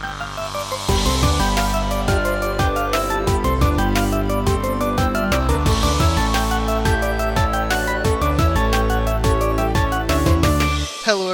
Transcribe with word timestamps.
Hello, 0.00 0.21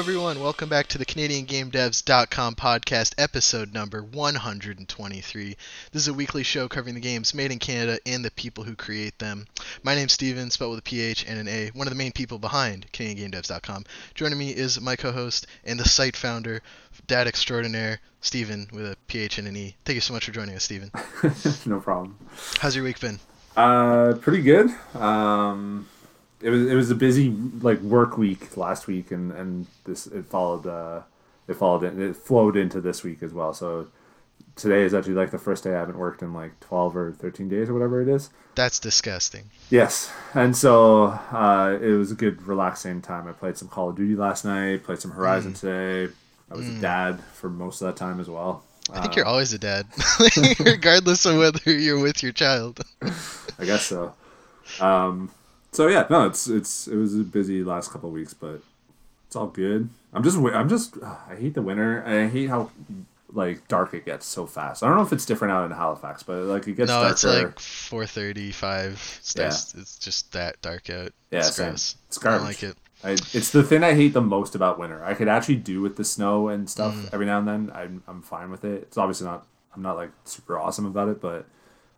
everyone. 0.09 0.41
Welcome 0.41 0.71
back 0.71 0.87
to 0.87 0.97
the 0.97 1.05
CanadianGameDevs.com 1.05 2.55
podcast, 2.55 3.13
episode 3.19 3.75
number 3.75 4.03
123. 4.03 5.57
This 5.93 6.03
is 6.03 6.09
a 6.09 6.15
weekly 6.15 6.43
show 6.43 6.67
covering 6.67 6.95
the 6.95 7.01
games 7.03 7.35
made 7.35 7.53
in 7.53 7.59
Canada 7.59 7.99
and 8.07 8.25
the 8.25 8.31
people 8.31 8.65
who 8.65 8.75
create 8.75 9.19
them. 9.19 9.47
My 9.83 9.95
name's 9.95 10.15
Steven, 10.15 10.51
spelled 10.51 10.71
with 10.71 10.79
a 10.79 10.83
PH 10.83 11.27
and 11.29 11.39
an 11.39 11.47
A, 11.47 11.69
one 11.75 11.87
of 11.87 11.91
the 11.91 11.99
main 11.99 12.13
people 12.13 12.39
behind 12.39 12.91
CanadianGameDevs.com. 12.91 13.85
Joining 14.15 14.39
me 14.39 14.49
is 14.49 14.81
my 14.81 14.97
co 14.97 15.13
host 15.13 15.47
and 15.67 15.79
the 15.79 15.87
site 15.87 16.17
founder, 16.17 16.63
dad 17.07 17.27
extraordinaire, 17.27 18.01
Steven, 18.23 18.67
with 18.73 18.87
a 18.87 18.97
PH 19.09 19.37
and 19.37 19.49
an 19.49 19.57
E. 19.59 19.77
Thank 19.85 19.97
you 19.97 20.01
so 20.01 20.15
much 20.15 20.25
for 20.25 20.33
joining 20.33 20.55
us, 20.55 20.65
Steven. 20.65 20.91
no 21.67 21.81
problem. 21.81 22.17
How's 22.61 22.75
your 22.75 22.85
week 22.85 22.99
been? 22.99 23.21
Uh, 23.55 24.15
pretty 24.23 24.41
good. 24.41 24.71
Um, 24.95 25.87
it 26.41 26.51
was 26.51 26.67
it 26.71 26.75
was 26.75 26.91
a 26.91 26.95
busy 26.95 27.31
like 27.61 27.81
work 27.81 28.17
week 28.19 28.57
last 28.57 28.87
week, 28.87 29.11
and 29.11 29.33
and 29.33 29.67
this 29.85 30.07
it 30.07 30.27
followed 30.27 30.67
uh, 30.67 31.03
it 31.47 31.55
followed 31.55 31.85
in, 31.85 32.01
it 32.01 32.17
flowed 32.17 32.57
into 32.57 32.81
this 32.81 33.03
week 33.03 33.23
as 33.23 33.33
well. 33.33 33.53
So 33.55 33.89
today 34.57 34.83
is 34.83 34.95
actually 34.95 35.15
like 35.15 35.31
the 35.31 35.39
first 35.39 35.65
day 35.65 35.75
I 35.75 35.79
haven't 35.79 35.99
worked 35.99 36.23
in 36.23 36.33
like 36.35 36.59
twelve 36.61 36.97
or 36.97 37.13
thirteen 37.13 37.49
days 37.49 37.69
or 37.69 37.75
whatever 37.75 38.01
it 38.03 38.09
is. 38.09 38.31
That's 38.55 38.79
disgusting. 38.81 39.45
Yes, 39.71 40.13
and 40.35 40.57
so 40.57 41.05
uh, 41.31 41.79
it 41.81 41.91
was 41.93 42.11
a 42.11 42.15
good 42.17 42.43
relaxing 42.43 43.01
time. 43.03 43.29
I 43.29 43.33
played 43.33 43.57
some 43.57 43.69
Call 43.69 43.91
of 43.91 43.97
Duty 43.97 44.17
last 44.17 44.45
night. 44.45 44.83
Played 44.85 45.01
some 45.01 45.13
Horizon 45.13 45.53
Mm. 45.53 45.61
today. 45.61 46.13
I 46.51 46.55
was 46.57 46.67
a 46.67 46.81
dad 46.81 47.21
for 47.35 47.51
most 47.51 47.83
of 47.83 47.87
that 47.89 47.97
time 47.97 48.21
as 48.21 48.29
well. 48.29 48.65
I 48.91 49.03
think 49.03 49.17
you're 49.17 49.27
always 49.27 49.53
a 49.53 49.59
dad, 49.59 49.85
regardless 50.61 51.27
of 51.27 51.37
whether 51.37 51.71
you're 51.71 52.01
with 52.01 52.23
your 52.23 52.33
child. 52.33 52.81
I 53.59 53.65
guess 53.67 53.85
so. 53.87 54.15
Um, 54.81 55.31
so 55.79 55.87
yeah, 55.87 56.07
no, 56.11 56.27
it's 56.27 56.49
it's 56.49 56.89
it 56.89 56.97
was 56.97 57.15
a 57.15 57.19
busy 57.23 57.63
last 57.63 57.93
couple 57.93 58.09
of 58.09 58.13
weeks, 58.13 58.35
but 58.35 58.61
it's 59.29 59.37
all 59.37 59.47
good. 59.47 59.89
I'm 60.13 60.25
just 60.25 60.37
I'm 60.37 60.69
just 60.69 60.97
I 61.31 61.37
hate 61.39 61.55
the 61.55 61.63
winter. 61.63 62.03
I 62.05 62.27
hate 62.27 62.49
how 62.49 62.71
like 63.33 63.69
dark 63.69 63.95
it 63.95 64.05
gets 64.05 64.27
so 64.27 64.45
fast. 64.45 64.83
I 64.83 64.89
don't 64.89 64.97
know 64.97 65.05
if 65.05 65.13
it's 65.13 65.25
different 65.25 65.53
out 65.53 65.65
in 65.67 65.71
Halifax, 65.71 66.25
but 66.25 66.39
like 66.55 66.67
it 66.67 66.73
gets 66.73 66.89
no, 66.89 67.01
darker. 67.03 67.13
it's 67.13 67.25
like 67.25 67.59
4:35. 67.59 68.97
Starts, 69.23 69.75
It's 69.75 69.99
just 70.01 70.33
that 70.33 70.61
dark 70.63 70.91
out. 70.91 71.13
Yeah, 71.31 71.39
it's 71.47 71.55
same. 71.55 71.69
gross. 71.69 71.95
It's 72.09 72.25
I 72.27 72.31
don't 72.33 72.45
like 72.45 72.63
it. 72.65 72.77
I, 73.05 73.11
it's 73.13 73.51
the 73.53 73.63
thing 73.63 73.85
I 73.85 73.95
hate 73.95 74.15
the 74.15 74.21
most 74.21 74.57
about 74.57 74.81
winter. 74.81 75.05
I 75.05 75.15
could 75.15 75.29
actually 75.29 75.57
do 75.57 75.81
with 75.81 75.95
the 75.95 76.05
snow 76.05 76.49
and 76.49 76.69
stuff 76.69 76.95
Mm. 76.97 77.11
every 77.13 77.27
now 77.27 77.39
and 77.39 77.47
then. 77.47 77.71
I'm 77.73 78.03
I'm 78.09 78.23
fine 78.23 78.51
with 78.51 78.65
it. 78.65 78.83
It's 78.83 78.99
obviously 78.99 79.27
not. 79.29 79.47
I'm 79.77 79.83
not 79.83 79.95
like 79.97 80.11
super 80.25 80.59
awesome 80.59 80.87
about 80.87 81.09
it, 81.09 81.21
but 81.21 81.47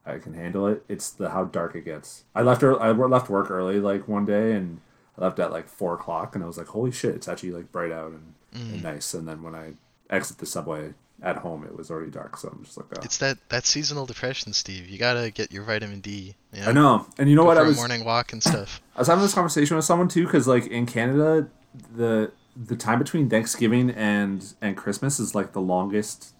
I 0.07 0.19
can 0.19 0.35
handle 0.35 0.67
it. 0.67 0.83
It's 0.89 1.11
the 1.11 1.31
how 1.31 1.45
dark 1.45 1.75
it 1.75 1.85
gets. 1.85 2.25
I 2.35 2.43
left 2.43 2.63
I 2.63 2.91
left 2.91 3.29
work 3.29 3.51
early 3.51 3.81
like 3.81 4.09
one 4.09 4.25
day 4.25 4.53
and 4.53 4.81
I 5.19 5.25
left 5.25 5.39
at 5.39 5.51
like 5.53 5.69
four 5.69 5.95
o'clock 5.95 6.35
and 6.35 6.43
I 6.43 6.47
was 6.47 6.57
like, 6.59 6.69
holy 6.69 6.91
shit, 6.91 7.15
it's 7.15 7.29
actually 7.29 7.53
like 7.53 7.71
bright 7.73 7.93
out 7.93 8.13
and, 8.13 8.35
Mm. 8.55 8.73
and 8.73 8.83
nice. 8.83 9.15
And 9.15 9.29
then 9.29 9.43
when 9.45 9.55
I 9.55 9.75
exit 10.09 10.39
the 10.39 10.47
subway 10.47 10.95
at 11.23 11.37
home, 11.37 11.63
it 11.65 11.77
was 11.77 11.89
already 11.89 12.11
dark. 12.11 12.37
So 12.37 12.49
I'm 12.49 12.65
just 12.65 12.77
like, 12.77 12.87
oh. 12.97 13.01
It's 13.05 13.19
that 13.19 13.39
that 13.51 13.65
seasonal 13.65 14.07
depression, 14.07 14.53
Steve. 14.53 14.89
You 14.89 14.99
gotta 14.99 15.31
get 15.31 15.53
your 15.53 15.63
vitamin 15.63 16.01
D. 16.01 16.35
You 16.53 16.65
I 16.65 16.73
know. 16.73 17.07
And 17.19 17.31
you 17.31 17.37
know 17.37 17.43
Go 17.43 17.49
what? 17.49 17.59
I 17.59 17.63
was 17.63 17.77
morning 17.77 18.05
walk 18.05 18.33
and 18.33 18.43
stuff. 18.43 18.81
I 18.97 19.01
was 19.01 19.07
having 19.09 19.23
this 19.23 19.35
conversation 19.35 19.77
with 19.77 19.85
someone 19.85 20.09
too, 20.09 20.25
because 20.25 20.49
like 20.49 20.67
in 20.67 20.87
Canada, 20.87 21.49
the 21.95 22.33
the 22.57 22.75
time 22.75 22.99
between 22.99 23.31
Thanksgiving 23.31 23.91
and 23.91 24.55
and 24.61 24.77
Christmas 24.77 25.21
is 25.21 25.33
like 25.35 25.53
the 25.53 25.61
longest 25.61 26.35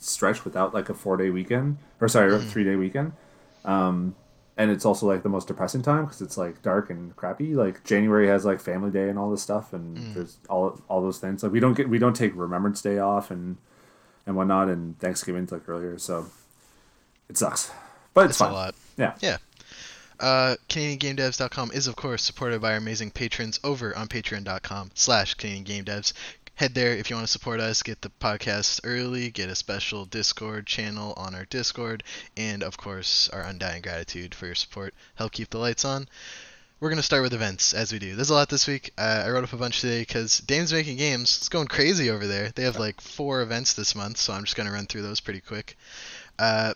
stretch 0.00 0.44
without 0.44 0.74
like 0.74 0.88
a 0.88 0.94
four 0.94 1.16
day 1.16 1.30
weekend 1.30 1.78
or 2.00 2.08
sorry, 2.08 2.34
a 2.34 2.38
three 2.38 2.64
day 2.64 2.76
weekend. 2.76 3.12
Um, 3.64 4.14
and 4.56 4.70
it's 4.70 4.84
also 4.84 5.06
like 5.06 5.22
the 5.22 5.28
most 5.28 5.48
depressing 5.48 5.80
time 5.82 6.04
because 6.04 6.20
it's 6.20 6.36
like 6.36 6.60
dark 6.62 6.90
and 6.90 7.14
crappy. 7.16 7.54
Like 7.54 7.82
January 7.84 8.26
has 8.28 8.44
like 8.44 8.60
Family 8.60 8.90
Day 8.90 9.08
and 9.08 9.18
all 9.18 9.30
this 9.30 9.42
stuff, 9.42 9.72
and 9.72 9.96
there's 10.14 10.36
all 10.50 10.80
all 10.88 11.00
those 11.00 11.18
things. 11.18 11.42
Like 11.42 11.52
we 11.52 11.60
don't 11.60 11.74
get 11.74 11.88
we 11.88 11.98
don't 11.98 12.14
take 12.16 12.32
Remembrance 12.34 12.82
Day 12.82 12.98
off 12.98 13.30
and 13.30 13.56
and 14.26 14.36
whatnot, 14.36 14.68
and 14.68 14.98
Thanksgiving's 14.98 15.50
like 15.52 15.66
earlier, 15.68 15.96
so 15.98 16.26
it 17.28 17.38
sucks. 17.38 17.70
But 18.12 18.26
it's, 18.26 18.32
It's 18.32 18.38
fine. 18.38 18.50
a 18.50 18.54
lot. 18.54 18.74
Yeah. 18.98 19.14
Yeah. 19.20 19.36
Uh, 20.18 20.56
CanadianGameDevs.com 20.68 21.70
is 21.72 21.86
of 21.86 21.96
course 21.96 22.22
supported 22.22 22.60
by 22.60 22.72
our 22.72 22.76
amazing 22.76 23.10
patrons 23.10 23.58
over 23.64 23.96
on 23.96 24.06
Patreon.com 24.08 24.90
slash 24.94 25.34
CanadianGameDevs. 25.36 26.12
Head 26.60 26.74
there 26.74 26.92
if 26.92 27.08
you 27.08 27.16
want 27.16 27.26
to 27.26 27.32
support 27.32 27.58
us, 27.58 27.82
get 27.82 28.02
the 28.02 28.10
podcast 28.20 28.80
early, 28.84 29.30
get 29.30 29.48
a 29.48 29.54
special 29.54 30.04
Discord 30.04 30.66
channel 30.66 31.14
on 31.16 31.34
our 31.34 31.46
Discord, 31.46 32.02
and 32.36 32.62
of 32.62 32.76
course 32.76 33.30
our 33.30 33.40
undying 33.40 33.80
gratitude 33.80 34.34
for 34.34 34.44
your 34.44 34.54
support. 34.54 34.92
Help 35.14 35.32
keep 35.32 35.48
the 35.48 35.56
lights 35.56 35.86
on. 35.86 36.06
We're 36.78 36.90
gonna 36.90 37.02
start 37.02 37.22
with 37.22 37.32
events 37.32 37.72
as 37.72 37.94
we 37.94 37.98
do. 37.98 38.14
There's 38.14 38.28
a 38.28 38.34
lot 38.34 38.50
this 38.50 38.66
week. 38.68 38.92
Uh, 38.98 39.22
I 39.24 39.30
wrote 39.30 39.44
up 39.44 39.54
a 39.54 39.56
bunch 39.56 39.80
today 39.80 40.00
because 40.00 40.36
Dames 40.40 40.70
making 40.70 40.98
games. 40.98 41.38
It's 41.38 41.48
going 41.48 41.66
crazy 41.66 42.10
over 42.10 42.26
there. 42.26 42.50
They 42.54 42.64
have 42.64 42.78
like 42.78 43.00
four 43.00 43.40
events 43.40 43.72
this 43.72 43.94
month, 43.94 44.18
so 44.18 44.34
I'm 44.34 44.44
just 44.44 44.54
gonna 44.54 44.70
run 44.70 44.84
through 44.84 45.00
those 45.00 45.20
pretty 45.20 45.40
quick. 45.40 45.78
Uh, 46.38 46.74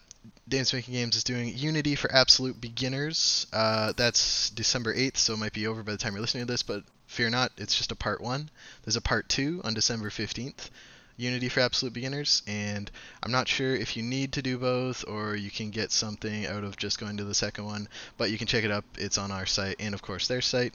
Making 0.48 0.94
Games 0.94 1.16
is 1.16 1.24
doing 1.24 1.52
Unity 1.54 1.94
for 1.94 2.10
Absolute 2.10 2.58
Beginners. 2.58 3.46
Uh, 3.52 3.92
that's 3.94 4.48
December 4.48 4.94
8th, 4.94 5.18
so 5.18 5.34
it 5.34 5.38
might 5.38 5.52
be 5.52 5.66
over 5.66 5.82
by 5.82 5.92
the 5.92 5.98
time 5.98 6.14
you're 6.14 6.22
listening 6.22 6.46
to 6.46 6.52
this, 6.52 6.62
but 6.62 6.84
fear 7.14 7.30
not, 7.30 7.52
it's 7.56 7.76
just 7.76 7.92
a 7.92 7.97
part 7.97 8.20
one. 8.20 8.50
There's 8.84 8.97
a 8.97 9.00
part 9.00 9.28
two 9.28 9.60
on 9.64 9.72
December 9.72 10.10
15th, 10.10 10.69
Unity 11.16 11.48
for 11.48 11.60
Absolute 11.60 11.94
Beginners, 11.94 12.42
and 12.47 12.91
I'm 13.22 13.30
not 13.30 13.48
sure 13.48 13.75
if 13.75 13.97
you 13.97 14.02
need 14.02 14.32
to 14.32 14.42
do 14.42 14.58
both 14.58 15.04
or 15.06 15.36
you 15.36 15.50
can 15.50 15.70
get 15.70 15.92
something 15.92 16.47
out 16.47 16.64
of 16.64 16.76
just 16.76 16.98
going 16.98 17.16
to 17.19 17.25
the 17.25 17.34
second 17.34 17.64
one, 17.64 17.88
but 18.19 18.30
you 18.30 18.38
can 18.38 18.48
check 18.48 18.64
it 18.64 18.70
up. 18.70 18.84
It's 18.98 19.16
on 19.16 19.30
our 19.30 19.47
site 19.47 19.76
and, 19.78 19.94
of 19.94 20.02
course, 20.02 20.26
their 20.26 20.41
site. 20.42 20.75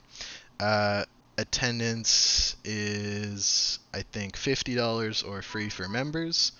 Uh, 0.58 1.04
attendance 1.36 2.56
is, 2.64 3.78
I 3.92 4.02
think, 4.02 4.36
$50 4.36 5.28
or 5.28 5.42
free 5.42 5.68
for 5.68 5.88
members. 5.88 6.52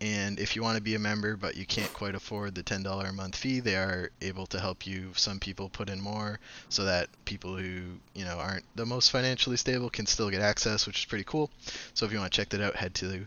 And 0.00 0.38
if 0.38 0.54
you 0.54 0.62
want 0.62 0.76
to 0.76 0.82
be 0.82 0.94
a 0.94 0.98
member 0.98 1.36
but 1.36 1.56
you 1.56 1.64
can't 1.64 1.92
quite 1.94 2.14
afford 2.14 2.54
the 2.54 2.62
$10 2.62 3.08
a 3.08 3.12
month 3.12 3.36
fee, 3.36 3.60
they 3.60 3.76
are 3.76 4.10
able 4.20 4.46
to 4.48 4.60
help 4.60 4.86
you. 4.86 5.12
Some 5.16 5.40
people 5.40 5.68
put 5.70 5.88
in 5.88 6.00
more 6.00 6.38
so 6.68 6.84
that 6.84 7.08
people 7.24 7.56
who, 7.56 7.82
you 8.14 8.24
know, 8.24 8.38
aren't 8.38 8.64
the 8.76 8.84
most 8.84 9.10
financially 9.10 9.56
stable 9.56 9.88
can 9.88 10.06
still 10.06 10.30
get 10.30 10.42
access, 10.42 10.86
which 10.86 10.98
is 10.98 11.04
pretty 11.06 11.24
cool. 11.24 11.50
So 11.94 12.04
if 12.04 12.12
you 12.12 12.18
want 12.18 12.32
to 12.32 12.36
check 12.36 12.50
that 12.50 12.60
out, 12.60 12.76
head 12.76 12.94
to 12.96 13.26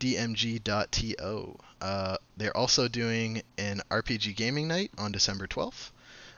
dmg.to. 0.00 1.58
Uh, 1.80 2.16
they're 2.36 2.56
also 2.56 2.88
doing 2.88 3.42
an 3.56 3.80
RPG 3.90 4.36
gaming 4.36 4.68
night 4.68 4.90
on 4.98 5.12
December 5.12 5.46
12th. 5.46 5.90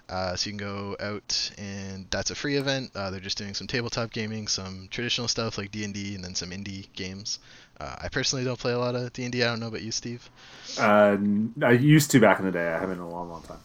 Uh, 0.08 0.36
so 0.36 0.48
you 0.48 0.56
can 0.56 0.64
go 0.64 0.96
out 1.00 1.50
and 1.58 2.06
that's 2.10 2.30
a 2.30 2.34
free 2.34 2.56
event. 2.56 2.92
Uh, 2.94 3.10
they're 3.10 3.18
just 3.18 3.38
doing 3.38 3.54
some 3.54 3.66
tabletop 3.66 4.12
gaming, 4.12 4.46
some 4.46 4.86
traditional 4.90 5.26
stuff 5.26 5.58
like 5.58 5.72
D&D, 5.72 6.14
and 6.14 6.22
then 6.22 6.34
some 6.34 6.50
indie 6.50 6.86
games. 6.92 7.40
Uh, 7.78 7.96
I 8.02 8.08
personally 8.08 8.44
don't 8.44 8.58
play 8.58 8.72
a 8.72 8.78
lot 8.78 8.94
of 8.94 9.12
D&D. 9.12 9.42
I 9.42 9.46
don't 9.46 9.60
know 9.60 9.68
about 9.68 9.82
you, 9.82 9.92
Steve. 9.92 10.28
Uh, 10.78 11.16
I 11.62 11.72
used 11.72 12.10
to 12.12 12.20
back 12.20 12.38
in 12.38 12.46
the 12.46 12.52
day. 12.52 12.68
I 12.68 12.78
haven't 12.78 12.98
in 12.98 13.00
a 13.00 13.08
long, 13.08 13.28
long 13.30 13.42
time. 13.42 13.58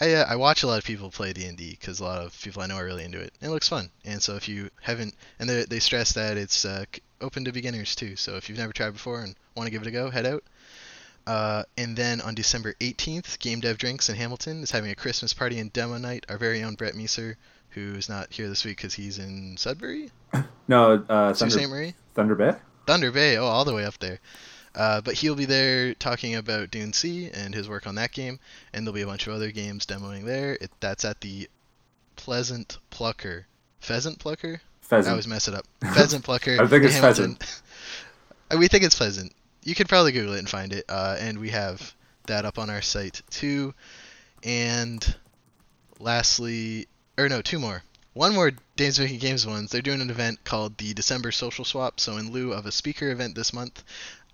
I, 0.00 0.14
uh, 0.14 0.26
I 0.28 0.36
watch 0.36 0.62
a 0.62 0.66
lot 0.66 0.78
of 0.78 0.84
people 0.84 1.10
play 1.10 1.32
D&D 1.32 1.76
because 1.78 2.00
a 2.00 2.04
lot 2.04 2.22
of 2.22 2.40
people 2.42 2.62
I 2.62 2.66
know 2.66 2.76
are 2.76 2.84
really 2.84 3.04
into 3.04 3.20
it. 3.20 3.32
And 3.40 3.50
it 3.50 3.52
looks 3.52 3.68
fun. 3.68 3.90
And 4.04 4.22
so 4.22 4.36
if 4.36 4.48
you 4.48 4.70
haven't, 4.80 5.14
and 5.38 5.48
they, 5.48 5.64
they 5.64 5.78
stress 5.78 6.12
that 6.14 6.36
it's 6.36 6.64
uh, 6.64 6.84
open 7.20 7.44
to 7.44 7.52
beginners 7.52 7.94
too. 7.94 8.16
So 8.16 8.36
if 8.36 8.48
you've 8.48 8.58
never 8.58 8.72
tried 8.72 8.92
before 8.92 9.20
and 9.22 9.36
want 9.54 9.66
to 9.66 9.70
give 9.70 9.82
it 9.82 9.88
a 9.88 9.92
go, 9.92 10.10
head 10.10 10.26
out. 10.26 10.42
Uh, 11.26 11.62
and 11.76 11.96
then 11.96 12.20
on 12.22 12.34
December 12.34 12.74
18th, 12.80 13.38
Game 13.38 13.60
Dev 13.60 13.78
Drinks 13.78 14.08
in 14.08 14.16
Hamilton 14.16 14.62
is 14.62 14.70
having 14.70 14.90
a 14.90 14.94
Christmas 14.94 15.34
party 15.34 15.58
and 15.58 15.72
demo 15.72 15.98
night. 15.98 16.24
Our 16.28 16.38
very 16.38 16.62
own 16.62 16.74
Brett 16.74 16.94
Meeser, 16.94 17.36
who 17.70 17.94
is 17.94 18.08
not 18.08 18.32
here 18.32 18.48
this 18.48 18.64
week 18.64 18.78
because 18.78 18.94
he's 18.94 19.18
in 19.18 19.56
Sudbury, 19.56 20.10
No, 20.68 21.04
uh. 21.08 21.34
Thunder, 21.34 21.68
Marie, 21.68 21.94
Thunder 22.14 22.34
Bay. 22.34 22.54
Thunder 22.86 23.10
Bay. 23.10 23.36
Oh, 23.36 23.44
all 23.46 23.64
the 23.64 23.74
way 23.74 23.84
up 23.84 23.98
there. 23.98 24.18
Uh, 24.74 25.00
but 25.00 25.14
he'll 25.14 25.34
be 25.34 25.46
there 25.46 25.94
talking 25.94 26.36
about 26.36 26.70
Dune 26.70 26.92
C 26.92 27.28
and 27.32 27.54
his 27.54 27.68
work 27.68 27.86
on 27.86 27.96
that 27.96 28.12
game, 28.12 28.38
and 28.72 28.86
there'll 28.86 28.94
be 28.94 29.02
a 29.02 29.06
bunch 29.06 29.26
of 29.26 29.32
other 29.32 29.50
games 29.50 29.84
demoing 29.84 30.24
there. 30.24 30.56
It, 30.60 30.70
that's 30.80 31.04
at 31.04 31.20
the 31.20 31.48
Pleasant 32.16 32.78
Plucker, 32.90 33.46
Pheasant 33.80 34.18
Plucker. 34.18 34.60
I 34.62 34.86
Pheasant. 34.86 35.10
always 35.10 35.26
mess 35.26 35.48
it 35.48 35.54
up. 35.54 35.64
Pheasant 35.80 36.24
Plucker. 36.24 36.60
I 36.60 36.66
think 36.66 36.84
it's 36.84 36.94
Hamilton. 36.94 37.38
Uh, 38.50 38.56
we 38.58 38.68
think 38.68 38.84
it's 38.84 38.94
Pleasant. 38.94 39.32
You 39.64 39.74
could 39.74 39.88
probably 39.88 40.12
Google 40.12 40.34
it 40.34 40.38
and 40.38 40.48
find 40.48 40.72
it. 40.72 40.84
Uh, 40.88 41.16
and 41.18 41.38
we 41.38 41.50
have 41.50 41.94
that 42.26 42.44
up 42.44 42.58
on 42.58 42.70
our 42.70 42.82
site 42.82 43.22
too. 43.30 43.74
And 44.44 45.16
lastly, 45.98 46.86
or 47.18 47.28
no, 47.28 47.42
two 47.42 47.58
more. 47.58 47.82
One 48.20 48.34
more 48.34 48.52
Dames 48.76 49.00
Making 49.00 49.18
Games 49.18 49.46
ones. 49.46 49.70
They're 49.70 49.80
doing 49.80 50.02
an 50.02 50.10
event 50.10 50.44
called 50.44 50.76
the 50.76 50.92
December 50.92 51.32
Social 51.32 51.64
Swap. 51.64 51.98
So 51.98 52.18
in 52.18 52.30
lieu 52.30 52.52
of 52.52 52.66
a 52.66 52.70
speaker 52.70 53.10
event 53.10 53.34
this 53.34 53.54
month, 53.54 53.82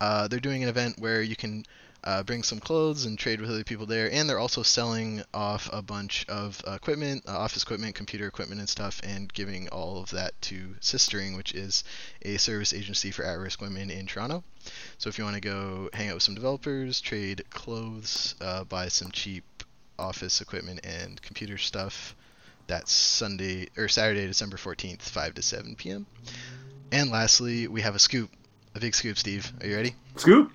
uh, 0.01 0.27
they're 0.27 0.41
doing 0.41 0.65
an 0.65 0.69
event 0.69 0.99
where 0.99 1.23
you 1.23 1.37
can 1.37 1.65
uh, 2.03 2.25
bring 2.25 2.43
some 2.43 2.59
clothes 2.59 3.05
and 3.05 3.17
trade 3.17 3.41
with 3.41 3.49
other 3.49 3.63
people 3.63 3.87
there. 3.87 4.11
And 4.13 4.29
they're 4.29 4.41
also 4.41 4.65
selling 4.65 5.23
off 5.33 5.71
a 5.73 5.83
bunch 5.83 6.27
of 6.29 6.61
equipment, 6.67 7.27
uh, 7.29 7.39
office 7.39 7.63
equipment, 7.63 7.95
computer 7.95 8.27
equipment, 8.27 8.59
and 8.59 8.69
stuff, 8.69 9.01
and 9.05 9.33
giving 9.33 9.69
all 9.69 10.01
of 10.01 10.11
that 10.11 10.33
to 10.43 10.75
Sistering, 10.81 11.37
which 11.37 11.55
is 11.55 11.85
a 12.23 12.39
service 12.39 12.75
agency 12.75 13.13
for 13.13 13.25
at-risk 13.25 13.61
women 13.61 13.91
in 13.91 14.07
Toronto. 14.07 14.43
So 14.99 15.09
if 15.11 15.17
you 15.17 15.23
want 15.23 15.37
to 15.37 15.41
go 15.41 15.91
hang 15.93 16.09
out 16.09 16.15
with 16.15 16.25
some 16.25 16.35
developers, 16.35 17.01
trade 17.01 17.45
clothes, 17.51 18.35
uh, 18.41 18.65
buy 18.65 18.89
some 18.89 19.13
cheap 19.13 19.45
office 19.97 20.41
equipment 20.41 20.85
and 20.85 21.23
computer 21.23 21.57
stuff, 21.57 22.17
that's 22.67 22.93
Sunday 22.93 23.69
or 23.77 23.89
Saturday, 23.89 24.27
December 24.27 24.57
14th, 24.57 25.03
5 25.03 25.35
to 25.35 25.43
7 25.43 25.77
p.m. 25.77 26.07
And 26.93 27.11
lastly, 27.11 27.69
we 27.69 27.81
have 27.83 27.95
a 27.95 27.99
scoop, 27.99 28.31
a 28.75 28.81
big 28.81 28.95
scoop. 28.95 29.19
Steve, 29.19 29.53
are 29.61 29.67
you 29.67 29.77
ready? 29.77 29.95
Scoop. 30.17 30.53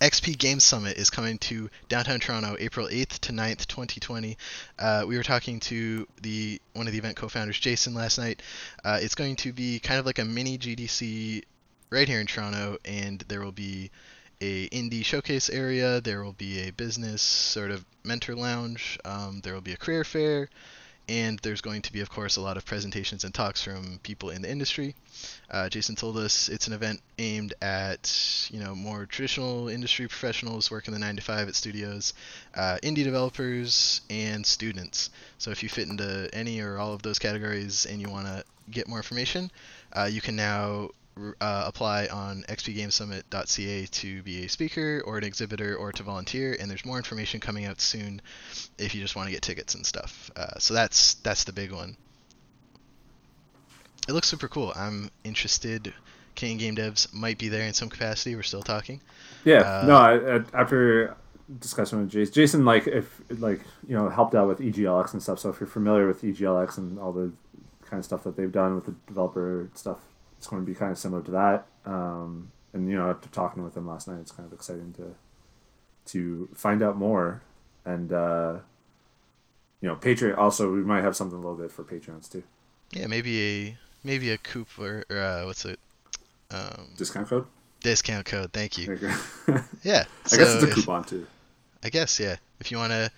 XP 0.00 0.36
Games 0.36 0.64
Summit 0.64 0.98
is 0.98 1.08
coming 1.08 1.38
to 1.38 1.70
downtown 1.88 2.20
Toronto, 2.20 2.56
April 2.58 2.88
8th 2.88 3.20
to 3.20 3.32
9th, 3.32 3.66
2020. 3.66 4.36
Uh, 4.78 5.04
we 5.06 5.16
were 5.16 5.22
talking 5.22 5.60
to 5.60 6.06
the 6.20 6.60
one 6.74 6.86
of 6.86 6.92
the 6.92 6.98
event 6.98 7.16
co-founders, 7.16 7.58
Jason, 7.58 7.94
last 7.94 8.18
night. 8.18 8.42
Uh, 8.84 8.98
it's 9.00 9.14
going 9.14 9.36
to 9.36 9.52
be 9.52 9.78
kind 9.78 9.98
of 9.98 10.04
like 10.04 10.18
a 10.18 10.24
mini 10.24 10.58
GDC 10.58 11.42
right 11.90 12.08
here 12.08 12.20
in 12.20 12.26
Toronto, 12.26 12.76
and 12.84 13.20
there 13.28 13.40
will 13.40 13.52
be 13.52 13.90
a 14.40 14.68
indie 14.68 15.04
showcase 15.04 15.48
area. 15.48 16.00
There 16.00 16.22
will 16.22 16.32
be 16.32 16.68
a 16.68 16.72
business 16.72 17.22
sort 17.22 17.70
of 17.70 17.84
mentor 18.02 18.34
lounge. 18.34 18.98
Um, 19.04 19.40
there 19.42 19.54
will 19.54 19.60
be 19.60 19.72
a 19.72 19.76
career 19.78 20.04
fair 20.04 20.48
and 21.08 21.38
there's 21.40 21.60
going 21.60 21.82
to 21.82 21.92
be, 21.92 22.00
of 22.00 22.10
course, 22.10 22.36
a 22.36 22.40
lot 22.40 22.56
of 22.56 22.64
presentations 22.64 23.24
and 23.24 23.34
talks 23.34 23.62
from 23.62 23.98
people 24.02 24.30
in 24.30 24.42
the 24.42 24.50
industry. 24.50 24.94
Uh, 25.50 25.68
Jason 25.68 25.96
told 25.96 26.16
us 26.16 26.48
it's 26.48 26.66
an 26.66 26.72
event 26.72 27.00
aimed 27.18 27.54
at, 27.60 28.48
you 28.50 28.60
know, 28.60 28.74
more 28.74 29.06
traditional 29.06 29.68
industry 29.68 30.08
professionals 30.08 30.70
working 30.70 30.94
the 30.94 31.00
nine 31.00 31.16
to 31.16 31.22
five 31.22 31.48
at 31.48 31.54
studios, 31.54 32.14
uh, 32.54 32.78
indie 32.82 33.04
developers, 33.04 34.00
and 34.08 34.46
students. 34.46 35.10
So 35.38 35.50
if 35.50 35.62
you 35.62 35.68
fit 35.68 35.88
into 35.88 36.28
any 36.32 36.60
or 36.60 36.78
all 36.78 36.92
of 36.92 37.02
those 37.02 37.18
categories 37.18 37.86
and 37.86 38.00
you 38.00 38.08
want 38.08 38.26
to 38.26 38.44
get 38.70 38.88
more 38.88 38.98
information, 38.98 39.50
uh, 39.92 40.08
you 40.10 40.20
can 40.20 40.36
now 40.36 40.90
uh, 41.40 41.64
apply 41.66 42.06
on 42.06 42.44
xpgamesummit.ca 42.48 43.86
to 43.86 44.22
be 44.22 44.44
a 44.44 44.48
speaker 44.48 45.02
or 45.04 45.18
an 45.18 45.24
exhibitor 45.24 45.76
or 45.76 45.92
to 45.92 46.02
volunteer. 46.02 46.56
And 46.58 46.70
there's 46.70 46.84
more 46.84 46.96
information 46.96 47.40
coming 47.40 47.64
out 47.64 47.80
soon 47.80 48.20
if 48.78 48.94
you 48.94 49.00
just 49.00 49.16
want 49.16 49.28
to 49.28 49.32
get 49.32 49.42
tickets 49.42 49.74
and 49.74 49.86
stuff. 49.86 50.30
Uh, 50.36 50.58
so 50.58 50.74
that's 50.74 51.14
that's 51.14 51.44
the 51.44 51.52
big 51.52 51.72
one. 51.72 51.96
It 54.08 54.12
looks 54.12 54.28
super 54.28 54.48
cool. 54.48 54.72
I'm 54.76 55.10
interested. 55.22 55.92
Canadian 56.36 56.74
game 56.74 56.92
devs 56.92 57.12
might 57.14 57.38
be 57.38 57.48
there 57.48 57.62
in 57.62 57.74
some 57.74 57.88
capacity. 57.88 58.34
We're 58.34 58.42
still 58.42 58.62
talking. 58.62 59.00
Yeah. 59.44 59.60
Uh, 59.60 59.86
no. 59.86 59.96
I, 59.96 60.36
I, 60.36 60.60
after 60.60 61.16
discussion 61.60 62.00
with 62.00 62.10
Jason, 62.10 62.34
Jason 62.34 62.64
like 62.64 62.86
if 62.86 63.20
like 63.38 63.60
you 63.86 63.96
know 63.96 64.08
helped 64.08 64.34
out 64.34 64.48
with 64.48 64.58
EGLX 64.58 65.12
and 65.12 65.22
stuff. 65.22 65.38
So 65.38 65.50
if 65.50 65.60
you're 65.60 65.68
familiar 65.68 66.06
with 66.06 66.22
EGLX 66.22 66.78
and 66.78 66.98
all 66.98 67.12
the 67.12 67.32
kind 67.84 67.98
of 67.98 68.04
stuff 68.04 68.24
that 68.24 68.36
they've 68.36 68.52
done 68.52 68.74
with 68.74 68.86
the 68.86 68.94
developer 69.06 69.70
stuff, 69.74 69.98
it's 70.44 70.50
going 70.50 70.62
to 70.62 70.70
be 70.70 70.74
kind 70.74 70.92
of 70.92 70.98
similar 70.98 71.22
to 71.22 71.30
that. 71.30 71.66
Um, 71.86 72.52
and 72.74 72.90
you 72.90 72.96
know, 72.96 73.08
after 73.08 73.30
talking 73.30 73.64
with 73.64 73.74
him 73.74 73.88
last 73.88 74.06
night, 74.06 74.18
it's 74.20 74.30
kind 74.30 74.46
of 74.46 74.52
exciting 74.52 74.92
to 74.98 75.14
to 76.12 76.50
find 76.54 76.82
out 76.82 76.98
more. 76.98 77.40
And 77.86 78.12
uh, 78.12 78.58
you 79.80 79.88
know, 79.88 79.96
Patreon 79.96 80.36
also 80.36 80.70
we 80.70 80.82
might 80.82 81.02
have 81.02 81.16
something 81.16 81.38
a 81.38 81.40
little 81.40 81.56
bit 81.56 81.72
for 81.72 81.82
Patreons 81.82 82.30
too. 82.30 82.42
Yeah, 82.90 83.06
maybe 83.06 83.40
a 83.42 83.78
maybe 84.04 84.32
a 84.32 84.38
coop 84.38 84.68
or, 84.78 85.04
or 85.08 85.18
uh, 85.18 85.46
what's 85.46 85.64
it? 85.64 85.80
Um, 86.50 86.88
discount 86.98 87.28
code. 87.28 87.46
Discount 87.80 88.26
code. 88.26 88.52
Thank 88.52 88.76
you. 88.76 88.98
yeah. 89.82 90.04
I 90.24 90.28
so 90.28 90.36
guess 90.36 90.54
it's 90.56 90.64
a 90.64 90.74
coupon 90.74 91.04
if, 91.04 91.06
too. 91.06 91.26
I 91.82 91.88
guess 91.88 92.20
yeah. 92.20 92.36
If 92.60 92.70
you 92.70 92.76
want 92.76 92.92
to 92.92 93.10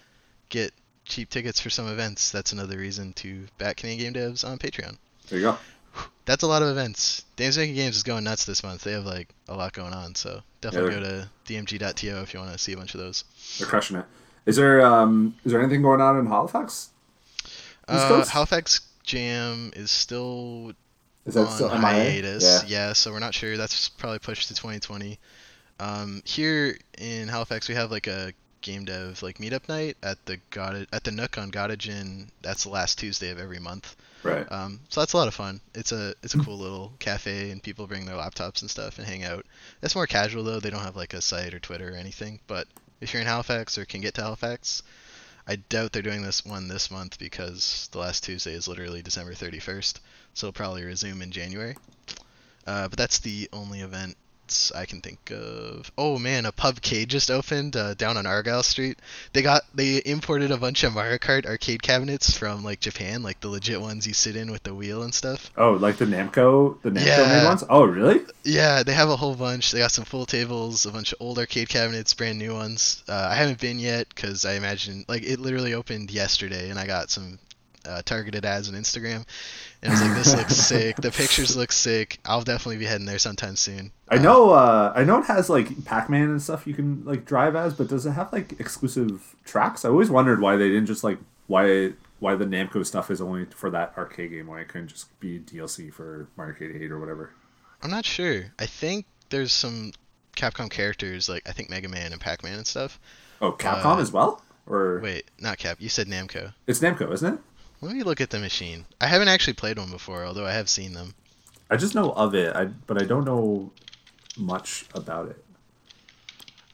get 0.48 0.72
cheap 1.04 1.28
tickets 1.28 1.60
for 1.60 1.70
some 1.70 1.88
events, 1.88 2.30
that's 2.30 2.52
another 2.52 2.78
reason 2.78 3.14
to 3.14 3.46
back 3.58 3.78
Canadian 3.78 4.12
game 4.12 4.22
devs 4.22 4.48
on 4.48 4.58
Patreon. 4.58 4.96
There 5.28 5.40
you 5.40 5.46
go 5.46 5.58
that's 6.24 6.42
a 6.42 6.46
lot 6.46 6.62
of 6.62 6.68
events. 6.68 7.24
Dames 7.36 7.56
Making 7.56 7.74
Games 7.74 7.96
is 7.96 8.02
going 8.02 8.24
nuts 8.24 8.44
this 8.44 8.62
month. 8.62 8.82
They 8.82 8.92
have 8.92 9.06
like 9.06 9.28
a 9.48 9.54
lot 9.54 9.72
going 9.72 9.92
on, 9.92 10.14
so 10.14 10.42
definitely 10.60 10.94
yeah, 10.94 11.00
go 11.00 11.06
to 11.06 11.28
dmg.to 11.46 12.22
if 12.22 12.34
you 12.34 12.40
want 12.40 12.52
to 12.52 12.58
see 12.58 12.72
a 12.72 12.76
bunch 12.76 12.94
of 12.94 13.00
those. 13.00 13.24
They're 13.58 13.68
crushing 13.68 13.96
it. 13.96 14.04
Is 14.46 14.56
there 14.56 14.84
um 14.84 15.34
is 15.44 15.52
there 15.52 15.60
anything 15.60 15.82
going 15.82 16.00
on 16.00 16.18
in 16.18 16.26
Halifax? 16.26 16.90
Uh, 17.88 18.24
Halifax 18.24 18.80
Jam 19.04 19.72
is 19.76 19.90
still 19.90 20.72
is 21.24 21.34
that 21.34 21.48
still 21.50 21.68
on 21.68 21.78
still 21.78 21.80
hiatus. 21.80 22.64
Yeah. 22.64 22.86
yeah, 22.86 22.92
so 22.92 23.12
we're 23.12 23.18
not 23.18 23.34
sure. 23.34 23.56
That's 23.56 23.88
probably 23.88 24.18
pushed 24.18 24.48
to 24.48 24.54
2020. 24.54 25.18
Um, 25.78 26.22
here 26.24 26.78
in 26.98 27.28
Halifax, 27.28 27.68
we 27.68 27.74
have 27.74 27.90
like 27.90 28.06
a 28.06 28.32
game 28.62 28.84
dev 28.84 29.22
like 29.22 29.38
meetup 29.38 29.68
night 29.68 29.96
at 30.02 30.24
the 30.26 30.38
God 30.50 30.86
at 30.92 31.04
the 31.04 31.10
Nook 31.10 31.38
on 31.38 31.50
Gottingen. 31.50 32.28
That's 32.42 32.64
the 32.64 32.70
last 32.70 32.98
Tuesday 32.98 33.30
of 33.30 33.38
every 33.38 33.58
month. 33.60 33.96
Right. 34.26 34.50
Um, 34.50 34.80
so 34.88 35.00
that's 35.00 35.12
a 35.12 35.16
lot 35.16 35.28
of 35.28 35.34
fun. 35.34 35.60
It's 35.74 35.92
a 35.92 36.14
it's 36.22 36.34
a 36.34 36.38
cool 36.38 36.58
little 36.58 36.92
cafe, 36.98 37.50
and 37.50 37.62
people 37.62 37.86
bring 37.86 38.06
their 38.06 38.16
laptops 38.16 38.60
and 38.60 38.70
stuff 38.70 38.98
and 38.98 39.06
hang 39.06 39.24
out. 39.24 39.46
It's 39.82 39.94
more 39.94 40.06
casual 40.06 40.44
though. 40.44 40.60
They 40.60 40.70
don't 40.70 40.82
have 40.82 40.96
like 40.96 41.14
a 41.14 41.20
site 41.20 41.54
or 41.54 41.58
Twitter 41.58 41.92
or 41.92 41.96
anything. 41.96 42.40
But 42.46 42.66
if 43.00 43.12
you're 43.12 43.22
in 43.22 43.28
Halifax 43.28 43.78
or 43.78 43.84
can 43.84 44.00
get 44.00 44.14
to 44.14 44.22
Halifax, 44.22 44.82
I 45.46 45.56
doubt 45.56 45.92
they're 45.92 46.02
doing 46.02 46.22
this 46.22 46.44
one 46.44 46.68
this 46.68 46.90
month 46.90 47.18
because 47.18 47.88
the 47.92 47.98
last 47.98 48.24
Tuesday 48.24 48.54
is 48.54 48.66
literally 48.66 49.02
December 49.02 49.32
31st. 49.32 50.00
So 50.34 50.48
it'll 50.48 50.52
probably 50.52 50.84
resume 50.84 51.22
in 51.22 51.30
January. 51.30 51.76
Uh, 52.66 52.88
but 52.88 52.98
that's 52.98 53.20
the 53.20 53.48
only 53.52 53.80
event 53.80 54.16
I 54.74 54.84
can 54.84 55.00
think 55.00 55.30
of. 55.30 55.90
Oh 55.96 56.18
man, 56.18 56.46
a 56.46 56.52
pubcade 56.52 57.08
just 57.08 57.30
opened 57.30 57.76
uh, 57.76 57.94
down 57.94 58.16
on 58.16 58.26
Argyle 58.26 58.62
Street. 58.62 58.98
They 59.32 59.42
got 59.42 59.62
they 59.74 60.02
imported 60.04 60.50
a 60.50 60.56
bunch 60.56 60.84
of 60.84 60.94
Mario 60.94 61.18
Kart 61.18 61.46
arcade 61.46 61.82
cabinets 61.82 62.36
from 62.36 62.62
like 62.62 62.80
Japan, 62.80 63.22
like 63.22 63.40
the 63.40 63.48
legit 63.48 63.80
ones 63.80 64.06
you 64.06 64.12
sit 64.12 64.36
in 64.36 64.50
with 64.50 64.62
the 64.62 64.74
wheel 64.74 65.02
and 65.02 65.14
stuff. 65.14 65.50
Oh, 65.56 65.72
like 65.72 65.96
the 65.96 66.04
Namco, 66.04 66.80
the 66.82 66.90
Namco 66.90 67.06
yeah. 67.06 67.38
made 67.40 67.44
ones. 67.44 67.64
Oh, 67.68 67.84
really? 67.84 68.20
Yeah, 68.44 68.82
they 68.82 68.94
have 68.94 69.08
a 69.08 69.16
whole 69.16 69.34
bunch. 69.34 69.72
They 69.72 69.78
got 69.78 69.90
some 69.90 70.04
full 70.04 70.26
tables, 70.26 70.86
a 70.86 70.90
bunch 70.90 71.12
of 71.12 71.20
old 71.20 71.38
arcade 71.38 71.68
cabinets, 71.68 72.14
brand 72.14 72.38
new 72.38 72.52
ones. 72.52 73.02
Uh, 73.08 73.28
I 73.30 73.34
haven't 73.34 73.60
been 73.60 73.78
yet 73.78 74.08
because 74.08 74.44
I 74.44 74.54
imagine 74.54 75.04
like 75.08 75.22
it 75.22 75.40
literally 75.40 75.74
opened 75.74 76.10
yesterday, 76.10 76.70
and 76.70 76.78
I 76.78 76.86
got 76.86 77.10
some 77.10 77.38
uh, 77.86 78.02
targeted 78.04 78.44
ads 78.44 78.68
on 78.68 78.74
Instagram, 78.74 79.24
and 79.82 79.92
I 79.92 79.94
was 79.94 80.02
like, 80.02 80.16
"This 80.16 80.36
looks 80.36 80.56
sick. 80.68 80.96
The 80.96 81.10
pictures 81.10 81.56
look 81.56 81.72
sick. 81.72 82.18
I'll 82.24 82.42
definitely 82.42 82.78
be 82.78 82.86
heading 82.86 83.06
there 83.06 83.18
sometime 83.18 83.56
soon." 83.56 83.92
I 84.08 84.18
know, 84.18 84.50
uh, 84.50 84.92
I 84.94 85.04
know 85.04 85.18
it 85.18 85.26
has 85.26 85.48
like 85.50 85.84
Pac-Man 85.84 86.30
and 86.30 86.42
stuff 86.42 86.66
you 86.66 86.74
can 86.74 87.04
like 87.04 87.24
drive 87.24 87.56
as, 87.56 87.74
but 87.74 87.88
does 87.88 88.06
it 88.06 88.12
have 88.12 88.32
like 88.32 88.58
exclusive 88.60 89.34
tracks? 89.44 89.84
I 89.84 89.88
always 89.88 90.10
wondered 90.10 90.40
why 90.40 90.56
they 90.56 90.68
didn't 90.68 90.86
just 90.86 91.04
like 91.04 91.18
why 91.46 91.92
why 92.18 92.34
the 92.34 92.44
Namco 92.44 92.84
stuff 92.84 93.10
is 93.10 93.20
only 93.20 93.44
for 93.46 93.70
that 93.70 93.92
arcade 93.96 94.30
game. 94.30 94.46
Why 94.46 94.60
it 94.60 94.68
couldn't 94.68 94.88
just 94.88 95.18
be 95.20 95.38
DLC 95.38 95.92
for 95.92 96.28
Mario 96.36 96.54
Kart 96.54 96.82
8 96.82 96.90
or 96.90 96.98
whatever. 96.98 97.30
I'm 97.82 97.90
not 97.90 98.06
sure. 98.06 98.52
I 98.58 98.66
think 98.66 99.06
there's 99.28 99.52
some 99.52 99.92
Capcom 100.36 100.70
characters 100.70 101.28
like 101.28 101.48
I 101.48 101.52
think 101.52 101.70
Mega 101.70 101.88
Man 101.88 102.12
and 102.12 102.20
Pac-Man 102.20 102.58
and 102.58 102.66
stuff. 102.66 102.98
Oh, 103.40 103.52
Capcom 103.52 103.96
uh, 103.96 104.00
as 104.00 104.12
well? 104.12 104.42
Or 104.66 105.00
wait, 105.00 105.30
not 105.38 105.58
Cap. 105.58 105.78
You 105.80 105.88
said 105.88 106.08
Namco. 106.08 106.54
It's 106.66 106.80
Namco, 106.80 107.12
isn't 107.12 107.34
it? 107.34 107.40
Let 107.86 107.94
me 107.94 108.02
look 108.02 108.20
at 108.20 108.30
the 108.30 108.40
machine. 108.40 108.84
I 109.00 109.06
haven't 109.06 109.28
actually 109.28 109.52
played 109.52 109.78
one 109.78 109.92
before, 109.92 110.24
although 110.24 110.44
I 110.44 110.50
have 110.50 110.68
seen 110.68 110.92
them. 110.92 111.14
I 111.70 111.76
just 111.76 111.94
know 111.94 112.10
of 112.10 112.34
it, 112.34 112.54
I 112.54 112.64
but 112.64 113.00
I 113.00 113.04
don't 113.04 113.24
know 113.24 113.70
much 114.36 114.86
about 114.92 115.28
it. 115.28 115.44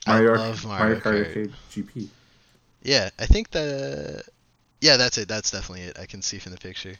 Mario, 0.07 0.33
I 0.33 0.37
love 0.39 0.65
Mario, 0.65 0.85
Mario 0.85 1.01
Kart 1.01 1.27
Arcade 1.27 1.53
GP. 1.71 2.09
Yeah, 2.83 3.11
I 3.19 3.27
think 3.27 3.51
the 3.51 4.25
yeah, 4.81 4.97
that's 4.97 5.19
it. 5.19 5.29
That's 5.29 5.51
definitely 5.51 5.83
it. 5.83 5.99
I 5.99 6.07
can 6.07 6.23
see 6.23 6.39
from 6.39 6.53
the 6.53 6.59
picture. 6.59 6.95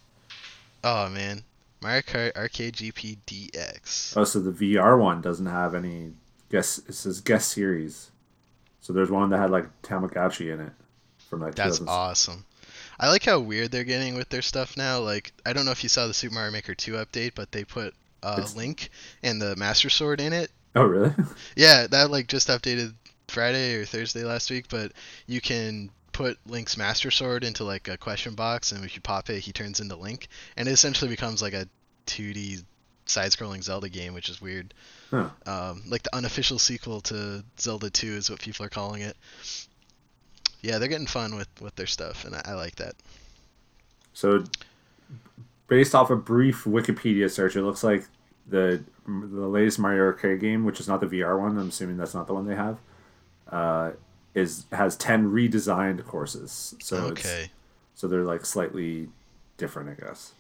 Oh 0.85 1.09
man, 1.09 1.43
Mario 1.81 2.03
Kart 2.03 2.37
Arcade 2.37 2.75
GP 2.75 3.17
DX. 3.27 4.15
Oh, 4.15 4.25
so 4.25 4.41
the 4.41 4.53
VR 4.53 4.99
one 4.99 5.23
doesn't 5.23 5.47
have 5.47 5.75
any 5.75 6.13
guest. 6.51 6.87
It 6.87 6.95
says 6.95 7.23
guest 7.23 7.51
series. 7.51 8.11
So 8.83 8.93
there's 8.93 9.11
one 9.11 9.31
that 9.31 9.39
had 9.39 9.51
like 9.51 9.81
Tamagotchi 9.81 10.53
in 10.53 10.61
it 10.61 10.73
from 11.31 11.41
like. 11.41 11.55
That's 11.55 11.81
awesome. 11.81 12.45
I 13.03 13.09
like 13.09 13.25
how 13.25 13.41
weird 13.41 13.73
they're 13.73 13.83
getting 13.83 14.15
with 14.15 14.29
their 14.29 14.43
stuff 14.43 14.77
now. 14.77 15.01
Like, 15.01 15.33
I 15.45 15.53
don't 15.53 15.65
know 15.65 15.73
if 15.73 15.83
you 15.83 15.89
saw 15.89 16.07
the 16.07 16.15
Super 16.15 16.35
Mario 16.35 16.53
Maker 16.53 16.73
2 16.73 16.93
update, 16.93 17.33
but 17.35 17.51
they 17.51 17.65
put 17.65 17.95
uh, 18.23 18.47
Link 18.55 18.91
and 19.25 19.43
the 19.43 19.57
Master 19.57 19.91
Sword 19.91 20.21
in 20.21 20.33
it. 20.33 20.53
Oh, 20.77 20.85
really? 20.85 21.13
yeah, 21.57 21.89
that 21.89 22.13
like 22.13 22.29
just 22.29 22.47
updated 22.47 22.95
Friday 23.27 23.75
or 23.75 23.85
Thursday 23.85 24.23
last 24.23 24.53
week, 24.53 24.67
but 24.71 24.93
you 25.27 25.41
can 25.41 25.91
put 26.13 26.39
Link's 26.47 26.77
Master 26.77 27.11
Sword 27.11 27.43
into 27.43 27.65
like 27.65 27.89
a 27.89 27.97
question 27.97 28.37
box, 28.37 28.71
and 28.71 28.85
if 28.85 28.95
you 28.95 29.01
pop 29.01 29.29
it, 29.31 29.41
he 29.41 29.51
turns 29.51 29.81
into 29.81 29.97
Link, 29.97 30.29
and 30.57 30.69
it 30.69 30.73
essentially 30.73 31.11
becomes 31.11 31.43
like 31.43 31.55
a 31.55 31.67
2D 32.07 32.63
side-scrolling 33.07 33.65
Zelda 33.65 33.89
game, 33.89 34.15
which 34.15 34.29
is 34.29 34.41
weird. 34.41 34.73
Huh. 35.11 35.29
Um, 35.45 35.83
like 35.89 36.05
the 36.05 36.15
unofficial 36.15 36.61
sequel 36.61 37.01
to 37.03 37.43
Zelda 37.59 37.91
2 37.91 38.07
is 38.07 38.31
what 38.31 38.39
people 38.39 38.65
are 38.65 38.71
calling 38.71 39.03
it 39.03 39.17
yeah, 40.63 40.79
they're 40.79 40.89
getting 40.89 41.07
fun 41.07 41.37
with 41.37 41.49
with 41.61 41.75
their 41.77 41.87
stuff, 41.87 42.25
and 42.25 42.35
I, 42.35 42.43
I 42.47 42.53
like 42.55 42.77
that. 42.77 42.95
So, 44.15 44.45
based 45.69 45.95
off 45.95 46.11
a 46.11 46.17
brief 46.17 46.65
Wikipedia 46.65 47.31
search, 47.31 47.57
it 47.57 47.63
looks 47.63 47.83
like 47.85 48.05
the 48.49 48.83
the 49.07 49.49
latest 49.49 49.79
Mario 49.79 50.05
arcade 50.05 50.41
game, 50.41 50.65
which 50.65 50.81
is 50.81 50.89
not 50.89 51.01
the 51.01 51.07
VR 51.07 51.39
one. 51.39 51.59
I'm 51.59 51.69
assuming 51.69 51.97
that's 51.97 52.15
not 52.15 52.27
the 52.27 52.35
one 52.35 52.47
they 52.47 52.55
have. 52.55 52.79
Uh, 53.51 53.91
is 54.35 54.67
has 54.73 54.97
ten 54.97 55.31
redesigned 55.31 56.05
courses. 56.07 56.75
So 56.81 56.97
okay. 57.09 57.51
so 57.95 58.07
they're 58.07 58.25
like 58.25 58.47
slightly 58.47 59.09
different, 59.59 59.91
I 59.91 60.07
guess. 60.07 60.33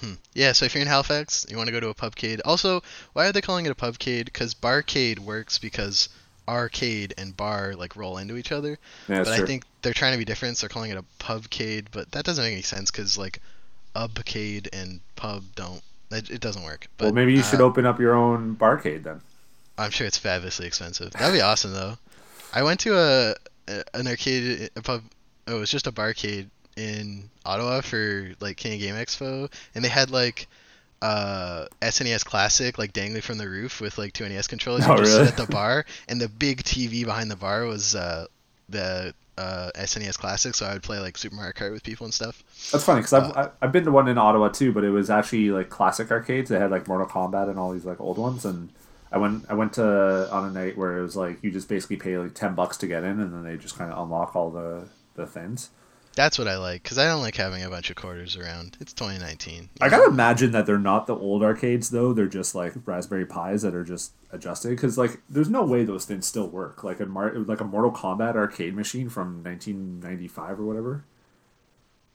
Hmm. 0.00 0.14
Yeah, 0.34 0.52
so 0.52 0.64
if 0.64 0.74
you're 0.74 0.82
in 0.82 0.88
Halifax, 0.88 1.46
you 1.48 1.56
want 1.56 1.68
to 1.68 1.72
go 1.72 1.78
to 1.78 1.88
a 1.88 1.94
pubcade. 1.94 2.40
Also, 2.44 2.82
why 3.12 3.26
are 3.26 3.32
they 3.32 3.40
calling 3.40 3.66
it 3.66 3.72
a 3.72 3.74
pubcade? 3.74 4.24
Because 4.24 4.54
barcade 4.54 5.20
works 5.20 5.58
because 5.58 6.08
arcade 6.48 7.14
and 7.18 7.36
bar 7.36 7.74
like 7.74 7.96
roll 7.96 8.18
into 8.18 8.36
each 8.36 8.52
other. 8.52 8.78
Yeah, 9.08 9.24
but 9.24 9.28
I 9.28 9.38
true. 9.38 9.46
think 9.46 9.64
they're 9.82 9.92
trying 9.92 10.12
to 10.12 10.18
be 10.18 10.24
different, 10.24 10.56
so 10.56 10.66
they're 10.66 10.72
calling 10.72 10.90
it 10.90 10.98
a 10.98 11.04
pubcade. 11.22 11.86
But 11.90 12.12
that 12.12 12.24
doesn't 12.24 12.44
make 12.44 12.52
any 12.52 12.62
sense 12.62 12.90
because 12.90 13.18
like 13.18 13.40
ubcade 13.94 14.68
and 14.72 15.00
pub 15.16 15.44
don't. 15.54 15.82
It, 16.10 16.30
it 16.30 16.40
doesn't 16.40 16.62
work. 16.62 16.88
But 16.98 17.06
well, 17.06 17.14
maybe 17.14 17.32
you 17.32 17.42
should 17.42 17.60
uh, 17.60 17.64
open 17.64 17.86
up 17.86 17.98
your 17.98 18.14
own 18.14 18.56
barcade 18.56 19.04
then. 19.04 19.20
I'm 19.78 19.90
sure 19.90 20.06
it's 20.06 20.18
fabulously 20.18 20.66
expensive. 20.66 21.12
That'd 21.12 21.34
be 21.34 21.40
awesome 21.40 21.72
though. 21.72 21.96
I 22.52 22.62
went 22.62 22.80
to 22.80 22.96
a, 22.96 23.34
a 23.68 23.84
an 23.94 24.06
arcade 24.06 24.70
a 24.76 24.82
pub. 24.82 25.02
Oh, 25.48 25.56
it 25.56 25.60
was 25.60 25.70
just 25.70 25.86
a 25.86 25.92
barcade 25.92 26.48
in 26.76 27.28
Ottawa 27.44 27.80
for 27.80 28.30
like 28.40 28.56
King 28.56 28.78
Game 28.78 28.94
Expo, 28.94 29.52
and 29.74 29.84
they 29.84 29.88
had 29.88 30.10
like 30.10 30.46
uh 31.02 31.66
SNES 31.82 32.24
Classic 32.24 32.78
like 32.78 32.92
dangling 32.92 33.22
from 33.22 33.38
the 33.38 33.48
roof 33.48 33.80
with 33.80 33.98
like 33.98 34.12
two 34.14 34.28
NES 34.28 34.46
controllers. 34.46 34.84
Oh, 34.88 34.92
you 34.92 34.98
just 34.98 35.12
really? 35.12 35.26
sit 35.26 35.38
at 35.38 35.46
the 35.46 35.52
bar, 35.52 35.84
and 36.08 36.20
the 36.20 36.28
big 36.28 36.62
TV 36.62 37.04
behind 37.04 37.30
the 37.30 37.36
bar 37.36 37.66
was 37.66 37.94
uh 37.94 38.26
the 38.68 39.12
uh 39.38 39.70
SNES 39.76 40.16
Classic, 40.18 40.54
so 40.54 40.66
I 40.66 40.74
would 40.74 40.82
play 40.82 40.98
like 41.00 41.18
Super 41.18 41.34
Mario 41.34 41.52
Kart 41.52 41.72
with 41.72 41.82
people 41.82 42.04
and 42.04 42.14
stuff. 42.14 42.42
That's 42.70 42.84
funny 42.84 43.00
because 43.00 43.12
I've 43.14 43.36
I- 43.36 43.50
I've 43.60 43.72
been 43.72 43.84
to 43.84 43.90
one 43.90 44.08
in 44.08 44.16
Ottawa 44.18 44.48
too, 44.48 44.72
but 44.72 44.84
it 44.84 44.90
was 44.90 45.10
actually 45.10 45.50
like 45.50 45.68
classic 45.70 46.10
arcades. 46.10 46.50
They 46.50 46.58
had 46.58 46.70
like 46.70 46.86
Mortal 46.86 47.06
Kombat 47.06 47.48
and 47.50 47.58
all 47.58 47.72
these 47.72 47.84
like 47.84 48.00
old 48.00 48.18
ones, 48.18 48.44
and 48.44 48.70
I 49.10 49.18
went 49.18 49.44
I 49.48 49.54
went 49.54 49.72
to 49.74 50.30
on 50.30 50.44
a 50.44 50.50
night 50.50 50.76
where 50.78 50.98
it 50.98 51.02
was 51.02 51.16
like 51.16 51.42
you 51.42 51.50
just 51.50 51.68
basically 51.68 51.96
pay 51.96 52.16
like 52.18 52.34
ten 52.34 52.54
bucks 52.54 52.76
to 52.78 52.86
get 52.86 53.04
in, 53.04 53.20
and 53.20 53.32
then 53.32 53.42
they 53.42 53.56
just 53.56 53.76
kind 53.76 53.90
of 53.92 53.98
unlock 54.02 54.36
all 54.36 54.50
the 54.50 54.84
the 55.14 55.26
things. 55.26 55.70
That's 56.14 56.38
what 56.38 56.48
I 56.48 56.58
like 56.58 56.82
because 56.82 56.98
I 56.98 57.06
don't 57.06 57.22
like 57.22 57.36
having 57.36 57.62
a 57.62 57.70
bunch 57.70 57.88
of 57.90 57.96
quarters 57.96 58.36
around. 58.36 58.76
It's 58.80 58.92
2019. 58.92 59.70
I 59.80 59.88
gotta 59.88 60.06
imagine 60.06 60.52
that 60.52 60.66
they're 60.66 60.78
not 60.78 61.06
the 61.06 61.16
old 61.16 61.42
arcades 61.42 61.90
though. 61.90 62.12
They're 62.12 62.26
just 62.26 62.54
like 62.54 62.74
Raspberry 62.84 63.26
Pis 63.26 63.62
that 63.62 63.74
are 63.74 63.84
just 63.84 64.12
adjusted 64.30 64.70
because 64.70 64.98
like 64.98 65.20
there's 65.28 65.48
no 65.48 65.62
way 65.62 65.84
those 65.84 66.04
things 66.04 66.26
still 66.26 66.48
work. 66.48 66.84
Like 66.84 67.00
a 67.00 67.06
Mar- 67.06 67.34
like 67.34 67.60
a 67.60 67.64
Mortal 67.64 67.92
Kombat 67.92 68.36
arcade 68.36 68.74
machine 68.74 69.08
from 69.08 69.42
1995 69.42 70.60
or 70.60 70.64
whatever. 70.64 71.04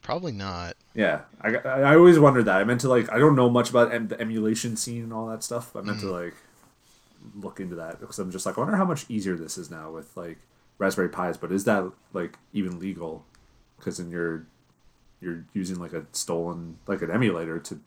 Probably 0.01 0.31
not. 0.31 0.75
Yeah, 0.93 1.21
I, 1.41 1.55
I 1.55 1.95
always 1.95 2.19
wondered 2.19 2.45
that. 2.45 2.57
I 2.57 2.63
meant 2.63 2.81
to 2.81 2.89
like 2.89 3.11
I 3.11 3.17
don't 3.17 3.35
know 3.35 3.49
much 3.49 3.69
about 3.69 3.93
em- 3.93 4.07
the 4.07 4.19
emulation 4.21 4.75
scene 4.77 5.03
and 5.03 5.13
all 5.13 5.27
that 5.27 5.43
stuff. 5.43 5.71
But 5.73 5.79
I 5.79 5.81
meant 5.83 5.99
to 6.01 6.05
mm. 6.05 6.23
like 6.23 6.35
look 7.35 7.59
into 7.59 7.75
that 7.75 7.99
because 7.99 8.19
I'm 8.19 8.31
just 8.31 8.45
like 8.45 8.57
I 8.57 8.61
wonder 8.61 8.77
how 8.77 8.85
much 8.85 9.05
easier 9.09 9.35
this 9.35 9.57
is 9.57 9.71
now 9.71 9.91
with 9.91 10.15
like 10.15 10.37
Raspberry 10.77 11.09
Pis. 11.09 11.37
But 11.37 11.51
is 11.51 11.65
that 11.65 11.91
like 12.13 12.37
even 12.53 12.79
legal? 12.79 13.25
Because 13.77 13.97
then 13.97 14.11
you're 14.11 14.45
you're 15.21 15.45
using 15.53 15.79
like 15.79 15.93
a 15.93 16.05
stolen 16.11 16.77
like 16.87 17.01
an 17.01 17.11
emulator 17.11 17.59
to 17.59 17.79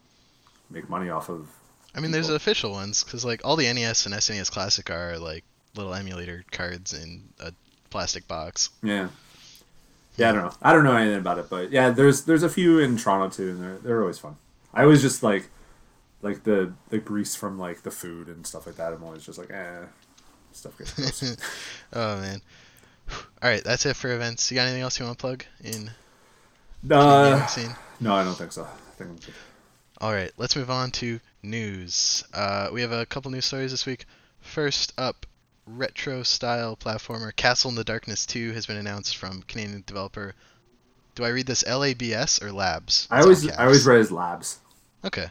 make 0.71 0.89
money 0.89 1.11
off 1.11 1.29
of. 1.29 1.49
I 1.95 2.01
mean, 2.01 2.13
there's 2.13 2.27
people. 2.27 2.37
official 2.37 2.71
ones 2.73 3.05
because 3.05 3.25
like 3.25 3.41
all 3.45 3.57
the 3.57 3.73
NES 3.73 4.07
and 4.07 4.15
SNES 4.15 4.51
Classic 4.51 4.89
are 4.91 5.19
like 5.19 5.45
little 5.75 5.95
emulator 5.95 6.45
cards 6.51 6.93
in 6.93 7.25
a 7.41 7.53
plastic 7.91 8.27
box. 8.29 8.71
Yeah. 8.83 9.09
Yeah, 10.17 10.31
I 10.31 10.33
don't 10.33 10.43
know. 10.43 10.53
I 10.61 10.73
don't 10.73 10.85
know 10.85 10.97
anything 10.97 11.19
about 11.19 11.39
it, 11.39 11.49
but 11.49 11.71
yeah, 11.71 11.91
there's 11.91 12.25
there's 12.25 12.43
a 12.43 12.49
few 12.49 12.79
in 12.79 12.97
Toronto 12.97 13.35
too, 13.35 13.51
and 13.51 13.63
they're 13.63 13.79
they're 13.79 14.01
always 14.01 14.19
fun. 14.19 14.37
I 14.75 14.83
always 14.83 15.03
just 15.03 15.23
like 15.23 15.49
like 16.23 16.45
the 16.45 16.73
the 16.91 16.99
grease 16.99 17.35
from 17.35 17.59
like 17.59 17.83
the 17.83 17.91
food 17.91 18.29
and 18.29 18.47
stuff 18.47 18.67
like 18.67 18.77
that. 18.77 18.93
I'm 18.93 19.03
always 19.03 19.25
just 19.25 19.39
like, 19.39 19.51
eh, 19.51 19.85
stuff 20.53 20.77
gets 20.77 20.93
gross. 20.93 21.37
oh 21.93 22.21
man. 22.21 22.43
All 23.43 23.51
right, 23.51 23.63
that's 23.65 23.87
it 23.87 23.97
for 23.97 24.13
events. 24.13 24.51
You 24.51 24.57
got 24.57 24.65
anything 24.65 24.83
else 24.83 24.99
you 24.99 25.07
want 25.07 25.19
to 25.19 25.23
plug 25.23 25.45
in 25.63 25.91
the 26.83 26.97
uh, 26.97 27.49
no, 28.01 28.15
I 28.15 28.25
don't 28.25 28.35
think 28.35 28.53
so. 28.53 28.65
I 28.65 28.97
think 28.97 29.11
I'm 29.11 29.17
good. 29.17 29.35
All 30.01 30.13
right, 30.13 30.33
let's 30.39 30.57
move 30.57 30.71
on 30.71 30.91
to 30.93 31.21
news. 31.43 32.25
Uh, 32.33 32.69
we 32.73 32.81
have 32.81 32.93
a 32.93 33.05
couple 33.07 33.31
news 33.31 33.45
stories 33.45 33.71
this 33.71 33.85
week. 33.85 34.07
First 34.41 34.95
up, 34.97 35.27
retro 35.67 36.23
style 36.23 36.77
platformer 36.77 37.35
Castle 37.37 37.71
in 37.71 37.75
the 37.75 37.85
Darkness 37.85 38.25
2 38.27 38.53
has 38.53 38.67
been 38.67 38.79
announced 38.79 39.17
from 39.17 39.43
Canadian 39.43 39.85
developer. 39.87 40.35
Do 41.15 41.25
I 41.25 41.29
read 41.29 41.47
this 41.47 41.65
LABS 41.65 42.43
or 42.43 42.51
Labs? 42.51 43.07
I 43.11 43.19
It's 43.19 43.27
all 43.27 43.31
always. 43.31 43.51
I 43.51 43.65
always 43.65 43.87
read 43.87 44.01
as 44.01 44.11
labs. 44.11 44.59
Okay. 45.05 45.27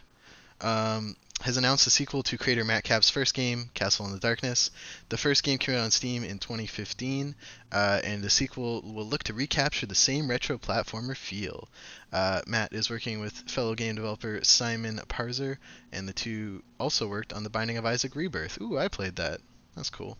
Um, 0.62 1.16
has 1.42 1.58
announced 1.58 1.88
a 1.88 1.90
sequel 1.90 2.22
to 2.24 2.38
creator 2.38 2.66
Matt 2.66 2.84
Kap's 2.84 3.10
first 3.10 3.34
game, 3.34 3.70
Castle 3.74 4.06
in 4.06 4.12
the 4.12 4.20
Darkness. 4.20 4.72
The 5.10 5.18
first 5.18 5.44
game 5.44 5.58
came 5.58 5.76
out 5.76 5.82
on 5.82 5.92
Steam 5.92 6.24
in 6.24 6.40
2015, 6.40 7.36
uh, 7.72 8.02
and 8.04 8.24
the 8.24 8.30
sequel 8.30 8.82
will 8.82 9.06
look 9.06 9.24
to 9.24 9.34
recapture 9.34 9.86
the 9.86 9.96
same 9.96 10.30
retro 10.30 10.58
platformer 10.58 11.16
feel. 11.16 11.70
Uh, 12.12 12.42
Matt 12.46 12.74
is 12.74 12.90
working 12.90 13.20
with 13.20 13.34
fellow 13.50 13.76
game 13.76 13.96
developer 13.96 14.40
Simon 14.44 15.00
Parzer, 15.08 15.58
and 15.92 16.08
the 16.08 16.14
two 16.14 16.64
also 16.80 17.08
worked 17.08 17.34
on 17.34 17.44
The 17.44 17.50
Binding 17.50 17.78
of 17.78 17.86
Isaac 17.86 18.16
Rebirth. 18.16 18.60
Ooh, 18.62 18.78
I 18.78 18.88
played 18.88 19.16
that. 19.16 19.40
That's 19.76 19.90
cool. 19.90 20.18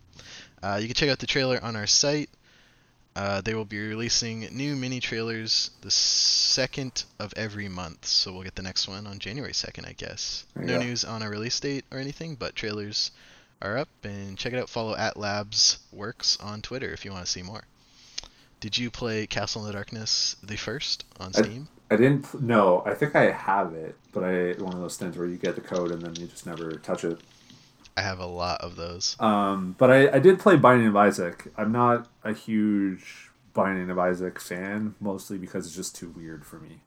Uh, 0.64 0.80
you 0.82 0.88
can 0.88 0.96
check 0.96 1.10
out 1.10 1.20
the 1.20 1.28
trailer 1.28 1.60
on 1.62 1.76
our 1.76 1.88
site. 1.88 2.30
Uh, 3.20 3.42
they 3.42 3.54
will 3.54 3.66
be 3.66 3.78
releasing 3.78 4.48
new 4.56 4.78
mini 4.78 5.02
trailers 5.02 5.72
the 5.82 5.92
second 5.92 7.04
of 7.20 7.34
every 7.36 7.68
month, 7.68 8.06
so 8.06 8.32
we'll 8.32 8.44
get 8.44 8.56
the 8.56 8.62
next 8.62 8.88
one 8.88 9.06
on 9.06 9.20
January 9.20 9.52
2nd, 9.52 9.86
I 9.86 9.92
guess. 9.92 10.46
No 10.56 10.80
news 10.80 11.04
on 11.04 11.22
a 11.22 11.30
release 11.30 11.60
date 11.60 11.84
or 11.92 11.98
anything, 11.98 12.36
but 12.36 12.56
trailers 12.56 13.12
are 13.62 13.78
up, 13.78 13.90
and 14.04 14.38
check 14.38 14.54
it 14.54 14.60
out. 14.60 14.70
Follow 14.70 14.96
at 14.96 15.18
Labs 15.18 15.80
Works 15.92 16.38
on 16.40 16.62
Twitter 16.62 16.94
if 16.94 17.04
you 17.04 17.12
want 17.12 17.26
to 17.26 17.30
see 17.30 17.42
more. 17.42 17.66
Did 18.62 18.78
you 18.78 18.90
play 18.90 19.28
Castle 19.28 19.64
in 19.64 19.68
the 19.68 19.74
Darkness 19.74 20.38
the 20.42 20.56
first 20.56 21.04
on 21.20 21.34
Steam? 21.34 21.68
I 21.92 21.98
didn't. 21.98 22.42
No, 22.42 22.84
I 22.86 22.94
think 22.94 23.18
I 23.18 23.32
have 23.32 23.74
it, 23.74 23.98
but 24.14 24.24
I 24.24 24.54
one 24.64 24.74
of 24.74 24.80
those 24.80 24.96
things 24.96 25.18
where 25.18 25.28
you 25.28 25.36
get 25.36 25.56
the 25.56 25.62
code 25.62 25.92
and 25.92 26.02
then 26.02 26.16
you 26.16 26.28
just 26.28 26.46
never 26.46 26.76
touch 26.76 27.04
it. 27.04 27.20
I 28.00 28.02
have 28.02 28.20
a 28.20 28.26
lot 28.26 28.62
of 28.62 28.76
those. 28.78 29.16
Um, 29.20 29.76
but 29.78 29.92
I, 29.92 30.16
I 30.16 30.20
did 30.20 30.40
play 30.40 30.56
Binding 30.56 30.88
of 30.88 30.96
Isaac. 30.96 31.52
I'm 31.58 31.72
not 31.72 32.08
a 32.24 32.34
huge 32.34 33.30
Binding 33.54 33.90
of 33.90 34.00
Isaac 34.00 34.40
fan, 34.40 34.96
mostly 35.02 35.38
because 35.38 35.66
it's 35.68 35.76
just 35.76 35.96
too 35.96 36.10
weird 36.16 36.46
for 36.46 36.60
me. 36.60 36.80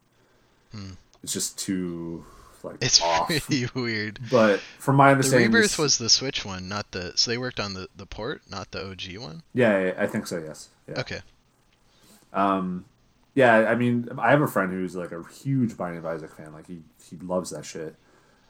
Hmm. 0.72 0.92
It's 1.22 1.32
just 1.34 1.58
too 1.58 2.24
like 2.62 2.76
It's 2.80 3.02
off. 3.02 3.26
pretty 3.26 3.66
weird. 3.74 4.20
But 4.30 4.60
from 4.78 4.96
my 4.96 5.08
The 5.08 5.12
understanding, 5.12 5.52
Rebirth 5.52 5.78
was 5.78 5.98
the 5.98 6.08
Switch 6.08 6.44
one, 6.44 6.68
not 6.68 6.92
the. 6.92 7.12
So 7.16 7.30
they 7.30 7.38
worked 7.38 7.60
on 7.60 7.74
the, 7.74 7.88
the 7.94 8.06
port, 8.06 8.42
not 8.50 8.70
the 8.70 8.88
OG 8.90 9.18
one? 9.18 9.42
yeah, 9.52 9.92
I 9.98 10.04
I 10.04 10.06
think 10.06 10.26
so. 10.26 10.38
Yes. 10.38 10.68
Yeah. 10.88 11.00
Okay. 11.00 11.20
Um, 12.32 12.86
yeah. 13.34 13.68
I 13.68 13.74
mean, 13.74 14.08
I 14.18 14.30
have 14.30 14.40
a 14.40 14.46
friend 14.46 14.72
who's 14.72 14.96
like 14.96 15.12
a 15.12 15.22
huge 15.42 15.76
Binding 15.76 15.98
of 15.98 16.06
Isaac 16.06 16.34
fan. 16.34 16.52
Like 16.52 16.66
he 16.66 16.80
he 17.08 17.16
loves 17.18 17.50
that 17.50 17.64
shit. 17.64 17.96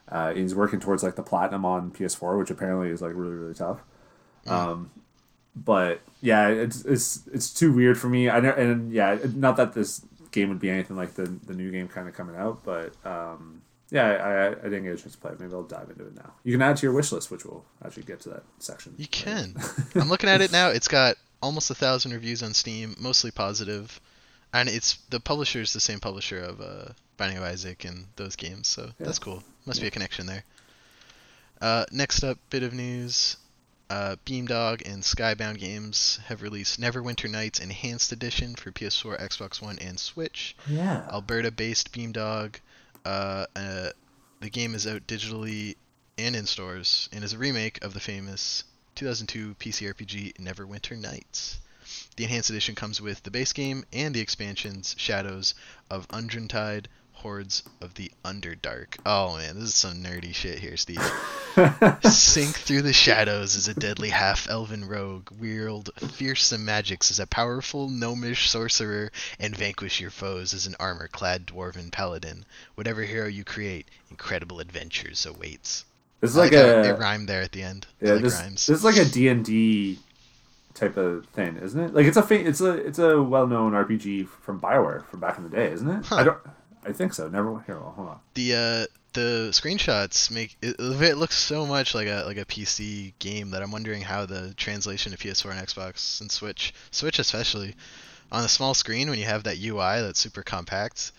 Uh, 0.08 0.34
he's 0.34 0.54
working 0.54 0.80
towards 0.80 1.02
like 1.02 1.16
the 1.16 1.22
platinum 1.22 1.64
on 1.64 1.90
PS4, 1.90 2.38
which 2.38 2.50
apparently 2.50 2.90
is 2.90 3.00
like 3.00 3.12
really 3.14 3.34
really 3.34 3.54
tough. 3.54 3.80
Um, 4.46 4.90
but 5.54 6.00
yeah, 6.20 6.48
it's 6.48 6.84
it's 6.84 7.26
it's 7.32 7.52
too 7.52 7.72
weird 7.72 7.98
for 7.98 8.08
me. 8.08 8.28
I 8.28 8.40
know, 8.40 8.52
and 8.52 8.92
yeah, 8.92 9.18
not 9.34 9.56
that 9.56 9.74
this 9.74 10.04
game 10.30 10.48
would 10.48 10.58
be 10.58 10.70
anything 10.70 10.96
like 10.96 11.14
the 11.14 11.24
the 11.46 11.54
new 11.54 11.70
game 11.70 11.88
kind 11.88 12.08
of 12.08 12.14
coming 12.14 12.36
out, 12.36 12.64
but 12.64 12.94
um, 13.04 13.62
yeah, 13.90 14.06
I, 14.06 14.30
I 14.30 14.46
I 14.48 14.54
didn't 14.64 14.84
get 14.84 14.94
a 14.94 14.96
chance 14.96 15.12
to 15.12 15.18
play 15.18 15.32
it. 15.32 15.40
Maybe 15.40 15.52
I'll 15.52 15.62
dive 15.62 15.90
into 15.90 16.06
it 16.06 16.14
now. 16.14 16.32
You 16.44 16.52
can 16.52 16.62
add 16.62 16.76
to 16.78 16.86
your 16.86 16.94
wish 16.94 17.12
list, 17.12 17.30
which 17.30 17.44
we'll 17.44 17.64
actually 17.84 18.04
get 18.04 18.20
to 18.22 18.30
that 18.30 18.42
section. 18.58 18.94
You 18.96 19.06
can. 19.06 19.54
I'm 19.94 20.08
looking 20.08 20.30
at 20.30 20.40
it 20.40 20.52
now. 20.52 20.68
It's 20.68 20.88
got 20.88 21.16
almost 21.42 21.70
a 21.70 21.74
thousand 21.74 22.12
reviews 22.12 22.42
on 22.42 22.54
Steam, 22.54 22.96
mostly 22.98 23.30
positive, 23.30 24.00
and 24.52 24.68
it's 24.68 24.94
the 25.10 25.20
publisher 25.20 25.60
is 25.60 25.72
the 25.72 25.80
same 25.80 26.00
publisher 26.00 26.40
of 26.40 26.60
uh, 26.60 26.92
Binding 27.22 27.38
of 27.38 27.44
Isaac 27.44 27.84
and 27.84 28.06
those 28.16 28.34
games, 28.34 28.66
so 28.66 28.86
Yeah. 28.98 29.06
that's 29.06 29.20
cool. 29.20 29.44
Must 29.64 29.80
be 29.80 29.86
a 29.86 29.92
connection 29.92 30.26
there. 30.26 30.42
Uh, 31.60 31.84
next 31.92 32.24
up, 32.24 32.36
bit 32.50 32.64
of 32.64 32.72
news. 32.72 33.36
Uh, 33.88 34.16
Beamdog 34.26 34.82
and 34.90 35.04
Skybound 35.04 35.60
Games 35.60 36.18
have 36.26 36.42
released 36.42 36.80
Neverwinter 36.80 37.30
Nights 37.30 37.60
Enhanced 37.60 38.10
Edition 38.10 38.56
for 38.56 38.72
PS4, 38.72 39.20
Xbox 39.20 39.62
One, 39.62 39.78
and 39.78 40.00
Switch. 40.00 40.56
Yeah. 40.66 41.06
Alberta-based 41.12 41.92
Beamdog. 41.92 42.56
Uh, 43.04 43.46
uh, 43.54 43.90
the 44.40 44.50
game 44.50 44.74
is 44.74 44.84
out 44.88 45.06
digitally 45.06 45.76
and 46.18 46.34
in 46.34 46.46
stores, 46.46 47.08
and 47.12 47.22
is 47.22 47.34
a 47.34 47.38
remake 47.38 47.84
of 47.84 47.94
the 47.94 48.00
famous 48.00 48.64
2002 48.96 49.54
PC 49.60 49.86
RPG 49.94 50.32
Neverwinter 50.40 50.98
Nights. 50.98 51.58
The 52.16 52.24
enhanced 52.24 52.50
edition 52.50 52.74
comes 52.74 53.00
with 53.00 53.22
the 53.22 53.30
base 53.30 53.52
game 53.52 53.84
and 53.92 54.12
the 54.12 54.20
expansions 54.20 54.96
Shadows 54.98 55.54
of 55.88 56.08
Undrentide, 56.08 56.86
hordes 57.22 57.62
of 57.80 57.94
the 57.94 58.10
Underdark. 58.24 58.96
Oh 59.06 59.36
man, 59.36 59.54
this 59.54 59.68
is 59.70 59.74
some 59.74 60.02
nerdy 60.02 60.34
shit 60.34 60.58
here, 60.58 60.76
Steve. 60.76 61.00
Sink 62.04 62.56
through 62.56 62.82
the 62.82 62.92
shadows 62.92 63.56
as 63.56 63.68
a 63.68 63.74
deadly 63.74 64.08
half-elven 64.08 64.86
rogue, 64.86 65.28
wield 65.40 65.90
fearsome 65.96 66.64
magics 66.64 67.10
as 67.10 67.20
a 67.20 67.26
powerful 67.26 67.88
gnomish 67.88 68.50
sorcerer, 68.50 69.10
and 69.38 69.56
vanquish 69.56 70.00
your 70.00 70.10
foes 70.10 70.52
as 70.52 70.66
an 70.66 70.74
armor-clad 70.80 71.46
dwarven 71.46 71.90
paladin. 71.92 72.44
Whatever 72.74 73.02
hero 73.02 73.28
you 73.28 73.44
create, 73.44 73.86
incredible 74.10 74.60
adventures 74.60 75.24
awaits. 75.24 75.84
This 76.20 76.30
is 76.30 76.36
like 76.36 76.52
how 76.52 76.58
a 76.60 76.82
it 76.82 76.98
rhymed 76.98 77.28
there 77.28 77.42
at 77.42 77.52
the 77.52 77.62
end. 77.62 77.86
Yeah. 78.00 78.14
like 78.14 78.22
This, 78.22 78.40
rhymes. 78.40 78.66
this 78.66 78.78
is 78.78 78.84
like 78.84 78.96
a 78.96 79.04
D 79.04 79.28
and 79.28 79.44
D 79.44 79.98
type 80.74 80.96
of 80.96 81.26
thing, 81.26 81.56
isn't 81.56 81.78
it? 81.80 81.94
Like 81.94 82.06
it's 82.06 82.16
a 82.16 82.34
it's 82.34 82.60
a 82.60 82.72
it's 82.72 82.98
a 82.98 83.22
well 83.22 83.46
known 83.46 83.72
RPG 83.72 84.28
from 84.28 84.60
Bioware 84.60 85.04
from 85.06 85.20
back 85.20 85.36
in 85.36 85.44
the 85.44 85.50
day, 85.50 85.70
isn't 85.72 85.88
it? 85.88 86.06
Huh. 86.06 86.16
I 86.16 86.22
don't. 86.24 86.38
I 86.84 86.92
think 86.92 87.14
so. 87.14 87.28
Never. 87.28 87.60
Here, 87.66 87.78
well, 87.78 87.92
hold 87.96 88.08
on. 88.08 88.18
the 88.34 88.54
uh 88.54 88.86
the 89.14 89.48
screenshots 89.52 90.30
make 90.30 90.56
it, 90.62 90.76
it 90.78 91.16
looks 91.18 91.36
so 91.36 91.66
much 91.66 91.94
like 91.94 92.06
a 92.08 92.24
like 92.26 92.38
a 92.38 92.44
PC 92.46 93.12
game 93.18 93.50
that 93.50 93.62
I'm 93.62 93.70
wondering 93.70 94.00
how 94.02 94.24
the 94.26 94.54
translation 94.56 95.12
to 95.12 95.18
PS4 95.18 95.50
and 95.56 95.66
Xbox 95.68 96.20
and 96.20 96.30
Switch 96.30 96.72
Switch 96.90 97.18
especially 97.18 97.74
on 98.30 98.42
a 98.44 98.48
small 98.48 98.72
screen 98.74 99.10
when 99.10 99.18
you 99.18 99.26
have 99.26 99.44
that 99.44 99.58
UI 99.62 100.00
that's 100.00 100.18
super 100.18 100.42
compact 100.42 101.12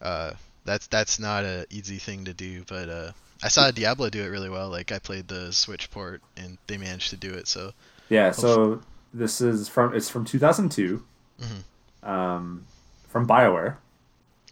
uh 0.00 0.30
that's 0.64 0.86
that's 0.86 1.18
not 1.18 1.44
a 1.44 1.66
easy 1.70 1.96
thing 1.98 2.24
to 2.26 2.32
do 2.32 2.62
but 2.68 2.88
uh 2.88 3.10
I 3.42 3.48
saw 3.48 3.70
Diablo 3.72 4.10
do 4.10 4.22
it 4.22 4.28
really 4.28 4.48
well 4.50 4.68
like 4.70 4.92
I 4.92 5.00
played 5.00 5.26
the 5.26 5.52
Switch 5.52 5.90
port 5.90 6.22
and 6.36 6.56
they 6.68 6.76
managed 6.76 7.10
to 7.10 7.16
do 7.16 7.32
it 7.34 7.48
so 7.48 7.72
Yeah. 8.08 8.30
So 8.30 8.80
this 9.12 9.40
is 9.40 9.68
from 9.68 9.92
it's 9.94 10.08
from 10.08 10.24
2002, 10.24 11.02
Mhm. 11.42 12.08
um, 12.08 12.64
from 13.08 13.26
Bioware. 13.26 13.76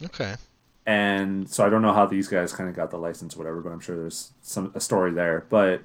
okay 0.03 0.35
and 0.89 1.47
so 1.49 1.65
I 1.65 1.69
don't 1.69 1.81
know 1.83 1.93
how 1.93 2.05
these 2.07 2.27
guys 2.27 2.51
kind 2.51 2.69
of 2.69 2.75
got 2.75 2.89
the 2.89 2.97
license, 2.97 3.35
or 3.35 3.39
whatever. 3.39 3.61
But 3.61 3.71
I'm 3.71 3.79
sure 3.79 3.95
there's 3.95 4.31
some 4.41 4.71
a 4.73 4.79
story 4.79 5.11
there. 5.11 5.45
But 5.49 5.81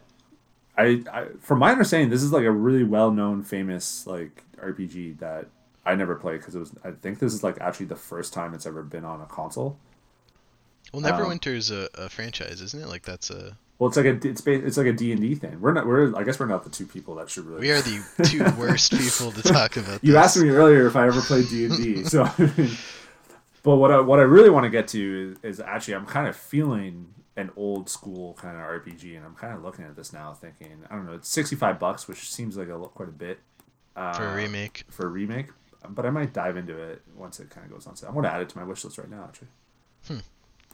I, 0.78 1.02
I 1.12 1.26
from 1.40 1.58
my 1.58 1.72
understanding, 1.72 2.08
this 2.10 2.22
is 2.22 2.32
like 2.32 2.44
a 2.44 2.50
really 2.50 2.84
well 2.84 3.10
known, 3.10 3.42
famous 3.42 4.06
like 4.06 4.42
RPG 4.62 5.18
that 5.18 5.46
I 5.84 5.94
never 5.94 6.14
played 6.14 6.38
because 6.40 6.54
it 6.54 6.58
was. 6.60 6.72
I 6.84 6.92
think 6.92 7.18
this 7.18 7.34
is 7.34 7.42
like 7.44 7.60
actually 7.60 7.86
the 7.86 7.96
first 7.96 8.32
time 8.32 8.54
it's 8.54 8.66
ever 8.66 8.82
been 8.82 9.04
on 9.04 9.20
a 9.20 9.26
console. 9.26 9.76
well 10.92 11.04
Um, 11.04 11.12
Neverwinter's 11.12 11.70
a, 11.70 11.88
a 11.94 12.08
franchise 12.08 12.60
isn't 12.62 12.80
it 12.82 12.88
like 12.88 13.02
that's 13.02 13.28
a 13.30 13.56
Well, 13.78 13.88
it's 13.88 13.96
like 13.98 14.06
a 14.06 14.16
it's 14.28 14.40
ba- 14.40 14.64
it's 14.66 14.78
like 14.78 14.86
a 14.86 14.92
D 14.94 15.12
and 15.12 15.20
D 15.20 15.34
thing. 15.34 15.60
We're 15.60 15.72
not. 15.74 15.86
We're 15.86 16.16
I 16.16 16.22
guess 16.24 16.40
we're 16.40 16.46
not 16.46 16.64
the 16.64 16.70
two 16.70 16.86
people 16.86 17.16
that 17.16 17.28
should 17.28 17.44
really. 17.44 17.60
we 17.60 17.70
are 17.72 17.82
the 17.82 18.02
two 18.24 18.42
worst 18.58 18.92
people 18.92 19.32
to 19.32 19.42
talk 19.42 19.76
about 19.76 20.02
You 20.02 20.12
this. 20.14 20.22
asked 20.24 20.38
me 20.38 20.48
earlier 20.48 20.86
if 20.86 20.96
I 20.96 21.06
ever 21.08 21.20
played 21.20 21.48
D 21.48 21.66
and 21.66 21.76
D, 21.76 22.04
so. 22.04 22.24
I 22.24 22.52
mean, 22.56 22.70
but 23.64 23.76
what 23.76 23.90
I 23.90 23.98
what 24.00 24.20
I 24.20 24.22
really 24.22 24.50
want 24.50 24.62
to 24.64 24.70
get 24.70 24.86
to 24.88 25.36
is, 25.42 25.54
is 25.54 25.60
actually 25.60 25.94
I'm 25.94 26.06
kind 26.06 26.28
of 26.28 26.36
feeling 26.36 27.08
an 27.36 27.50
old 27.56 27.90
school 27.90 28.34
kind 28.34 28.56
of 28.56 28.62
RPG, 28.62 29.16
and 29.16 29.26
I'm 29.26 29.34
kind 29.34 29.52
of 29.52 29.64
looking 29.64 29.84
at 29.84 29.96
this 29.96 30.12
now, 30.12 30.32
thinking 30.32 30.84
I 30.88 30.94
don't 30.94 31.04
know, 31.06 31.14
it's 31.14 31.28
65 31.28 31.80
bucks, 31.80 32.06
which 32.06 32.30
seems 32.32 32.56
like 32.56 32.68
a 32.68 32.78
quite 32.78 33.08
a 33.08 33.12
bit 33.12 33.40
uh, 33.96 34.12
for 34.12 34.26
a 34.28 34.34
remake 34.36 34.84
for 34.88 35.06
a 35.06 35.10
remake, 35.10 35.46
but 35.88 36.06
I 36.06 36.10
might 36.10 36.32
dive 36.32 36.56
into 36.56 36.80
it 36.80 37.02
once 37.16 37.40
it 37.40 37.50
kind 37.50 37.66
of 37.66 37.72
goes 37.72 37.88
on 37.88 37.96
sale. 37.96 38.08
I'm 38.10 38.14
going 38.14 38.24
to 38.24 38.30
add 38.32 38.40
it 38.42 38.48
to 38.50 38.58
my 38.58 38.62
wish 38.64 38.84
list 38.84 38.98
right 38.98 39.10
now, 39.10 39.24
actually, 39.24 39.48
Hmm. 40.06 40.18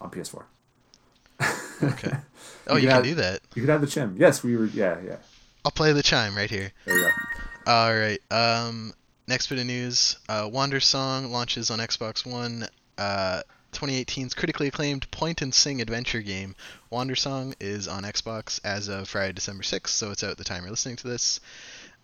on 0.03 0.11
PS4. 0.11 0.45
okay 1.83 2.13
oh 2.67 2.77
You 2.77 2.83
you 2.83 2.89
can 2.89 2.89
can 2.89 2.91
add- 2.91 3.03
do 3.05 3.15
that 3.15 3.41
You 3.55 3.63
could 3.63 3.71
add 3.71 3.81
the 3.81 3.87
chim. 3.87 4.17
Yes, 4.19 4.43
we 4.45 4.57
were. 4.57 4.67
Yeah, 4.67 4.99
yeah. 5.05 5.17
I'll 5.65 5.71
play 5.71 5.93
the 5.93 6.03
chime 6.03 6.35
right 6.37 6.51
here. 6.51 6.73
There 6.87 6.97
you 6.97 7.05
go. 7.05 7.11
All 7.73 7.95
right. 7.95 8.21
Um, 8.31 8.93
next 9.29 9.47
bit 9.49 9.59
of 9.59 9.67
news: 9.67 10.19
uh, 10.29 10.45
Wandersong 10.45 11.31
launches 11.31 11.71
on 11.71 11.79
Xbox 11.79 12.25
One. 12.31 12.67
Uh, 13.01 13.43
2018's 13.73 14.35
critically 14.35 14.69
acclaimed 14.69 15.11
point 15.11 15.41
and 15.41 15.55
sing 15.55 15.81
adventure 15.81 16.21
game 16.21 16.55
Wandersong 16.93 17.55
is 17.59 17.89
on 17.89 18.03
Xbox 18.03 18.61
as 18.63 18.89
of 18.89 19.09
Friday, 19.09 19.33
December 19.33 19.63
6th, 19.63 19.89
so 19.89 20.11
it's 20.11 20.23
out 20.23 20.37
the 20.37 20.45
time 20.45 20.65
you're 20.65 20.71
listening 20.71 20.97
to 20.97 21.09
this. 21.09 21.41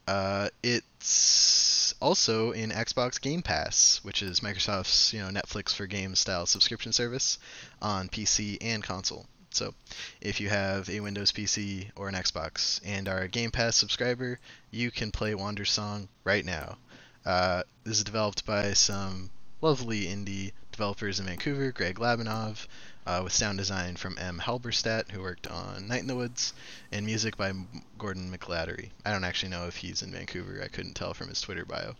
Uh, 0.08 0.48
it's 0.62 1.94
also 2.00 2.52
in 2.52 2.70
Xbox 2.70 3.20
Game 3.20 3.42
Pass, 3.42 4.00
which 4.04 4.22
is 4.22 4.40
Microsoft's 4.40 5.12
you 5.12 5.20
know 5.20 5.28
Netflix 5.28 5.74
for 5.74 5.86
games 5.86 6.18
style 6.18 6.46
subscription 6.46 6.92
service 6.92 7.38
on 7.82 8.08
PC 8.08 8.56
and 8.62 8.82
console. 8.82 9.26
So, 9.50 9.74
if 10.22 10.40
you 10.40 10.48
have 10.48 10.88
a 10.88 11.00
Windows 11.00 11.30
PC 11.30 11.90
or 11.94 12.08
an 12.08 12.14
Xbox 12.14 12.80
and 12.86 13.06
are 13.06 13.20
a 13.20 13.28
Game 13.28 13.50
Pass 13.50 13.76
subscriber, 13.76 14.38
you 14.70 14.90
can 14.90 15.10
play 15.10 15.32
Wandersong 15.32 16.08
right 16.24 16.44
now. 16.44 16.78
Uh, 17.26 17.64
this 17.84 17.98
is 17.98 18.04
developed 18.04 18.46
by 18.46 18.72
some 18.72 19.28
lovely 19.60 20.04
indie 20.04 20.52
developers 20.76 21.18
in 21.18 21.24
Vancouver, 21.24 21.72
Greg 21.72 21.98
Lobanov, 21.98 22.66
uh, 23.06 23.22
with 23.24 23.32
sound 23.32 23.56
design 23.56 23.96
from 23.96 24.18
Em 24.18 24.38
Halberstadt, 24.38 25.10
who 25.10 25.22
worked 25.22 25.46
on 25.46 25.88
Night 25.88 26.02
in 26.02 26.06
the 26.06 26.14
Woods, 26.14 26.52
and 26.92 27.06
music 27.06 27.38
by 27.38 27.50
Gordon 27.96 28.30
McGladdery. 28.30 28.90
I 29.02 29.10
don't 29.10 29.24
actually 29.24 29.48
know 29.48 29.68
if 29.68 29.76
he's 29.76 30.02
in 30.02 30.12
Vancouver, 30.12 30.60
I 30.62 30.68
couldn't 30.68 30.92
tell 30.92 31.14
from 31.14 31.28
his 31.28 31.40
Twitter 31.40 31.64
bio. 31.64 31.96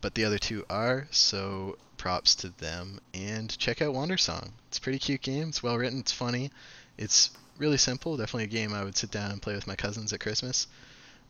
But 0.00 0.14
the 0.14 0.26
other 0.26 0.38
two 0.38 0.64
are, 0.70 1.08
so 1.10 1.76
props 1.96 2.36
to 2.36 2.50
them. 2.50 3.00
And 3.12 3.58
check 3.58 3.82
out 3.82 3.96
Wandersong. 3.96 4.52
It's 4.68 4.78
a 4.78 4.80
pretty 4.80 5.00
cute 5.00 5.22
game, 5.22 5.48
it's 5.48 5.64
well 5.64 5.76
written, 5.76 5.98
it's 5.98 6.12
funny, 6.12 6.52
it's 6.96 7.32
really 7.58 7.78
simple. 7.78 8.16
Definitely 8.16 8.44
a 8.44 8.46
game 8.46 8.74
I 8.74 8.84
would 8.84 8.96
sit 8.96 9.10
down 9.10 9.32
and 9.32 9.42
play 9.42 9.56
with 9.56 9.66
my 9.66 9.74
cousins 9.74 10.12
at 10.12 10.20
Christmas. 10.20 10.68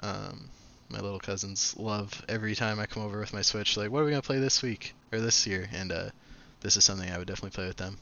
Um, 0.00 0.50
my 0.90 1.00
little 1.00 1.18
cousins 1.18 1.74
love 1.78 2.22
every 2.28 2.54
time 2.54 2.78
I 2.78 2.85
come 2.85 3.04
over 3.04 3.20
with 3.20 3.32
my 3.32 3.40
Switch. 3.40 3.78
Like, 3.78 3.90
what 3.90 4.00
are 4.00 4.04
we 4.04 4.11
gonna 4.11 4.20
play 4.20 4.38
this 4.38 4.61
week 4.61 4.94
or 5.12 5.20
this 5.20 5.46
year? 5.46 5.66
And 5.72 5.90
uh, 5.90 6.11
this 6.64 6.77
is 6.77 6.85
something 6.85 7.09
I 7.11 7.18
would 7.18 7.29
definitely 7.29 7.55
play 7.55 7.66
with 7.68 7.77
them. 7.77 7.98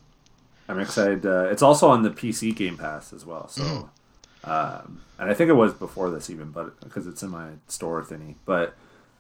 I'm 0.69 0.81
excited. 0.81 1.27
Uh, 1.27 1.49
it's 1.51 1.61
also 1.63 1.89
on 1.91 2.03
the 2.03 2.11
PC 2.11 2.55
Game 2.57 2.79
Pass 2.79 3.13
as 3.13 3.27
well. 3.27 3.49
So, 3.49 3.63
Mhm. 3.63 4.49
um, 4.49 5.01
and 5.19 5.29
I 5.31 5.35
think 5.35 5.51
it 5.51 5.55
was 5.55 5.75
before 5.75 6.11
this 6.11 6.31
even, 6.31 6.51
but 6.51 6.81
because 6.81 7.07
it's 7.07 7.23
in 7.23 7.29
my 7.31 7.51
store 7.69 8.03
thingy. 8.03 8.37
But 8.47 8.75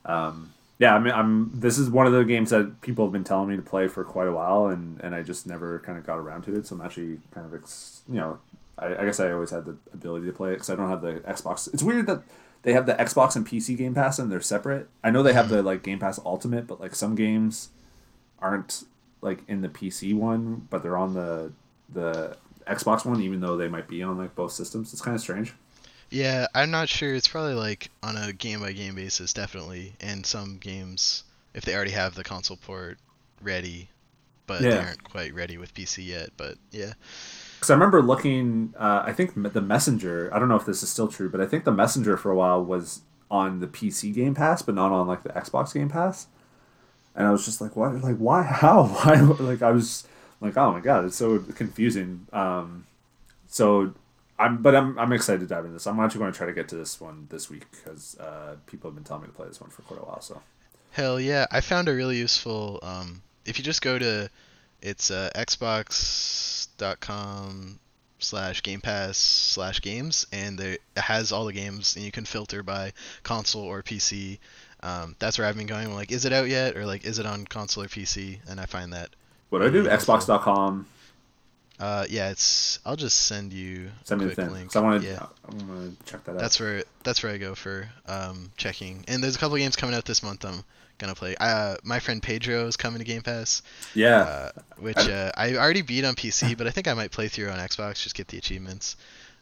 um, 0.07 0.52
yeah, 0.78 0.94
I 0.94 0.98
mean, 0.98 1.12
I'm. 1.12 1.50
This 1.55 1.78
is 1.78 1.90
one 1.90 2.07
of 2.07 2.12
the 2.12 2.24
games 2.24 2.50
that 2.50 2.81
people 2.81 3.05
have 3.05 3.12
been 3.12 3.24
telling 3.24 3.48
me 3.48 3.57
to 3.57 3.62
play 3.62 3.87
for 3.88 4.02
quite 4.05 4.26
a 4.28 4.33
while, 4.33 4.66
and 4.66 5.00
and 5.00 5.14
I 5.14 5.22
just 5.22 5.46
never 5.46 5.78
kind 5.81 5.98
of 5.98 6.07
got 6.07 6.16
around 6.18 6.42
to 6.44 6.57
it. 6.57 6.66
So 6.66 6.74
I'm 6.76 6.81
actually 6.81 7.20
kind 7.33 7.46
of, 7.46 7.55
ex- 7.55 8.02
you 8.09 8.16
know, 8.16 8.38
I, 8.78 8.87
I 8.96 9.05
guess 9.05 9.20
I 9.20 9.31
always 9.33 9.50
had 9.50 9.64
the 9.64 9.76
ability 9.92 10.26
to 10.26 10.33
play 10.33 10.50
it 10.50 10.55
because 10.55 10.70
I 10.70 10.74
don't 10.76 10.88
have 10.88 11.02
the 11.02 11.14
Xbox. 11.26 11.72
It's 11.74 11.83
weird 11.83 12.07
that. 12.07 12.22
They 12.64 12.74
have 12.74 12.87
the 12.87 12.94
Xbox 12.94 13.35
and 13.35 13.44
PC 13.44 13.76
Game 13.76 13.92
Pass 13.92 14.20
and 14.20 14.31
they're 14.31 14.40
separate. 14.40 14.88
I 15.02 15.11
know 15.11 15.24
they 15.24 15.33
have 15.33 15.48
the 15.48 15.64
like 15.64 15.83
Game 15.83 15.98
Pass 15.98 16.20
Ultimate, 16.24 16.68
but 16.68 16.81
like 16.81 16.94
some 16.94 17.16
games 17.16 17.70
aren't 18.40 18.85
like 19.22 19.40
in 19.48 19.62
the 19.62 19.68
PC 19.68 20.14
one, 20.14 20.66
but 20.70 20.82
they're 20.82 20.96
on 20.98 21.14
the 21.14 21.52
the 21.90 22.37
Xbox 22.66 23.04
one, 23.06 23.20
even 23.22 23.40
though 23.40 23.56
they 23.56 23.68
might 23.68 23.88
be 23.88 24.02
on 24.02 24.18
like 24.18 24.35
both 24.35 24.52
systems. 24.52 24.92
It's 24.92 25.02
kind 25.02 25.14
of 25.14 25.20
strange. 25.20 25.54
Yeah, 26.11 26.46
I'm 26.54 26.70
not 26.70 26.88
sure. 26.88 27.14
It's 27.14 27.28
probably 27.28 27.54
like 27.54 27.90
on 28.02 28.16
a 28.16 28.32
game 28.32 28.61
by 28.61 28.72
game 28.72 28.94
basis, 28.94 29.32
definitely. 29.32 29.96
And 30.00 30.26
some 30.26 30.58
games, 30.58 31.24
if 31.54 31.64
they 31.64 31.74
already 31.74 31.92
have 31.92 32.14
the 32.14 32.24
console 32.24 32.56
port 32.58 32.98
ready, 33.40 33.90
but 34.46 34.68
they 34.68 34.78
aren't 34.78 35.04
quite 35.04 35.35
ready 35.35 35.58
with 35.58 35.74
PC 35.74 36.06
yet. 36.06 36.30
But 36.37 36.58
yeah, 36.70 36.94
Because 37.56 37.70
I 37.70 37.74
remember 37.74 38.02
looking, 38.02 38.74
uh, 38.78 39.04
I 39.06 39.12
think 39.12 39.35
the 39.52 39.61
Messenger. 39.61 40.30
I 40.35 40.38
don't 40.38 40.48
know 40.48 40.56
if 40.56 40.66
this 40.66 40.82
is 40.82 40.90
still 40.90 41.08
true, 41.08 41.30
but 41.30 41.40
I 41.40 41.46
think 41.46 41.64
the 41.64 41.72
Messenger 41.72 42.16
for 42.16 42.30
a 42.30 42.37
while 42.37 42.62
was 42.64 43.02
on 43.30 43.61
the 43.61 43.66
PC 43.68 44.12
Game 44.12 44.35
Pass, 44.35 44.62
but 44.62 44.74
not 44.74 44.90
on 44.92 45.06
like 45.06 45.22
the 45.22 45.30
Xbox 45.30 45.72
Game 45.72 45.88
Pass. 45.88 46.26
And 47.14 47.27
I 47.27 47.31
was 47.31 47.44
just 47.44 47.61
like, 47.61 47.77
what? 47.77 47.94
Like, 48.03 48.16
why? 48.16 48.42
How? 48.42 48.85
Why? 49.05 49.20
Like, 49.20 49.62
I 49.62 49.70
was 49.70 50.07
like, 50.40 50.57
oh 50.57 50.72
my 50.72 50.81
god, 50.81 51.05
it's 51.05 51.16
so 51.16 51.38
confusing. 51.38 52.27
Um, 52.33 52.87
so 53.48 53.92
I'm, 54.38 54.62
but 54.62 54.75
I'm, 54.75 54.98
I'm 54.98 55.12
excited 55.12 55.40
to 55.40 55.46
dive 55.46 55.64
into 55.64 55.75
this. 55.75 55.87
I'm 55.87 56.01
actually 56.01 56.20
going 56.20 56.33
to 56.33 56.37
try 56.38 56.46
to 56.46 56.53
get 56.53 56.68
to 56.68 56.77
this 56.77 57.01
one 57.01 57.29
this 57.31 57.51
week 57.51 57.66
because 57.70 58.18
uh, 58.18 58.57
people 58.66 58.90
have 58.90 58.94
been 58.96 59.05
telling 59.05 59.22
me 59.22 59.29
to 59.29 59.35
play 59.35 59.46
this 59.46 59.61
one 59.61 59.70
for 59.70 59.83
quite 59.83 60.01
a 60.01 60.05
while. 60.05 60.20
So 60.20 60.40
hell 60.90 61.20
yeah! 61.20 61.46
I 61.51 61.61
found 61.61 61.88
a 61.88 61.94
really 61.94 62.16
useful. 62.16 62.81
Um, 62.83 63.22
if 63.44 63.59
you 63.59 63.64
just 63.64 63.83
go 63.83 63.98
to, 63.98 64.31
it's 64.81 65.11
uh, 65.11 65.31
Xbox.com 65.35 66.68
slash 68.18 68.62
Game 68.62 68.81
Pass 68.81 69.18
slash 69.18 69.81
games, 69.83 70.27
and 70.33 70.59
there, 70.59 70.72
it 70.72 70.81
has 70.96 71.31
all 71.33 71.44
the 71.44 71.53
games, 71.53 71.96
and 71.96 72.05
you 72.05 72.12
can 72.12 72.25
filter 72.25 72.62
by 72.62 72.92
console 73.22 73.64
or 73.64 73.83
PC. 73.83 74.38
Um, 74.82 75.14
that's 75.18 75.38
where 75.38 75.46
I've 75.46 75.56
been 75.56 75.66
going. 75.66 75.94
Like, 75.94 76.10
is 76.10 76.24
it 76.24 76.32
out 76.32 76.48
yet, 76.48 76.76
or 76.76 76.84
like, 76.86 77.04
is 77.04 77.18
it 77.18 77.26
on 77.26 77.46
console 77.46 77.84
or 77.84 77.88
PC? 77.88 78.38
And 78.48 78.60
I 78.60 78.66
find 78.66 78.92
that 78.92 79.10
what 79.50 79.58
do 79.60 79.66
I 79.66 79.70
do? 79.70 79.84
Xbox.com. 79.84 80.86
Uh, 81.78 82.06
yeah, 82.08 82.30
it's. 82.30 82.78
I'll 82.86 82.96
just 82.96 83.26
send 83.26 83.52
you 83.52 83.90
Send 84.04 84.20
me 84.20 84.26
a 84.26 84.28
the 84.30 84.34
thing. 84.34 84.50
link. 84.50 84.72
So 84.72 84.80
I 84.80 84.84
want 84.84 85.02
to. 85.02 85.08
yeah, 85.08 85.26
I 85.46 85.54
want 85.64 85.98
to 86.06 86.10
check 86.10 86.24
that 86.24 86.32
out. 86.32 86.38
that's 86.38 86.58
where 86.60 86.84
that's 87.02 87.22
where 87.22 87.32
I 87.32 87.38
go 87.38 87.54
for 87.54 87.88
um, 88.06 88.50
checking. 88.56 89.04
And 89.08 89.22
there's 89.22 89.36
a 89.36 89.38
couple 89.38 89.56
games 89.58 89.76
coming 89.76 89.94
out 89.94 90.04
this 90.04 90.22
month. 90.22 90.44
I'm 90.44 90.64
gonna 90.98 91.14
play. 91.14 91.34
Uh, 91.40 91.76
my 91.82 91.98
friend 91.98 92.22
Pedro 92.22 92.66
is 92.66 92.76
coming 92.76 92.98
to 93.00 93.04
Game 93.04 93.22
Pass, 93.22 93.62
yeah. 93.94 94.20
uh, 94.20 94.50
which 94.78 94.96
uh, 94.96 95.32
I 95.36 95.56
already 95.56 95.82
beat 95.82 96.04
on 96.04 96.14
PC, 96.14 96.56
but 96.56 96.66
I 96.66 96.70
think 96.70 96.86
I 96.88 96.94
might 96.94 97.10
play 97.10 97.28
through 97.28 97.50
on 97.50 97.58
Xbox 97.58 98.02
just 98.02 98.14
get 98.14 98.28
the 98.28 98.38
achievements. 98.38 98.96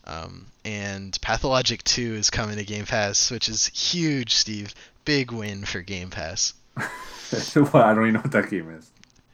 Um, 0.04 0.46
and 0.64 1.16
Pathologic 1.20 1.82
2 1.84 2.14
is 2.14 2.30
coming 2.30 2.56
to 2.56 2.64
Game 2.64 2.86
Pass, 2.86 3.30
which 3.30 3.48
is 3.48 3.66
huge, 3.66 4.34
Steve. 4.34 4.74
Big 5.04 5.30
win 5.30 5.64
for 5.64 5.80
Game 5.80 6.10
Pass. 6.10 6.54
well, 6.76 7.76
I 7.76 7.94
don't 7.94 8.04
even 8.04 8.14
know 8.14 8.20
what 8.20 8.32
that 8.32 8.50
game 8.50 8.70
is. 8.70 8.90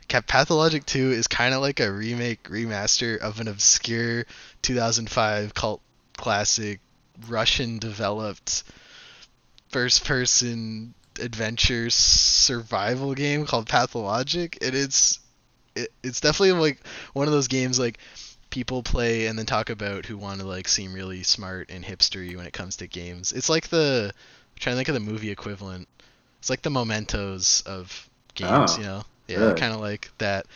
Cap 0.09 0.27
Pathologic 0.27 0.87
2 0.87 1.13
is 1.13 1.27
kind 1.27 1.55
of 1.55 1.61
like 1.61 1.81
a 1.81 1.91
remake 1.91 2.45
remaster 2.45 3.19
of 3.19 3.41
an 3.41 3.49
obscure 3.49 4.25
2005 4.63 5.55
cult 5.55 5.81
classic 6.17 6.81
Russian 7.29 7.79
developed 7.79 8.63
first 9.71 10.05
person 10.05 10.95
adventure 11.19 11.91
survival 11.91 13.15
game 13.15 13.47
called 13.47 13.67
Pathologic 13.67 14.59
and 14.63 14.75
it's 14.75 15.19
it, 15.75 15.91
it's 16.03 16.21
definitely 16.21 16.53
like 16.53 16.79
one 17.15 17.27
of 17.27 17.33
those 17.33 17.49
games 17.49 17.79
like 17.79 17.99
people 18.57 18.83
play 18.83 19.27
and 19.27 19.39
then 19.39 19.45
talk 19.45 19.69
about 19.69 20.07
who 20.07 20.17
want 20.17 20.41
to 20.41 20.47
like 20.47 20.67
seem 20.67 20.95
really 20.95 21.23
smart 21.23 21.69
and 21.69 21.85
hipstery 21.85 22.35
when 22.35 22.47
it 22.47 22.55
comes 22.55 22.77
to 22.77 22.87
games. 22.87 23.33
It's 23.33 23.51
like 23.51 23.69
the 23.69 24.11
I'm 24.15 24.59
trying 24.59 24.73
to 24.73 24.79
think 24.79 24.89
of 24.89 24.95
the 24.95 25.01
movie 25.13 25.31
equivalent. 25.31 25.87
It's 26.39 26.49
like 26.49 26.63
the 26.63 26.71
mementos 26.71 27.63
of 27.67 28.09
games, 28.35 28.51
Oh, 28.51 28.79
you 28.79 28.85
know. 28.85 29.03
Yeah, 29.29 29.41
really? 29.41 29.61
kind 29.61 29.75
of 29.75 29.81
like 29.81 30.11
that 30.17 30.47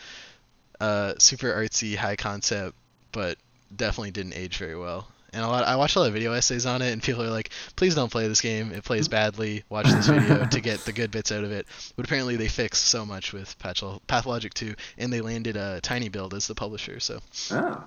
uh, 0.79 1.13
super 1.19 1.53
artsy, 1.53 1.95
high 1.95 2.15
concept, 2.15 2.75
but 3.11 3.37
definitely 3.75 4.09
didn't 4.09 4.33
age 4.33 4.57
very 4.57 4.75
well. 4.75 5.07
And 5.33 5.43
a 5.45 5.47
lot, 5.47 5.63
I 5.63 5.77
watched 5.77 5.95
a 5.95 5.99
lot 5.99 6.07
of 6.07 6.13
video 6.13 6.33
essays 6.33 6.65
on 6.65 6.81
it, 6.81 6.91
and 6.91 7.01
people 7.01 7.23
are 7.23 7.29
like, 7.29 7.51
"Please 7.77 7.95
don't 7.95 8.11
play 8.11 8.27
this 8.27 8.41
game. 8.41 8.71
It 8.73 8.83
plays 8.83 9.07
badly. 9.07 9.63
Watch 9.69 9.85
this 9.85 10.07
video 10.07 10.45
to 10.45 10.59
get 10.61 10.79
the 10.81 10.91
good 10.91 11.09
bits 11.09 11.31
out 11.31 11.45
of 11.45 11.51
it." 11.51 11.65
But 11.95 12.03
apparently, 12.05 12.35
they 12.35 12.49
fixed 12.49 12.85
so 12.85 13.05
much 13.05 13.31
with 13.31 13.57
Pathol- 13.57 14.01
Pathologic 14.07 14.53
2, 14.53 14.75
and 14.97 15.11
they 15.13 15.21
landed 15.21 15.55
a 15.55 15.79
tinyBuild 15.81 16.33
as 16.33 16.47
the 16.47 16.55
publisher. 16.55 16.99
So 16.99 17.19
Oh. 17.51 17.81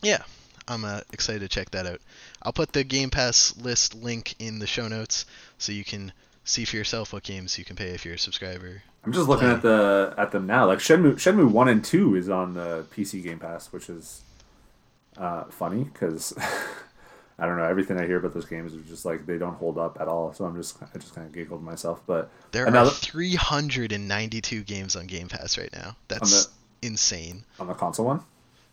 yeah, 0.00 0.22
I'm 0.68 0.86
uh, 0.86 1.00
excited 1.12 1.40
to 1.40 1.48
check 1.48 1.70
that 1.72 1.86
out. 1.86 2.00
I'll 2.42 2.54
put 2.54 2.72
the 2.72 2.82
Game 2.82 3.10
Pass 3.10 3.54
list 3.58 3.94
link 3.94 4.34
in 4.38 4.58
the 4.58 4.66
show 4.66 4.88
notes 4.88 5.26
so 5.58 5.72
you 5.72 5.84
can 5.84 6.12
see 6.44 6.64
for 6.64 6.76
yourself 6.76 7.12
what 7.12 7.24
games 7.24 7.58
you 7.58 7.64
can 7.66 7.76
pay 7.76 7.88
if 7.90 8.06
you're 8.06 8.14
a 8.14 8.18
subscriber. 8.18 8.82
I'm 9.04 9.12
just 9.12 9.28
looking 9.28 9.48
at 9.48 9.60
the 9.62 10.14
at 10.16 10.32
them 10.32 10.46
now. 10.46 10.66
Like 10.66 10.78
Shenmue, 10.78 11.14
Shenmue 11.16 11.50
one 11.50 11.68
and 11.68 11.84
two 11.84 12.14
is 12.16 12.28
on 12.30 12.54
the 12.54 12.86
PC 12.96 13.22
Game 13.22 13.38
Pass, 13.38 13.70
which 13.70 13.90
is 13.90 14.22
uh, 15.18 15.44
funny 15.44 15.84
because 15.84 16.32
I 17.38 17.44
don't 17.46 17.58
know 17.58 17.64
everything 17.64 18.00
I 18.00 18.06
hear 18.06 18.16
about 18.16 18.32
those 18.32 18.46
games 18.46 18.72
is 18.72 18.86
just 18.88 19.04
like 19.04 19.26
they 19.26 19.36
don't 19.36 19.54
hold 19.56 19.76
up 19.78 19.98
at 20.00 20.08
all. 20.08 20.32
So 20.32 20.44
I'm 20.46 20.56
just 20.56 20.76
I 20.82 20.98
just 20.98 21.14
kind 21.14 21.26
of 21.26 21.32
giggled 21.34 21.62
myself. 21.62 22.00
But 22.06 22.30
There 22.52 22.64
Another- 22.66 22.90
are 22.90 22.94
392 22.94 24.62
games 24.62 24.96
on 24.96 25.06
Game 25.06 25.28
Pass 25.28 25.58
right 25.58 25.72
now. 25.72 25.96
That's 26.08 26.48
insane. 26.82 27.44
on 27.60 27.66
the 27.66 27.74
console 27.74 28.06
one, 28.06 28.20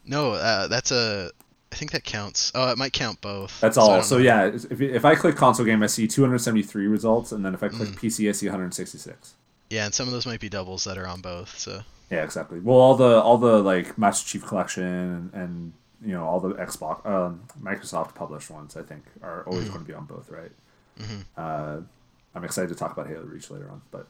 No, 0.05 0.33
uh, 0.33 0.67
that's 0.67 0.91
a. 0.91 1.31
I 1.71 1.75
think 1.75 1.91
that 1.91 2.03
counts. 2.03 2.51
Oh, 2.53 2.69
it 2.71 2.77
might 2.77 2.93
count 2.93 3.19
both. 3.21 3.59
that's 3.59 3.77
all. 3.77 3.87
don't 3.89 4.03
So 4.03 4.17
yeah, 4.19 4.45
if 4.45 4.79
if 4.79 5.05
I 5.05 5.15
click 5.15 5.35
console 5.35 5.65
game, 5.65 5.81
I 5.81 5.87
see 5.87 6.07
273 6.07 6.85
results, 6.87 7.31
and 7.31 7.43
then 7.43 7.53
if 7.55 7.63
I 7.63 7.67
click 7.69 7.89
Mm. 7.89 7.95
PC, 7.99 8.29
I 8.29 8.31
see 8.31 8.45
166. 8.47 9.33
Yeah, 9.71 9.85
and 9.85 9.93
some 9.93 10.07
of 10.07 10.13
those 10.13 10.27
might 10.27 10.39
be 10.39 10.49
doubles 10.49 10.83
that 10.83 10.97
are 10.99 11.07
on 11.07 11.21
both. 11.21 11.57
So 11.57 11.81
Yeah, 12.11 12.23
exactly. 12.23 12.59
Well, 12.59 12.77
all 12.77 12.95
the 12.95 13.19
all 13.21 13.39
the 13.39 13.61
like 13.63 13.97
Master 13.97 14.27
Chief 14.27 14.45
Collection 14.45 15.31
and 15.33 15.73
you 16.05 16.13
know 16.13 16.25
all 16.25 16.39
the 16.39 16.53
Xbox, 16.55 17.05
um, 17.05 17.41
Microsoft 17.61 18.15
published 18.15 18.49
ones, 18.49 18.75
I 18.77 18.81
think, 18.83 19.03
are 19.21 19.43
always 19.45 19.63
Mm-hmm. 19.65 19.73
going 19.73 19.85
to 19.85 19.87
be 19.87 19.93
on 19.95 20.05
both, 20.05 20.29
right? 20.29 20.51
Uh, 21.37 21.81
I'm 22.35 22.43
excited 22.43 22.69
to 22.69 22.75
talk 22.75 22.93
about 22.93 23.07
Halo 23.07 23.23
Reach 23.23 23.49
later 23.51 23.69
on, 23.69 23.81
but 23.91 24.07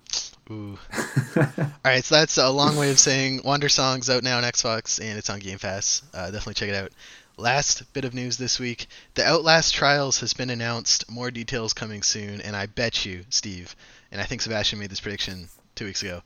Ooh. 0.51 0.77
All 1.37 1.71
right, 1.85 2.03
so 2.03 2.15
that's 2.15 2.37
a 2.37 2.49
long 2.49 2.75
way 2.75 2.91
of 2.91 2.99
saying 2.99 3.41
Wandersong's 3.41 4.09
out 4.09 4.23
now 4.23 4.37
on 4.37 4.43
Xbox 4.43 4.99
and 4.99 5.17
it's 5.17 5.29
on 5.29 5.39
Game 5.39 5.59
Pass. 5.59 6.01
Uh, 6.13 6.25
definitely 6.25 6.55
check 6.55 6.69
it 6.69 6.75
out. 6.75 6.91
Last 7.37 7.91
bit 7.93 8.05
of 8.05 8.13
news 8.13 8.37
this 8.37 8.59
week: 8.59 8.87
the 9.15 9.25
Outlast 9.25 9.73
Trials 9.73 10.19
has 10.19 10.33
been 10.33 10.49
announced. 10.51 11.09
More 11.09 11.31
details 11.31 11.73
coming 11.73 12.03
soon, 12.03 12.41
and 12.41 12.55
I 12.55 12.67
bet 12.67 13.05
you, 13.05 13.23
Steve, 13.29 13.75
and 14.11 14.21
I 14.21 14.25
think 14.25 14.41
Sebastian 14.41 14.79
made 14.79 14.91
this 14.91 14.99
prediction 14.99 15.47
two 15.75 15.85
weeks 15.85 16.03
ago. 16.03 16.21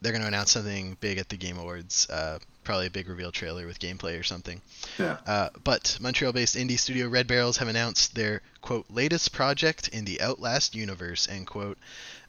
They're 0.00 0.12
going 0.12 0.22
to 0.22 0.28
announce 0.28 0.50
something 0.52 0.96
big 1.00 1.18
at 1.18 1.28
the 1.28 1.36
Game 1.36 1.58
Awards. 1.58 2.08
Uh, 2.10 2.38
probably 2.68 2.86
a 2.86 2.90
big 2.90 3.08
reveal 3.08 3.32
trailer 3.32 3.66
with 3.66 3.78
gameplay 3.80 4.20
or 4.20 4.22
something. 4.22 4.60
yeah, 4.98 5.16
Uh, 5.26 5.48
but 5.64 5.96
Montreal-based 6.02 6.54
indie 6.54 6.78
studio 6.78 7.08
Red 7.08 7.26
Barrels 7.26 7.56
have 7.56 7.68
announced 7.68 8.14
their 8.14 8.42
quote 8.60 8.84
latest 8.90 9.32
project 9.32 9.88
in 9.88 10.04
the 10.04 10.20
Outlast 10.20 10.74
universe 10.74 11.26
end 11.30 11.46
quote 11.46 11.78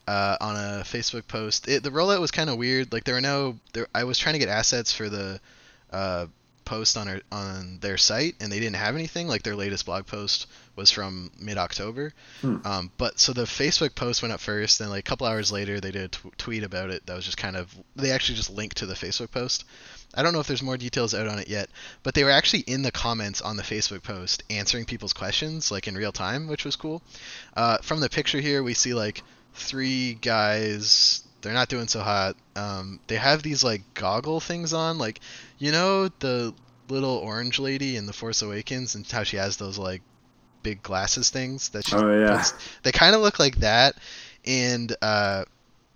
uh, 0.08 0.38
on 0.40 0.56
a 0.56 0.84
Facebook 0.86 1.28
post. 1.28 1.68
It, 1.68 1.84
the 1.84 1.90
rollout 1.90 2.22
was 2.22 2.32
kind 2.32 2.50
of 2.50 2.56
weird. 2.58 2.94
Like 2.94 3.04
there 3.04 3.16
were 3.16 3.22
no, 3.22 3.60
there, 3.74 3.88
I 3.94 4.06
was 4.06 4.18
trying 4.18 4.34
to 4.34 4.40
get 4.40 4.48
assets 4.48 4.94
for 4.94 5.10
the 5.10 5.42
uh, 5.92 6.28
post 6.64 6.96
on 6.96 7.10
our, 7.10 7.20
on 7.34 7.80
their 7.82 7.98
site, 7.98 8.36
and 8.40 8.50
they 8.50 8.60
didn't 8.62 8.78
have 8.78 8.96
anything. 8.96 9.28
Like 9.28 9.44
their 9.44 9.58
latest 9.58 9.86
blog 9.86 10.06
post 10.06 10.48
was 10.78 10.90
from 10.90 11.32
mid-October. 11.38 12.14
Hmm. 12.42 12.58
Um, 12.64 12.92
but 12.98 13.20
so 13.20 13.34
the 13.34 13.44
Facebook 13.44 13.94
post 13.94 14.22
went 14.22 14.32
up 14.34 14.40
first, 14.40 14.80
and 14.80 14.90
like 14.90 15.00
a 15.06 15.10
couple 15.10 15.28
hours 15.28 15.52
later, 15.52 15.82
they 15.82 15.92
did 15.92 16.04
a 16.06 16.08
t- 16.08 16.30
tweet 16.38 16.64
about 16.64 16.92
it. 16.92 17.06
That 17.08 17.16
was 17.18 17.26
just 17.26 17.38
kind 17.38 17.58
of 17.58 17.76
they 17.98 18.12
actually 18.12 18.38
just 18.38 18.52
linked 18.52 18.78
to 18.78 18.86
the 18.86 18.94
Facebook 18.94 19.32
post. 19.32 19.66
I 20.16 20.24
don't 20.24 20.34
know 20.34 20.40
if 20.40 20.48
there's 20.48 20.64
more 20.64 20.78
details 20.78 21.14
out 21.14 21.28
on 21.28 21.38
it 21.40 21.48
yet, 21.48 21.70
but 22.04 22.16
they 22.16 22.24
were 22.24 22.32
actually 22.32 22.62
in 22.62 22.82
the 22.82 22.92
comments 22.92 23.42
on 23.42 23.58
the 23.58 23.64
Facebook 23.64 24.02
post 24.04 24.44
answering 24.50 24.86
people's 24.86 25.14
questions 25.14 25.70
like 25.72 25.88
in 25.88 25.96
real 25.96 26.12
time, 26.12 26.48
which 26.48 26.66
was 26.66 26.76
cool. 26.76 27.02
Uh, 27.56 27.78
from 27.80 28.00
the 28.00 28.10
picture 28.10 28.40
here, 28.40 28.64
we 28.64 28.74
see 28.74 28.94
like 28.94 29.22
three 29.54 30.16
guys. 30.16 31.24
They're 31.42 31.54
not 31.54 31.70
doing 31.70 31.88
so 31.88 32.02
hot. 32.02 32.36
Um, 32.56 33.00
they 33.08 33.16
have 33.16 33.44
these 33.44 33.64
like 33.64 33.82
goggle 33.94 34.40
things 34.40 34.74
on, 34.74 34.98
like 34.98 35.20
you 35.58 35.72
know 35.72 36.08
the 36.20 36.54
little 36.90 37.18
orange 37.18 37.60
lady 37.60 37.96
in 37.96 38.08
The 38.08 38.14
Force 38.14 38.42
Awakens 38.42 38.96
and 38.96 39.06
how 39.08 39.24
she 39.24 39.38
has 39.38 39.58
those 39.58 39.78
like 39.78 40.02
big 40.64 40.82
glasses 40.82 41.30
things 41.30 41.70
that 41.70 41.86
she 41.88 41.96
Oh, 41.96 42.20
yeah. 42.20 42.38
puts. 42.38 42.54
They 42.84 42.92
kind 42.92 43.16
of 43.16 43.22
look 43.22 43.38
like 43.40 43.58
that, 43.58 43.96
and 44.44 44.94
uh, 45.02 45.46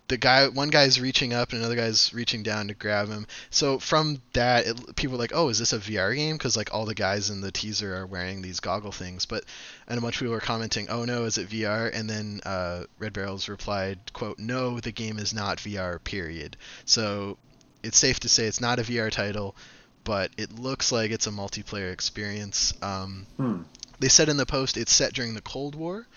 the 0.09 0.17
guy, 0.17 0.47
one 0.49 0.69
guy's 0.69 0.99
reaching 0.99 1.33
up 1.33 1.51
and 1.51 1.59
another 1.59 1.75
guy's 1.77 2.13
reaching 2.13 2.43
down 2.43 2.67
to 2.67 2.73
grab 2.73 3.07
him. 3.07 3.25
So 3.49 3.79
from 3.79 4.21
that, 4.33 4.67
it, 4.67 4.95
people 4.95 5.13
were 5.13 5.21
like, 5.23 5.31
"Oh, 5.33 5.49
is 5.49 5.59
this 5.59 5.71
a 5.73 5.79
VR 5.79 6.13
game?" 6.15 6.35
Because 6.37 6.57
like 6.57 6.73
all 6.73 6.85
the 6.85 6.93
guys 6.93 7.29
in 7.29 7.41
the 7.41 7.51
teaser 7.51 7.95
are 7.95 8.05
wearing 8.05 8.41
these 8.41 8.59
goggle 8.59 8.91
things. 8.91 9.25
But 9.25 9.45
and 9.87 9.97
a 9.97 10.01
bunch 10.01 10.15
of 10.15 10.19
people 10.19 10.33
were 10.33 10.39
commenting, 10.41 10.87
"Oh 10.89 11.05
no, 11.05 11.23
is 11.23 11.37
it 11.37 11.49
VR?" 11.49 11.89
And 11.93 12.09
then 12.09 12.41
uh, 12.45 12.83
Red 12.99 13.13
Barrels 13.13 13.47
replied, 13.47 13.99
"Quote: 14.13 14.39
No, 14.39 14.79
the 14.79 14.91
game 14.91 15.17
is 15.17 15.33
not 15.33 15.57
VR. 15.59 16.03
Period." 16.03 16.57
So 16.85 17.37
it's 17.81 17.97
safe 17.97 18.19
to 18.21 18.29
say 18.29 18.45
it's 18.45 18.61
not 18.61 18.79
a 18.79 18.83
VR 18.83 19.09
title, 19.09 19.55
but 20.03 20.31
it 20.37 20.51
looks 20.59 20.91
like 20.91 21.11
it's 21.11 21.27
a 21.27 21.31
multiplayer 21.31 21.91
experience. 21.93 22.73
Um, 22.81 23.25
Hmm. 23.37 23.61
they 23.99 24.09
said 24.09 24.27
in 24.29 24.35
the 24.37 24.45
post 24.45 24.75
it's 24.77 24.91
set 24.93 25.13
during 25.13 25.33
the 25.33 25.41
Cold 25.41 25.75
War. 25.75 26.07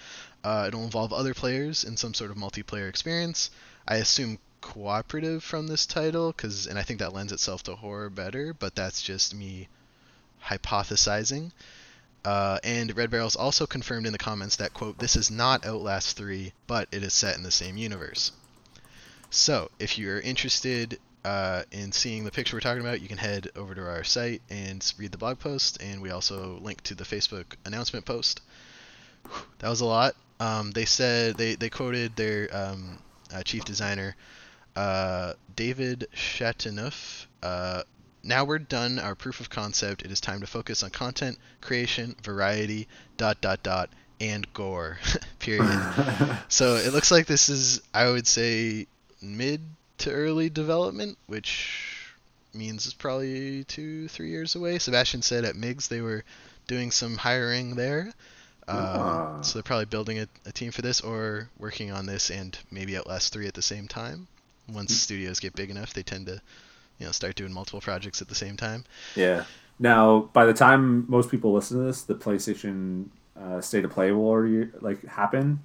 Uh, 0.45 0.65
it'll 0.69 0.85
involve 0.85 1.13
other 1.13 1.35
players 1.35 1.83
in 1.83 1.97
some 1.97 2.15
sort 2.15 2.31
of 2.31 2.37
multiplayer 2.37 2.89
experience. 2.89 3.51
I 3.89 3.97
assume 3.97 4.39
cooperative 4.61 5.45
from 5.45 5.69
this 5.69 5.87
title, 5.87 6.33
cause, 6.33 6.67
and 6.67 6.79
I 6.79 6.83
think 6.83 6.99
that 6.99 7.13
lends 7.13 7.33
itself 7.33 7.63
to 7.65 7.77
horror 7.77 8.11
better, 8.11 8.53
but 8.53 8.75
that's 8.75 9.01
just 9.01 9.35
me 9.35 9.69
hypothesizing. 10.45 11.53
Uh, 12.25 12.59
and 12.65 12.97
Red 12.97 13.11
Barrels 13.11 13.37
also 13.37 13.67
confirmed 13.67 14.07
in 14.07 14.13
the 14.13 14.19
comments 14.19 14.57
that, 14.57 14.75
quote, 14.75 14.99
this 14.99 15.15
is 15.15 15.31
not 15.31 15.65
Outlast 15.65 16.17
3, 16.17 16.53
but 16.67 16.89
it 16.91 17.05
is 17.05 17.13
set 17.13 17.37
in 17.37 17.45
the 17.45 17.53
same 17.53 17.77
universe. 17.77 18.33
So, 19.31 19.71
if 19.79 19.99
you're 19.99 20.19
interested 20.21 20.99
uh, 21.25 21.63
in 21.71 21.93
seeing 21.93 22.25
the 22.25 22.33
picture 22.33 22.57
we're 22.57 22.61
talking 22.61 22.83
about, 22.83 23.01
you 23.01 23.09
can 23.09 23.19
head 23.19 23.51
over 23.55 23.75
to 23.75 23.87
our 23.87 24.03
site 24.03 24.43
and 24.51 24.93
read 24.99 25.13
the 25.13 25.19
blog 25.19 25.39
post, 25.39 25.81
and 25.81 26.03
we 26.03 26.11
also 26.11 26.59
link 26.61 26.83
to 26.83 26.97
the 26.97 27.05
Facebook 27.05 27.55
announcement 27.65 28.05
post. 28.05 28.41
Whew, 29.29 29.43
That 29.61 29.69
was 29.69 29.81
a 29.81 29.87
lot. 29.87 30.17
Um, 30.41 30.73
they 30.73 30.85
said 30.85 31.37
they, 31.37 31.55
they 31.55 31.71
quoted 31.71 32.17
their 32.17 32.49
um, 32.53 32.99
uh, 33.35 33.43
chief 33.43 33.65
designer, 33.65 34.17
uh, 34.75 35.35
David 35.55 36.09
Chateauneuf. 36.13 37.27
Uh, 37.43 37.83
now 38.23 38.45
we're 38.45 38.59
done 38.59 38.99
our 38.99 39.15
proof 39.15 39.41
of 39.41 39.51
concept. 39.51 40.03
It 40.03 40.11
is 40.11 40.21
time 40.21 40.41
to 40.41 40.47
focus 40.47 40.83
on 40.83 40.91
content 40.91 41.39
creation, 41.61 42.17
variety, 42.23 42.89
dot 43.17 43.41
dot 43.41 43.63
dot, 43.63 43.91
and 44.21 44.53
gore. 44.53 44.99
Period. 45.39 45.65
So 46.49 46.77
it 46.77 46.93
looks 46.93 47.11
like 47.11 47.27
this 47.27 47.49
is, 47.49 47.83
I 47.93 48.09
would 48.11 48.27
say, 48.27 48.87
mid 49.21 49.61
to 49.99 50.11
early 50.11 50.49
development, 50.49 51.19
which 51.27 52.15
means 52.55 52.87
it's 52.87 52.95
probably 52.95 53.65
two, 53.65 54.09
three 54.09 54.31
years 54.31 54.55
away. 54.55 54.79
Sebastian 54.79 55.23
said 55.23 55.45
at 55.45 55.57
MIGS 55.57 55.89
they 55.89 56.01
were 56.01 56.25
doing 56.67 56.91
some 56.91 57.17
hiring 57.17 57.75
there. 57.75 58.13
Um, 58.69 58.77
Ah. 58.79 59.41
So 59.43 59.55
they're 59.55 59.63
probably 59.63 59.85
building 59.87 60.19
a, 60.19 60.29
a 60.45 60.53
team 60.53 60.73
for 60.73 60.83
this 60.83 61.01
or 61.01 61.49
working 61.59 61.91
on 61.93 62.07
this 62.07 62.31
and 62.31 62.59
maybe 62.71 62.97
Outlast 62.97 63.33
3 63.33 63.47
at 63.47 63.55
the 63.55 63.63
same 63.63 63.87
time. 63.87 64.27
Once 64.69 64.93
studios 64.95 65.39
get 65.39 65.55
big 65.55 65.71
enough, 65.71 65.93
they 65.95 66.03
tend 66.03 66.27
to, 66.27 66.41
you 66.99 67.07
know, 67.07 67.13
start 67.13 67.37
doing 67.37 67.53
multiple 67.53 67.81
projects 67.81 68.21
at 68.21 68.29
the 68.29 68.35
same 68.35 68.57
time. 68.57 68.85
yeah. 69.15 69.45
Now, 69.79 70.31
by 70.33 70.47
the 70.47 70.55
time 70.55 71.05
most 71.09 71.31
people 71.31 71.53
listen 71.53 71.77
to 71.79 71.85
this, 71.85 72.03
the 72.03 72.15
PlayStation 72.15 73.09
uh, 73.39 73.61
State 73.61 73.85
of 73.85 73.91
Play 73.91 74.11
will 74.11 74.25
already 74.25 74.71
like 74.81 75.05
happen. 75.05 75.61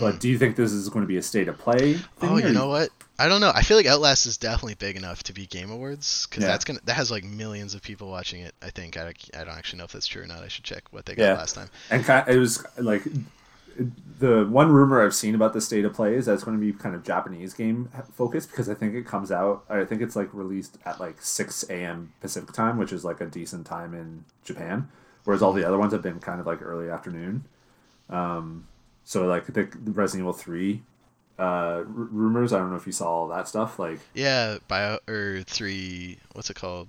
But 0.00 0.20
do 0.20 0.28
you 0.28 0.38
think 0.38 0.54
this 0.56 0.72
is 0.72 0.88
going 0.88 1.02
to 1.02 1.08
be 1.08 1.16
a 1.16 1.22
state 1.22 1.48
of 1.48 1.58
play? 1.58 1.94
Thing 1.94 2.28
Mm. 2.28 2.30
Oh, 2.30 2.36
you 2.38 2.52
know 2.52 2.68
what? 2.68 2.90
I 3.18 3.28
don't 3.28 3.40
know. 3.40 3.50
I 3.54 3.62
feel 3.62 3.76
like 3.76 3.86
Outlast 3.86 4.26
is 4.26 4.36
definitely 4.36 4.74
big 4.74 4.96
enough 4.96 5.22
to 5.24 5.32
be 5.32 5.46
Game 5.46 5.70
Awards 5.70 6.26
because 6.26 6.42
Yeah. 6.44 6.50
that's 6.50 6.64
gonna 6.64 6.80
that 6.84 6.94
has 6.94 7.10
like 7.10 7.24
millions 7.24 7.74
of 7.74 7.82
people 7.82 8.08
watching 8.10 8.42
it. 8.42 8.54
I 8.62 8.70
think 8.70 8.96
I, 8.96 9.14
I 9.34 9.44
don't 9.44 9.56
actually 9.56 9.78
know 9.78 9.84
if 9.84 9.92
that's 9.92 10.06
true 10.06 10.22
or 10.22 10.26
not. 10.26 10.42
I 10.42 10.48
should 10.48 10.64
check 10.64 10.82
what 10.92 11.06
they 11.06 11.14
got 11.14 11.22
Yeah. 11.22 11.32
last 11.34 11.54
time. 11.54 11.68
And 11.90 12.04
ki- 12.04 12.30
it 12.32 12.38
was 12.38 12.64
like 12.78 13.02
the 14.18 14.44
one 14.46 14.70
rumor 14.72 15.04
I've 15.04 15.14
seen 15.14 15.34
about 15.34 15.52
the 15.52 15.60
state 15.60 15.84
of 15.84 15.92
play 15.92 16.14
is 16.14 16.24
that 16.26 16.32
it's 16.34 16.44
going 16.44 16.58
to 16.58 16.60
be 16.60 16.72
kind 16.72 16.94
of 16.94 17.04
Japanese 17.04 17.52
game 17.52 17.90
focused 18.14 18.50
because 18.50 18.68
I 18.70 18.74
think 18.74 18.94
it 18.94 19.06
comes 19.06 19.30
out. 19.30 19.64
I 19.68 19.84
think 19.84 20.00
it's 20.00 20.16
like 20.16 20.32
released 20.32 20.78
at 20.86 20.98
like 21.00 21.20
six 21.20 21.62
a.m. 21.68 22.12
Pacific 22.20 22.52
time, 22.52 22.78
which 22.78 22.92
is 22.92 23.04
like 23.04 23.20
a 23.20 23.26
decent 23.26 23.66
time 23.66 23.92
in 23.94 24.24
Japan. 24.44 24.88
Whereas 25.24 25.42
all 25.42 25.52
the 25.52 25.64
other 25.66 25.76
ones 25.78 25.92
have 25.92 26.02
been 26.02 26.20
kind 26.20 26.40
of 26.40 26.46
like 26.46 26.62
early 26.62 26.88
afternoon. 26.88 27.44
Um, 28.08 28.66
so 29.04 29.26
like 29.26 29.46
the, 29.46 29.64
the 29.64 29.90
Resident 29.90 30.22
Evil 30.22 30.32
three 30.32 30.82
uh, 31.38 31.42
r- 31.42 31.84
rumors. 31.84 32.52
I 32.52 32.58
don't 32.58 32.70
know 32.70 32.76
if 32.76 32.86
you 32.86 32.92
saw 32.92 33.06
all 33.08 33.28
that 33.28 33.48
stuff. 33.48 33.78
Like 33.78 33.98
Yeah, 34.14 34.58
bio 34.68 34.98
or 35.08 35.42
three. 35.46 36.18
What's 36.32 36.50
it 36.50 36.56
called? 36.56 36.88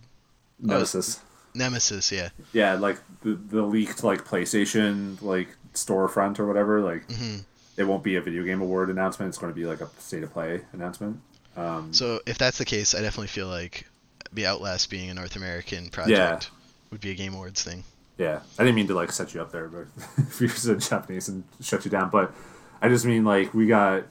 Nemesis. 0.60 1.20
Nemesis. 1.54 2.12
Yeah. 2.12 2.30
yeah, 2.54 2.74
like 2.76 3.00
the 3.22 3.34
the 3.36 3.62
leaked 3.62 4.04
like 4.04 4.26
PlayStation 4.26 5.22
like 5.22 5.50
storefront 5.74 6.40
or 6.40 6.48
whatever. 6.48 6.82
Like 6.82 7.12
hmm 7.12 7.38
it 7.78 7.84
won't 7.84 8.04
be 8.04 8.16
a 8.16 8.22
video 8.22 8.44
game 8.44 8.60
award 8.62 8.90
announcement. 8.90 9.30
It's 9.30 9.38
going 9.38 9.54
to 9.54 9.56
be 9.56 9.68
like 9.68 9.82
a 9.82 9.90
state 10.00 10.24
of 10.24 10.34
play 10.34 10.62
announcement. 10.74 11.22
Um, 11.56 11.94
So 11.94 12.20
if 12.26 12.40
that's 12.40 12.58
the 12.58 12.66
case, 12.66 12.96
I 12.96 13.02
definitely 13.02 13.28
feel 13.28 13.48
like 13.48 13.86
the 14.34 14.48
Outlast 14.48 14.90
being 14.90 15.12
a 15.12 15.14
North 15.14 15.36
American 15.36 15.90
project 15.90 16.50
would 16.90 17.02
be 17.02 17.12
a 17.12 17.14
Game 17.14 17.36
Awards 17.36 17.62
thing. 17.64 17.84
yeah, 18.18 18.40
I 18.58 18.64
didn't 18.64 18.74
mean 18.76 18.88
to 18.88 18.96
like 18.96 19.12
set 19.12 19.36
you 19.36 19.42
up 19.44 19.52
there, 19.52 19.68
but 19.68 19.86
if 20.18 20.42
you're 20.42 20.50
so 20.50 20.74
Japanese 20.76 21.28
and 21.30 21.44
shut 21.62 21.86
you 21.86 21.92
down, 21.92 22.10
but 22.10 22.34
I 22.82 22.90
just 22.90 23.06
mean 23.06 23.24
like 23.24 23.54
we 23.54 23.68
got 23.68 24.06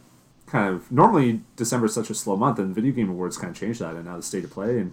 kind 0.47 0.75
of 0.75 0.91
normally 0.91 1.43
December 1.57 1.87
is 1.87 1.95
such 1.95 2.11
a 2.11 2.15
slow 2.15 2.37
month, 2.37 2.59
and 2.59 2.75
video 2.75 2.93
game 2.93 3.11
awards 3.11 3.37
kind 3.37 3.51
of 3.51 3.59
changed 3.59 3.81
that, 3.81 3.95
and 3.95 4.05
now 4.05 4.17
the 4.17 4.23
state 4.23 4.45
of 4.45 4.51
play, 4.51 4.79
and 4.79 4.93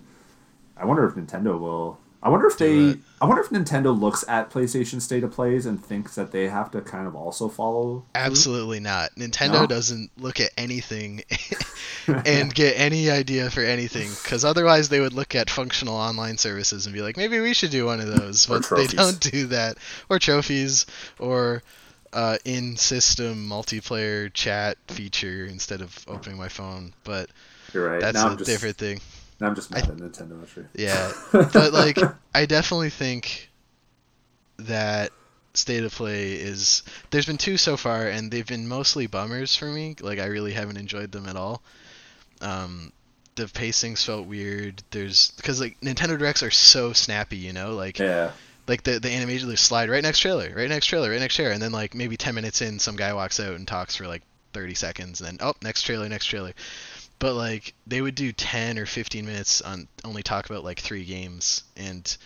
I 0.78 0.86
wonder 0.86 1.06
if 1.08 1.16
Nintendo 1.16 1.60
will. 1.60 2.00
I 2.22 2.30
wonder 2.30 2.48
if 2.48 2.58
Do 2.58 2.66
they. 2.66 2.92
it. 2.92 3.00
I 3.22 3.26
wonder 3.26 3.42
if 3.42 3.50
Nintendo 3.50 3.98
looks 4.00 4.24
at 4.30 4.50
PlayStation 4.50 5.02
State 5.02 5.26
of 5.26 5.32
Plays 5.32 5.66
and 5.66 5.84
thinks 5.84 6.16
that 6.16 6.32
they 6.32 6.48
have 6.48 6.72
to 6.72 6.80
kind 6.80 7.06
of 7.06 7.18
also 7.18 7.50
follow. 7.50 8.06
Absolutely 8.16 8.80
not. 8.80 9.14
Nintendo 9.16 9.62
No? 9.62 9.68
doesn't 9.68 10.10
look 10.18 10.40
at 10.40 10.52
anything 10.58 11.24
and 12.08 12.54
get 12.56 12.80
any 12.80 13.10
idea 13.10 13.50
for 13.50 13.60
anything 13.62 14.10
because 14.24 14.46
otherwise 14.46 14.88
they 14.88 15.02
would 15.02 15.12
look 15.12 15.36
at 15.36 15.50
functional 15.50 15.96
online 15.96 16.38
services 16.38 16.86
and 16.86 16.96
be 16.96 17.02
like, 17.02 17.18
maybe 17.18 17.42
we 17.42 17.54
should 17.54 17.72
do 17.72 17.86
one 17.88 18.00
of 18.00 18.08
those, 18.08 18.46
but 18.46 18.70
they 18.74 18.88
don't 18.88 19.20
do 19.20 19.48
that. 19.48 19.78
Or 20.10 20.18
trophies, 20.18 20.86
or 21.20 21.62
uh, 22.14 22.38
in-system 22.46 23.50
multiplayer 23.50 24.32
chat 24.34 24.78
feature 24.88 25.46
instead 25.46 25.82
of 25.82 26.06
opening 26.08 26.38
my 26.38 26.50
phone. 26.50 26.94
But 27.04 27.30
You're 27.74 27.90
right. 27.90 28.02
that's 28.02 28.16
now 28.16 28.28
a 28.28 28.32
I'm 28.32 28.38
just, 28.38 28.50
different 28.50 28.78
thing. 28.78 29.02
Now 29.40 29.48
I'm 29.48 29.56
just 29.56 29.72
mad 29.72 29.84
at 29.84 29.98
Nintendo. 29.98 30.42
Actually. 30.42 30.66
Yeah, 30.76 31.12
but 31.32 31.74
like 31.74 31.98
I 32.34 32.46
definitely 32.46 32.92
think 32.92 33.50
that 34.58 35.12
state 35.54 35.84
of 35.84 35.94
play 35.94 36.34
is 36.34 36.84
there's 37.12 37.26
been 37.26 37.38
two 37.38 37.58
so 37.58 37.78
far 37.78 38.08
and 38.08 38.32
they've 38.32 38.48
been 38.48 38.68
mostly 38.68 39.06
bummers 39.06 39.56
for 39.56 39.66
me 39.66 39.96
like 40.02 40.18
i 40.18 40.26
really 40.26 40.52
haven't 40.52 40.78
enjoyed 40.78 41.12
them 41.12 41.28
at 41.28 41.36
all 41.36 41.62
um 42.42 42.92
the 43.36 43.44
pacings 43.44 44.04
felt 44.04 44.26
weird 44.26 44.82
there's 44.90 45.32
because 45.32 45.62
like 45.62 45.80
nintendo 45.82 46.18
directs 46.18 46.42
are 46.42 46.50
so 46.50 46.92
snappy 46.92 47.38
you 47.38 47.54
know 47.54 47.76
like 47.76 48.00
yeah. 48.00 48.32
Like 48.68 48.84
the 48.84 49.00
the 49.00 49.12
animation 49.12 49.50
they 49.50 49.56
slide 49.56 49.90
right 49.90 50.04
next 50.04 50.20
trailer 50.20 50.54
right 50.56 50.70
next 50.70 50.86
trailer 50.88 51.10
right 51.10 51.20
next 51.20 51.36
trailer 51.36 51.52
and 51.52 51.62
then 51.62 51.72
like 51.72 51.94
maybe 51.94 52.18
10 52.18 52.36
minutes 52.36 52.62
in 52.62 52.80
some 52.80 52.96
guy 52.96 53.14
walks 53.14 53.40
out 53.40 53.56
and 53.56 53.68
talks 53.68 53.96
for 53.96 54.08
like 54.08 54.24
30 54.54 54.74
seconds 54.76 55.22
and 55.22 55.28
then 55.28 55.48
oh 55.48 55.54
next 55.62 55.84
trailer 55.84 56.08
next 56.08 56.26
trailer 56.26 56.54
but 57.20 57.34
like 57.34 57.74
they 57.88 58.02
would 58.02 58.16
do 58.16 58.32
10 58.32 58.78
or 58.78 58.86
15 58.86 59.26
minutes 59.26 59.62
on 59.62 59.88
only 60.04 60.24
talk 60.24 60.50
about 60.50 60.64
like 60.64 60.80
three 60.80 61.06
games 61.06 61.64
and 61.76 62.18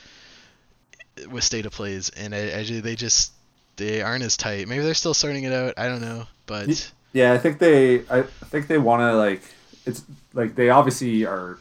with 1.29 1.43
state 1.43 1.65
of 1.65 1.71
plays 1.71 2.09
and 2.09 2.35
I, 2.35 2.59
I, 2.59 2.63
they 2.63 2.95
just 2.95 3.31
they 3.77 4.01
aren't 4.01 4.23
as 4.23 4.37
tight 4.37 4.67
maybe 4.67 4.83
they're 4.83 4.93
still 4.93 5.13
sorting 5.13 5.43
it 5.45 5.53
out 5.53 5.73
i 5.77 5.87
don't 5.87 6.01
know 6.01 6.27
but 6.45 6.91
Yeah, 7.13 7.33
I 7.33 7.37
think 7.37 7.59
they. 7.59 8.01
I 8.09 8.21
think 8.21 8.67
they 8.67 8.77
want 8.77 9.01
to 9.01 9.15
like. 9.15 9.41
It's 9.85 10.03
like 10.33 10.55
they 10.55 10.69
obviously 10.69 11.25
are. 11.25 11.57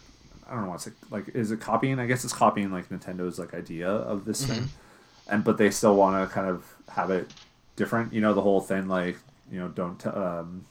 I 0.49 0.55
don't 0.55 0.65
know 0.65 0.71
what's 0.71 0.87
it 0.87 0.95
like. 1.11 1.29
Is 1.29 1.51
it 1.51 1.61
copying? 1.61 1.99
I 1.99 2.07
guess 2.07 2.25
it's 2.25 2.33
copying 2.33 2.71
like 2.71 2.89
Nintendo's 2.89 3.39
like 3.39 3.55
idea 3.55 3.89
of 3.89 4.25
this 4.25 4.45
thing, 4.47 4.69
and 5.29 5.43
but 5.43 5.59
they 5.59 5.71
still 5.71 5.97
want 5.97 6.29
to 6.29 6.33
kind 6.33 6.49
of 6.49 6.65
have 6.91 7.11
it 7.11 7.33
different. 7.75 8.13
You 8.13 8.21
know, 8.21 8.33
the 8.33 8.43
whole 8.43 8.61
thing 8.61 8.89
like 8.89 9.19
you 9.51 9.59
know 9.59 9.69
don't 9.69 9.99
t- 9.99 10.09
um, 10.09 10.65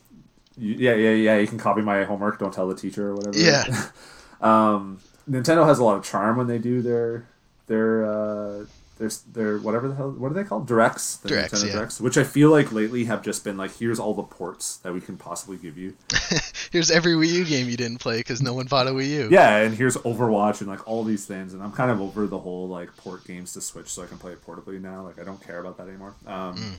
you, 0.56 0.74
yeah 0.74 0.94
yeah 0.94 1.10
yeah 1.10 1.38
you 1.38 1.46
can 1.46 1.58
copy 1.58 1.82
my 1.82 2.04
homework. 2.04 2.38
Don't 2.38 2.54
tell 2.54 2.68
the 2.68 2.74
teacher 2.74 3.08
or 3.08 3.14
whatever. 3.16 3.38
Yeah. 3.38 3.64
um, 4.40 5.00
Nintendo 5.28 5.66
has 5.66 5.78
a 5.78 5.84
lot 5.84 5.96
of 5.96 6.04
charm 6.04 6.36
when 6.36 6.46
they 6.46 6.58
do 6.58 6.80
their 6.80 7.26
their 7.66 8.04
uh, 8.04 8.64
their 8.98 9.10
their 9.32 9.58
whatever 9.58 9.88
the 9.88 9.94
hell 9.94 10.10
what 10.12 10.30
are 10.30 10.34
they 10.34 10.44
called 10.44 10.66
directs 10.66 11.16
the 11.16 11.28
Directs, 11.28 11.52
Nintendo 11.52 11.66
yeah. 11.66 11.72
directs 11.72 12.00
which 12.00 12.16
I 12.16 12.24
feel 12.24 12.50
like 12.50 12.72
lately 12.72 13.04
have 13.04 13.22
just 13.22 13.44
been 13.44 13.56
like 13.56 13.76
here's 13.76 13.98
all 13.98 14.14
the 14.14 14.22
ports 14.22 14.76
that 14.78 14.94
we 14.94 15.00
can 15.00 15.16
possibly 15.16 15.56
give 15.56 15.76
you 15.76 15.96
here's 16.76 16.90
every 16.90 17.14
wii 17.14 17.32
u 17.40 17.44
game 17.44 17.68
you 17.68 17.76
didn't 17.76 17.98
play 17.98 18.18
because 18.18 18.42
no 18.42 18.52
one 18.52 18.66
bought 18.66 18.86
a 18.86 18.90
wii 18.90 19.08
u 19.08 19.28
yeah 19.30 19.56
and 19.64 19.74
here's 19.74 19.96
Overwatch 19.98 20.60
and 20.60 20.68
like 20.68 20.86
all 20.86 21.02
these 21.04 21.24
things 21.24 21.54
and 21.54 21.62
I'm 21.62 21.72
kind 21.72 21.90
of 21.90 22.00
over 22.02 22.26
the 22.26 22.38
whole 22.38 22.68
like 22.68 22.94
port 22.98 23.24
games 23.26 23.52
to 23.54 23.60
Switch 23.62 23.88
so 23.88 24.02
I 24.02 24.06
can 24.06 24.18
play 24.18 24.32
it 24.32 24.44
portably 24.46 24.78
now 24.80 25.02
like 25.02 25.18
I 25.18 25.24
don't 25.24 25.42
care 25.42 25.58
about 25.58 25.78
that 25.78 25.88
anymore 25.88 26.14
um, 26.26 26.54
Mm. 26.56 26.74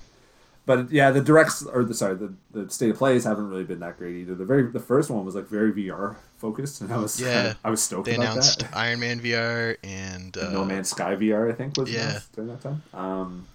but 0.67 0.91
yeah 0.91 1.10
the 1.12 1.21
directs 1.21 1.63
or 1.63 1.83
the 1.83 1.93
sorry 1.93 2.15
the, 2.15 2.31
the 2.51 2.69
state 2.69 2.91
of 2.91 2.97
plays 2.97 3.23
haven't 3.23 3.49
really 3.49 3.63
been 3.63 3.79
that 3.79 3.97
great 3.97 4.15
either 4.21 4.36
the 4.36 4.45
very 4.45 4.63
the 4.79 4.79
first 4.91 5.10
one 5.10 5.25
was 5.25 5.33
like 5.33 5.47
very 5.47 5.71
VR 5.73 6.15
focused 6.38 6.81
and 6.81 6.91
I 6.93 6.97
was 6.97 7.19
Yeah. 7.19 7.53
I 7.63 7.69
was 7.71 7.81
stoked 7.81 8.05
they 8.05 8.15
about 8.15 8.31
announced 8.33 8.60
that 8.60 8.75
iron 8.75 8.99
man 8.99 9.19
vr 9.19 9.77
and 9.83 10.38
uh, 10.38 10.41
And 10.41 10.53
No 10.53 10.63
Man's 10.65 10.89
Sky 10.89 11.15
VR, 11.15 11.51
I 11.51 11.55
think, 11.55 11.75
was 11.77 11.89
yeah. 11.91 12.19
during 12.36 12.49
that 12.51 12.62
time. 12.62 12.83
Um, 12.93 13.47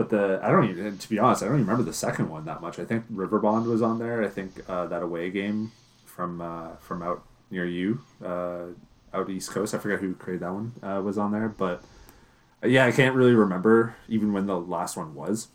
but 0.00 0.08
the 0.08 0.40
I 0.42 0.50
don't 0.50 0.70
even 0.70 0.96
to 0.96 1.08
be 1.10 1.18
honest, 1.18 1.42
I 1.42 1.46
don't 1.46 1.56
even 1.56 1.66
remember 1.66 1.82
the 1.82 1.92
second 1.92 2.30
one 2.30 2.46
that 2.46 2.62
much. 2.62 2.78
I 2.78 2.86
think 2.86 3.04
River 3.10 3.38
Bond 3.38 3.66
was 3.66 3.82
on 3.82 3.98
there. 3.98 4.24
I 4.24 4.28
think 4.28 4.52
uh, 4.66 4.86
that 4.86 5.02
away 5.02 5.28
game 5.28 5.72
from 6.06 6.40
uh, 6.40 6.76
from 6.76 7.02
out 7.02 7.22
near 7.50 7.66
you, 7.66 8.00
uh, 8.24 8.68
out 9.12 9.28
east 9.28 9.50
coast. 9.50 9.74
I 9.74 9.78
forget 9.78 10.00
who 10.00 10.14
created 10.14 10.40
that 10.40 10.54
one 10.54 10.72
uh, 10.82 11.02
was 11.02 11.18
on 11.18 11.32
there, 11.32 11.50
but 11.50 11.84
uh, 12.64 12.68
yeah, 12.68 12.86
I 12.86 12.92
can't 12.92 13.14
really 13.14 13.34
remember 13.34 13.94
even 14.08 14.32
when 14.32 14.46
the 14.46 14.58
last 14.58 14.96
one 14.96 15.14
was. 15.14 15.48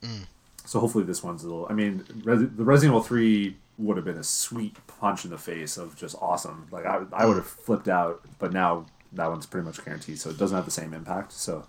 Mm. 0.00 0.26
So 0.64 0.80
hopefully 0.80 1.04
this 1.04 1.22
one's 1.22 1.44
a 1.44 1.46
little. 1.46 1.68
I 1.70 1.72
mean, 1.74 2.04
Res- 2.24 2.40
the 2.40 2.64
Resident 2.64 2.94
Evil 2.94 3.04
Three 3.04 3.56
would 3.78 3.96
have 3.96 4.04
been 4.04 4.18
a 4.18 4.24
sweet 4.24 4.84
punch 4.88 5.24
in 5.24 5.30
the 5.30 5.38
face 5.38 5.76
of 5.76 5.94
just 5.94 6.16
awesome. 6.20 6.66
Like 6.72 6.86
I, 6.86 7.02
I 7.12 7.24
would 7.24 7.36
have 7.36 7.46
flipped 7.46 7.86
out, 7.86 8.20
but 8.40 8.52
now 8.52 8.86
that 9.12 9.30
one's 9.30 9.46
pretty 9.46 9.64
much 9.64 9.84
guaranteed, 9.84 10.18
so 10.18 10.30
it 10.30 10.38
doesn't 10.38 10.56
have 10.56 10.64
the 10.64 10.72
same 10.72 10.92
impact. 10.92 11.30
So, 11.30 11.66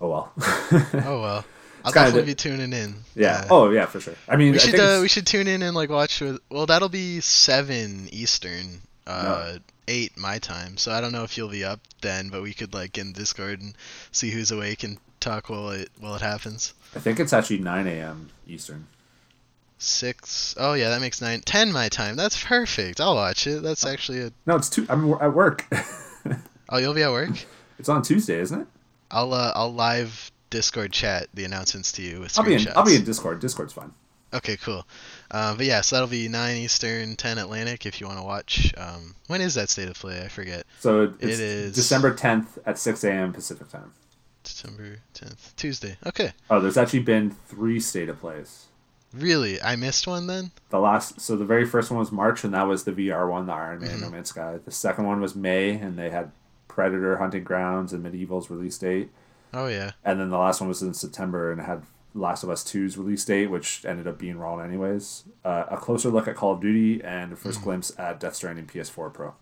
oh 0.00 0.08
well. 0.08 0.32
oh 0.38 1.20
well 1.20 1.44
i'll 1.84 1.92
definitely 1.92 2.22
be 2.26 2.34
tuning 2.34 2.72
in 2.72 2.96
yeah. 3.14 3.44
Uh, 3.44 3.46
Oh 3.50 3.70
yeah, 3.70 3.86
for 3.86 4.00
sure. 4.00 4.14
I 4.28 4.36
mean, 4.36 4.52
we 4.52 4.58
I 4.58 4.62
should 4.62 4.80
uh, 4.80 4.98
we 5.00 5.08
should 5.08 5.26
tune 5.26 5.46
in 5.46 5.62
and 5.62 5.74
like 5.74 5.88
watch 5.88 6.20
with 6.20 6.40
well 6.50 6.66
that'll 6.66 6.88
be 6.88 7.20
seven 7.20 8.08
eastern 8.10 8.80
uh 9.06 9.58
eight 9.86 10.18
my 10.18 10.38
time 10.38 10.76
so 10.76 10.90
i 10.90 11.00
don't 11.00 11.12
know 11.12 11.22
if 11.22 11.36
you'll 11.38 11.48
be 11.48 11.62
up 11.64 11.78
then 12.00 12.28
but 12.28 12.42
we 12.42 12.52
could 12.52 12.74
like 12.74 12.98
in 12.98 13.12
discord 13.12 13.60
and 13.60 13.76
see 14.10 14.30
who's 14.30 14.50
awake 14.50 14.82
and 14.82 14.98
talk 15.20 15.48
while 15.48 15.70
it 15.70 15.88
while 16.00 16.16
it 16.16 16.20
happens 16.22 16.74
I 16.94 16.98
think 16.98 17.20
it's 17.20 17.32
actually 17.32 17.58
nine 17.58 17.86
a.m. 17.86 18.30
Eastern. 18.48 18.88
six 19.78 20.54
oh 20.58 20.72
yeah 20.72 20.88
that 20.90 21.00
makes 21.00 21.20
nine 21.20 21.40
ten 21.42 21.70
my 21.72 21.88
time 21.88 22.16
that's 22.16 22.42
perfect 22.42 23.00
i'll 23.00 23.14
watch 23.14 23.46
it 23.46 23.62
that's 23.62 23.86
actually 23.86 24.22
a 24.22 24.32
No, 24.44 24.56
it's 24.56 24.68
two. 24.70 24.86
I'm 24.88 25.12
at 25.14 25.32
work. 25.34 25.66
oh 26.70 26.78
you'll 26.78 26.94
be 26.94 27.02
at 27.02 27.12
work 27.12 27.30
it's 27.78 27.88
on 27.88 28.02
Tuesday, 28.02 28.40
isn't 28.40 28.62
it? 28.62 28.66
I'll 29.10 29.32
uh 29.32 29.52
i'll 29.54 29.72
live 29.72 30.30
discord 30.50 30.92
chat 30.92 31.28
the 31.34 31.44
announcements 31.44 31.92
to 31.92 32.02
you 32.02 32.20
with 32.20 32.38
I'll 32.38 32.44
be 32.44 32.54
in. 32.54 32.66
I'll 32.76 32.84
be 32.84 32.96
in 32.96 33.04
Discord. 33.04 33.40
Discord's 33.40 33.72
fine. 33.72 33.92
okay 34.34 34.56
cool 34.56 34.86
uh, 35.30 35.54
but 35.56 35.66
yeah 35.66 35.80
so 35.80 35.96
that'll 35.96 36.08
be 36.08 36.28
9 36.28 36.56
eastern 36.56 37.16
10 37.16 37.38
atlantic 37.38 37.84
if 37.86 38.00
you 38.00 38.06
want 38.06 38.18
to 38.18 38.24
watch 38.24 38.72
um 38.76 39.14
when 39.28 39.40
is 39.40 39.54
that 39.54 39.68
state 39.68 39.88
of 39.88 39.94
play 39.94 40.22
i 40.24 40.28
forget 40.28 40.64
So 40.80 41.02
it- 41.04 41.14
It 41.20 41.40
it's 41.40 41.76
December 41.76 42.14
tenth 42.14 42.58
at 42.66 42.78
six 42.78 43.02
a.m. 43.04 43.32
Pacific 43.32 43.68
time. 43.68 43.92
December 44.44 44.98
10th, 45.14 45.56
Tuesday. 45.56 45.96
Okay. 46.06 46.32
Oh, 46.48 46.60
there's 46.60 46.76
actually 46.76 47.00
been 47.00 47.32
three 47.48 47.80
state 47.80 48.08
of 48.08 48.20
plays. 48.20 48.66
Really? 49.12 49.60
I 49.60 49.74
missed 49.74 50.06
one 50.06 50.28
then? 50.28 50.52
The 50.70 50.78
last, 50.78 51.20
so 51.20 51.34
the 51.34 51.44
very 51.44 51.64
first 51.66 51.90
one 51.90 51.98
was 51.98 52.12
March, 52.12 52.44
and 52.44 52.54
that 52.54 52.62
was 52.68 52.84
the 52.84 52.92
VR 52.92 53.28
one, 53.28 53.46
the 53.46 53.52
Iron 53.52 53.80
Man 53.80 53.98
Mhm. 53.98 54.02
No 54.02 54.10
Man's 54.10 54.28
Sky. 54.28 54.58
The 54.64 54.70
second 54.70 55.04
one 55.06 55.20
was 55.20 55.34
May, 55.34 55.70
and 55.70 55.98
they 55.98 56.10
had 56.10 56.30
Predator, 56.68 57.16
Hunting 57.18 57.44
Grounds, 57.44 57.92
and 57.92 58.04
MediEvil's 58.04 58.50
release 58.50 58.78
date. 58.78 59.10
Oh, 59.54 59.66
yeah. 59.68 59.92
And 60.04 60.20
then 60.20 60.30
the 60.30 60.38
last 60.38 60.60
one 60.60 60.68
was 60.68 60.82
in 60.82 60.94
September, 60.94 61.50
and 61.52 61.60
had 61.62 61.82
Last 62.14 62.42
of 62.42 62.50
Us 62.50 62.64
2's 62.64 62.96
release 62.98 63.24
date, 63.24 63.46
which 63.50 63.84
ended 63.84 64.06
up 64.06 64.18
being 64.18 64.38
wrong 64.38 64.60
anyways. 64.62 65.24
Uh, 65.44 65.64
a 65.70 65.76
closer 65.76 66.08
look 66.10 66.26
at 66.28 66.36
Call 66.36 66.52
of 66.52 66.60
Duty, 66.60 67.02
and 67.04 67.32
a 67.32 67.36
Mm-hmm. 67.36 67.48
1st 67.48 67.62
glimpse 67.62 67.92
at 67.98 68.20
Death 68.20 68.34
Stranding 68.34 68.66
PS4 68.66 69.12
Pro. 69.12 69.34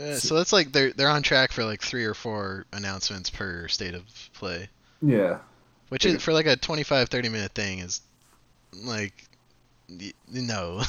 Uh, 0.00 0.14
so 0.14 0.36
that's 0.36 0.52
like 0.52 0.70
they're 0.72 0.92
they're 0.92 1.08
on 1.08 1.20
track 1.22 1.50
for 1.52 1.64
like 1.64 1.82
three 1.82 2.04
or 2.04 2.14
four 2.14 2.64
announcements 2.72 3.28
per 3.28 3.66
state 3.68 3.92
of 3.94 4.02
play, 4.34 4.68
Yeah. 5.02 5.38
which 5.88 6.06
is 6.06 6.22
for 6.22 6.32
like 6.32 6.46
a 6.46 6.56
25 6.56 7.08
30 7.08 7.28
minute 7.28 7.52
thing 7.52 7.80
is 7.80 8.00
like 8.84 9.24
no. 10.32 10.80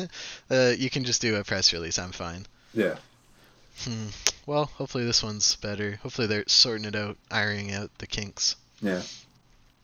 uh, 0.50 0.72
you 0.76 0.90
can 0.90 1.04
just 1.04 1.22
do 1.22 1.36
a 1.36 1.44
press 1.44 1.72
release. 1.72 1.98
I'm 2.00 2.10
fine. 2.10 2.46
Yeah. 2.74 2.96
Hmm. 3.84 4.06
Well, 4.46 4.66
hopefully 4.66 5.04
this 5.04 5.22
one's 5.22 5.56
better. 5.56 5.98
Hopefully 6.02 6.26
they're 6.26 6.44
sorting 6.46 6.84
it 6.86 6.96
out, 6.96 7.16
ironing 7.30 7.72
out 7.72 7.90
the 7.98 8.06
kinks. 8.06 8.56
Yeah. 8.80 9.02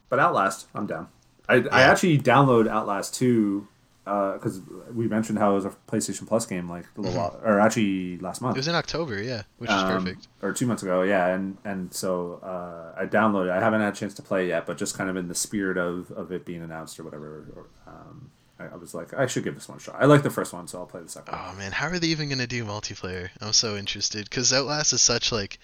But 0.09 0.19
Outlast, 0.21 0.67
I'm 0.75 0.87
down. 0.87 1.09
I, 1.49 1.57
I 1.71 1.83
actually 1.83 2.19
download 2.19 2.69
Outlast 2.69 3.15
2 3.17 3.69
because 4.05 4.59
uh, 4.59 4.93
we 4.95 5.09
mentioned 5.09 5.39
how 5.39 5.53
it 5.53 5.55
was 5.55 5.65
a 5.65 5.75
PlayStation 5.89 6.27
Plus 6.27 6.45
game 6.47 6.69
like 6.69 6.85
a 6.97 7.01
little 7.01 7.19
while, 7.19 7.41
or 7.43 7.59
actually 7.61 8.19
last 8.19 8.43
month. 8.43 8.55
It 8.57 8.59
was 8.61 8.69
in 8.69 8.75
October, 8.75 9.23
yeah, 9.23 9.43
which 9.59 9.71
is 9.71 9.77
Um, 9.77 10.05
perfect. 10.05 10.29
Or 10.43 10.53
two 10.53 10.67
months 10.67 10.83
ago, 10.83 11.03
yeah, 11.03 11.29
and 11.29 11.57
and 11.65 11.93
so 11.93 12.35
uh, 12.43 12.99
I 13.01 13.07
downloaded. 13.07 13.47
it. 13.47 13.53
I 13.53 13.61
haven't 13.61 13.81
had 13.81 13.95
a 13.95 13.97
chance 13.97 14.13
to 14.15 14.23
play 14.23 14.45
it 14.45 14.49
yet, 14.49 14.67
but 14.67 14.77
just 14.77 14.97
kind 14.97 15.09
of 15.09 15.17
in 15.17 15.29
the 15.29 15.35
spirit 15.35 15.79
of, 15.79 16.11
of 16.11 16.33
it 16.33 16.45
being 16.45 16.63
announced 16.63 17.01
or 17.01 17.05
whatever, 17.05 17.47
or, 17.57 17.67
um, 17.87 18.31
I, 18.59 18.65
I 18.67 18.77
was 18.77 18.95
like, 18.95 19.13
I 19.15 19.27
should 19.27 19.45
give 19.45 19.55
this 19.55 19.69
one 19.69 19.79
a 19.79 19.81
shot. 19.81 19.97
I 19.99 20.05
like 20.07 20.23
the 20.23 20.31
first 20.31 20.53
one, 20.53 20.69
so 20.69 20.79
I'll 20.79 20.87
play 20.87 21.03
the 21.03 21.09
second. 21.09 21.33
one. 21.35 21.45
Oh 21.53 21.59
man, 21.59 21.73
how 21.73 21.89
are 21.89 21.99
they 21.99 22.09
even 22.09 22.29
gonna 22.29 22.47
do 22.47 22.65
multiplayer? 22.65 23.31
I'm 23.41 23.53
so 23.53 23.77
interested 23.77 24.25
because 24.29 24.53
Outlast 24.53 24.93
is 24.93 25.01
such 25.03 25.33
like 25.33 25.59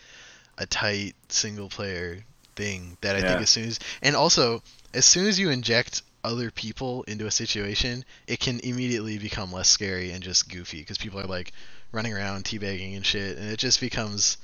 a 0.59 0.67
tight 0.67 1.15
single 1.29 1.69
player 1.69 2.25
thing 2.57 2.97
that 3.01 3.17
I 3.17 3.21
Yeah. 3.21 3.29
think 3.29 3.41
as 3.43 3.51
soon 3.51 3.65
as 3.69 3.79
and 4.03 4.17
also 4.17 4.63
as 4.93 5.05
soon 5.05 5.27
as 5.27 5.39
you 5.39 5.51
inject 5.51 6.03
other 6.23 6.51
people 6.51 7.03
into 7.05 7.27
a 7.27 7.31
situation, 7.31 8.05
it 8.27 8.41
can 8.41 8.61
immediately 8.61 9.17
become 9.19 9.53
less 9.53 9.71
scary 9.71 10.11
and 10.11 10.23
just 10.23 10.51
goofy 10.51 10.81
because 10.81 10.99
people 10.99 11.19
are 11.19 11.27
like 11.27 11.53
running 11.93 12.13
around 12.13 12.45
teabagging 12.45 12.95
and 12.97 13.07
shit, 13.07 13.39
and 13.39 13.51
it 13.51 13.59
just 13.59 13.81
becomes 13.81 14.37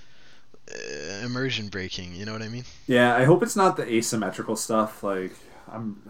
uh, 0.73 1.25
immersion 1.25 1.69
breaking. 1.69 2.15
You 2.15 2.25
know 2.25 2.33
what 2.33 2.43
I 2.43 2.49
mean? 2.49 2.65
Yeah, 2.87 3.15
I 3.15 3.25
hope 3.25 3.43
it's 3.43 3.57
not 3.57 3.77
the 3.77 3.87
asymmetrical 3.93 4.57
stuff. 4.57 5.03
Like 5.03 5.33
I'm, 5.71 6.01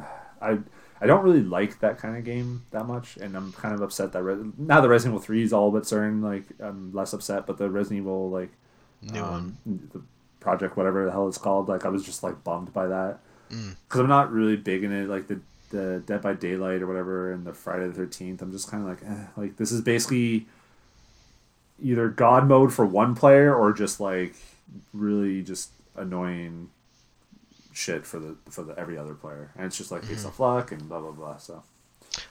I 0.41 0.59
I 1.01 1.07
don't 1.07 1.23
really 1.25 1.43
like 1.43 1.81
that 1.81 1.99
kind 1.99 2.17
of 2.17 2.25
game 2.25 2.65
that 2.71 2.87
much, 2.87 3.17
and 3.19 3.37
I'm 3.37 3.53
kind 3.53 3.75
of 3.75 3.83
upset 3.83 4.13
that 4.13 4.23
Re- 4.23 4.51
now 4.57 4.81
the 4.81 4.89
Resident 4.89 5.15
Evil 5.15 5.25
Three 5.25 5.43
is 5.43 5.53
all 5.53 5.71
but 5.71 5.87
certain. 5.87 6.23
Like 6.23 6.45
I'm 6.61 6.93
less 6.93 7.13
upset, 7.13 7.47
but 7.47 7.59
the 7.59 7.69
Resident 7.71 8.01
Evil 8.03 8.31
like 8.31 8.51
New 9.03 9.21
one. 9.21 9.57
um, 9.67 9.89
the 9.93 10.01
project 10.41 10.77
whatever 10.77 11.05
the 11.05 11.11
hell 11.11 11.29
it's 11.29 11.39
called, 11.39 11.69
like 11.69 11.85
I 11.85 11.89
was 11.89 12.05
just 12.05 12.23
like 12.23 12.43
bummed 12.45 12.73
by 12.73 12.87
that 12.87 13.19
Mm. 13.51 13.77
because 13.87 14.01
I'm 14.01 14.09
not 14.09 14.33
really 14.33 14.57
big 14.57 14.83
in 14.83 14.93
it. 14.93 15.09
Like 15.09 15.29
the 15.29 15.39
the 15.71 16.03
Dead 16.07 16.23
by 16.23 16.33
Daylight 16.33 16.83
or 16.83 16.87
whatever, 16.89 17.31
and 17.33 17.45
the 17.47 17.53
Friday 17.53 17.87
the 17.89 17.93
Thirteenth. 17.93 18.41
I'm 18.43 18.51
just 18.53 18.69
kind 18.71 18.83
of 18.83 18.89
like, 18.89 19.03
eh, 19.09 19.25
like 19.37 19.57
this 19.57 19.71
is 19.71 19.83
basically 19.83 20.47
either 21.83 22.09
God 22.09 22.49
mode 22.49 22.73
for 22.73 22.85
one 22.87 23.15
player 23.15 23.55
or 23.55 23.73
just 23.73 24.01
like 24.01 24.35
really 24.93 25.43
just 25.43 25.71
annoying 25.95 26.71
shit 27.77 28.07
for 28.07 28.19
the 28.19 28.37
for 28.51 28.63
the 28.63 28.79
every 28.79 28.97
other 28.97 29.15
player, 29.15 29.51
and 29.57 29.67
it's 29.67 29.77
just 29.77 29.91
like 29.91 30.07
based 30.09 30.27
off 30.27 30.41
luck 30.41 30.73
and 30.73 30.89
blah 30.89 31.01
blah 31.01 31.13
blah. 31.13 31.37
So 31.37 31.63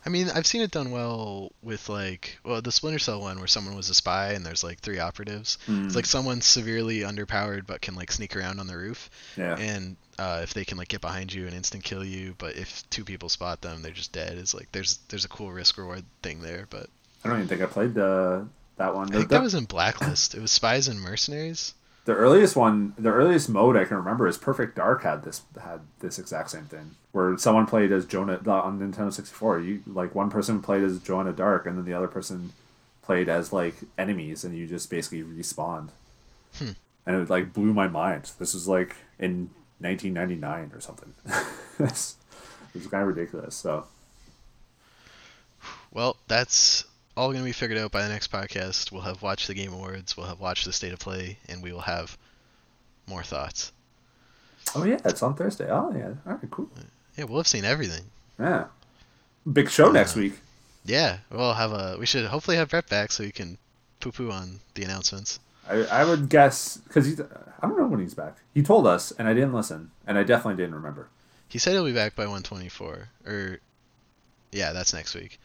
I 0.06 0.10
mean, 0.10 0.30
I've 0.34 0.48
seen 0.48 0.62
it 0.62 0.72
done 0.72 0.92
well 0.92 1.52
with 1.62 1.90
like, 1.90 2.40
well, 2.44 2.62
the 2.62 2.72
Splinter 2.72 3.00
Cell 3.00 3.22
one 3.22 3.38
where 3.38 3.48
someone 3.48 3.76
was 3.76 3.90
a 3.90 3.94
spy 3.94 4.34
and 4.34 4.46
there's 4.46 4.64
like 4.64 4.80
three 4.80 5.00
operatives. 5.00 5.58
Mm. 5.68 5.86
It's 5.86 5.96
like 5.96 6.06
someone's 6.06 6.46
severely 6.46 7.00
underpowered 7.00 7.68
but 7.68 7.82
can 7.82 7.96
like 7.96 8.12
sneak 8.12 8.36
around 8.36 8.60
on 8.60 8.68
the 8.68 8.76
roof, 8.76 9.10
yeah, 9.38 9.56
and 9.58 9.96
uh, 10.18 10.42
if 10.44 10.54
they 10.54 10.66
can 10.66 10.78
like 10.78 10.88
get 10.88 11.02
behind 11.02 11.32
you 11.32 11.46
and 11.46 11.56
instant 11.56 11.84
kill 11.84 12.04
you, 12.04 12.36
but 12.38 12.56
if 12.56 12.88
two 12.90 13.04
people 13.04 13.30
spot 13.30 13.62
them, 13.62 13.82
they're 13.82 13.92
just 13.92 14.12
dead. 14.12 14.38
It's 14.38 14.54
like 14.54 14.72
there's 14.72 14.98
there's 15.10 15.26
a 15.26 15.30
cool 15.30 15.52
risk 15.52 15.78
reward 15.78 16.04
thing 16.24 16.42
there, 16.42 16.66
but 16.70 16.90
I 17.24 17.30
don't 17.30 17.38
even 17.38 17.48
think 17.48 17.62
I 17.62 17.68
played 17.68 17.94
the 17.94 18.48
that 18.78 18.96
one. 18.96 19.10
I 19.10 19.18
think 19.18 19.30
the, 19.30 19.36
that 19.36 19.44
was 19.44 19.54
in 19.54 19.66
Blacklist. 19.66 20.36
It 20.36 20.42
was 20.42 20.52
spies 20.52 20.88
and 20.88 21.00
mercenaries. 21.00 21.74
The 22.06 22.14
earliest 22.14 22.56
one, 22.56 22.94
the 22.98 23.10
earliest 23.10 23.50
mode 23.50 23.76
I 23.76 23.86
can 23.86 23.98
remember 23.98 24.28
is 24.28 24.38
Perfect 24.38 24.76
Dark 24.76 25.04
had 25.04 25.24
this 25.24 25.42
had 25.62 25.82
this 26.00 26.20
exact 26.20 26.52
same 26.52 26.66
thing 26.66 26.92
where 27.12 27.38
someone 27.38 27.66
played 27.66 27.92
as 27.92 28.06
Jonah 28.06 28.40
on 28.48 28.80
Nintendo 28.80 29.12
sixty 29.12 29.34
four. 29.34 29.60
You 29.60 29.82
like 29.88 30.14
one 30.14 30.30
person 30.30 30.62
played 30.62 30.84
as 30.84 31.00
Joanna 31.00 31.34
Dark, 31.34 31.66
and 31.66 31.78
then 31.78 31.86
the 31.86 31.94
other 31.94 32.08
person 32.08 32.54
played 33.02 33.28
as 33.28 33.52
like 33.52 33.76
enemies, 33.98 34.44
and 34.44 34.56
you 34.56 34.68
just 34.68 34.90
basically 34.90 35.24
respawned. 35.24 35.90
Hmm. 36.58 36.72
And 37.08 37.22
it 37.22 37.30
like 37.30 37.54
blew 37.54 37.74
my 37.74 37.88
mind. 37.88 38.32
This 38.38 38.54
was 38.54 38.68
like 38.68 38.96
in 39.20 39.50
1999 39.80 40.72
or 40.74 40.82
something. 40.82 41.14
it 41.80 41.80
was 41.80 42.88
kind 42.90 43.02
of 43.02 43.08
ridiculous. 43.08 43.56
So 43.56 43.88
Well, 45.92 46.18
that's 46.28 46.86
all 47.18 47.30
going 47.30 47.40
to 47.40 47.46
be 47.46 47.52
figured 47.52 47.80
out 47.80 47.92
by 47.92 48.04
the 48.04 48.10
next 48.10 48.32
podcast. 48.32 48.92
We'll 48.92 49.02
have 49.04 49.22
watched 49.22 49.48
the 49.48 49.54
Game 49.54 49.74
Awards, 49.74 50.16
we'll 50.18 50.28
have 50.28 50.40
watched 50.40 50.66
the 50.66 50.74
State 50.74 50.94
of 50.94 51.00
Play, 51.00 51.38
and 51.48 51.62
we 51.64 51.72
will 51.72 51.82
have 51.82 52.18
more 53.08 53.24
thoughts. 53.24 53.72
oh 54.76 54.84
yeah, 54.84 55.00
it's 55.06 55.22
on 55.24 55.36
Thursday. 55.36 55.70
Oh 55.70 55.92
yeah, 55.96 56.14
all 56.26 56.38
right, 56.38 56.52
cool. 56.52 56.70
Yeah, 57.18 57.26
we'll 57.26 57.38
have 57.40 57.48
seen 57.48 57.66
everything. 57.66 58.04
Yeah, 58.40 58.66
big 59.52 59.70
show 59.70 59.92
next 59.92 60.16
Uh, 60.18 60.22
week. 60.22 60.34
Yeah, 60.84 61.18
we'll 61.32 61.54
have 61.54 61.72
a. 61.72 61.98
We 62.00 62.06
should 62.06 62.26
hopefully 62.26 62.58
have 62.58 62.70
Brett 62.70 62.90
back 62.90 63.12
so 63.12 63.24
he 63.24 63.32
can 63.32 63.58
poo-poo 64.00 64.30
on 64.32 64.60
the 64.76 64.84
announcements. 64.84 65.40
I, 65.68 65.84
I 65.86 66.06
would 66.06 66.30
guess 66.30 66.78
because 66.78 67.06
he's 67.08 67.20
I 67.22 67.26
don't 67.68 67.78
know 67.78 67.88
when 67.88 68.00
he's 68.02 68.14
back. 68.14 68.38
He 68.54 68.62
told 68.62 68.86
us, 68.86 69.12
and 69.12 69.28
I 69.28 69.34
didn't 69.34 69.54
listen, 69.54 69.92
and 70.06 70.18
I 70.18 70.24
definitely 70.24 70.62
didn't 70.62 70.76
remember. 70.76 71.08
He 71.48 71.58
said 71.58 71.72
he'll 71.74 71.86
be 71.86 71.94
back 71.94 72.16
by 72.16 72.24
124. 72.24 73.08
Or, 73.26 73.60
yeah, 74.52 74.74
that's 74.74 74.94
next 74.94 75.16
week. 75.16 75.40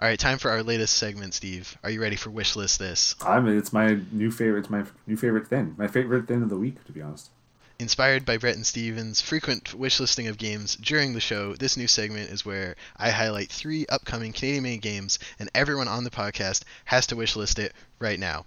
All 0.00 0.08
right, 0.08 0.18
time 0.18 0.38
for 0.38 0.50
our 0.50 0.62
latest 0.62 0.96
segment, 0.96 1.34
Steve. 1.34 1.76
Are 1.84 1.90
you 1.90 2.00
ready 2.00 2.16
for 2.16 2.30
wish 2.30 2.56
list 2.56 2.78
this? 2.78 3.14
I'm 3.20 3.46
it's 3.46 3.70
my 3.70 3.98
new 4.10 4.30
favorite. 4.30 4.60
It's 4.60 4.70
my 4.70 4.84
new 5.06 5.18
favorite 5.18 5.46
thing. 5.46 5.74
My 5.76 5.88
favorite 5.88 6.26
thing 6.26 6.42
of 6.42 6.48
the 6.48 6.56
week, 6.56 6.82
to 6.86 6.92
be 6.92 7.02
honest. 7.02 7.28
Inspired 7.78 8.24
by 8.24 8.38
Brett 8.38 8.56
and 8.56 8.64
Steven's 8.64 9.20
frequent 9.20 9.74
wish 9.74 10.00
listing 10.00 10.26
of 10.26 10.38
games 10.38 10.76
during 10.76 11.12
the 11.12 11.20
show, 11.20 11.54
this 11.54 11.76
new 11.76 11.86
segment 11.86 12.30
is 12.30 12.46
where 12.46 12.76
I 12.96 13.10
highlight 13.10 13.50
three 13.50 13.84
upcoming 13.90 14.32
Canadian 14.32 14.62
made 14.62 14.80
games, 14.80 15.18
and 15.38 15.50
everyone 15.54 15.86
on 15.86 16.04
the 16.04 16.10
podcast 16.10 16.62
has 16.86 17.06
to 17.08 17.16
wish 17.16 17.36
list 17.36 17.58
it 17.58 17.74
right 17.98 18.18
now. 18.18 18.46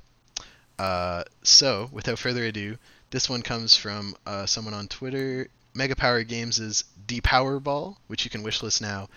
Uh, 0.80 1.24
so, 1.44 1.88
without 1.92 2.18
further 2.18 2.46
ado, 2.46 2.80
this 3.12 3.30
one 3.30 3.44
comes 3.44 3.78
from 3.78 4.16
uh, 4.26 4.48
someone 4.48 4.74
on 4.74 4.88
Twitter. 4.88 5.48
Mega 5.76 5.96
Power 5.96 6.24
Games 6.24 6.58
is 6.58 6.84
Depowerball, 7.06 7.98
which 8.08 8.26
you 8.26 8.32
can 8.32 8.44
wishlist 8.44 8.82
now 8.82 9.08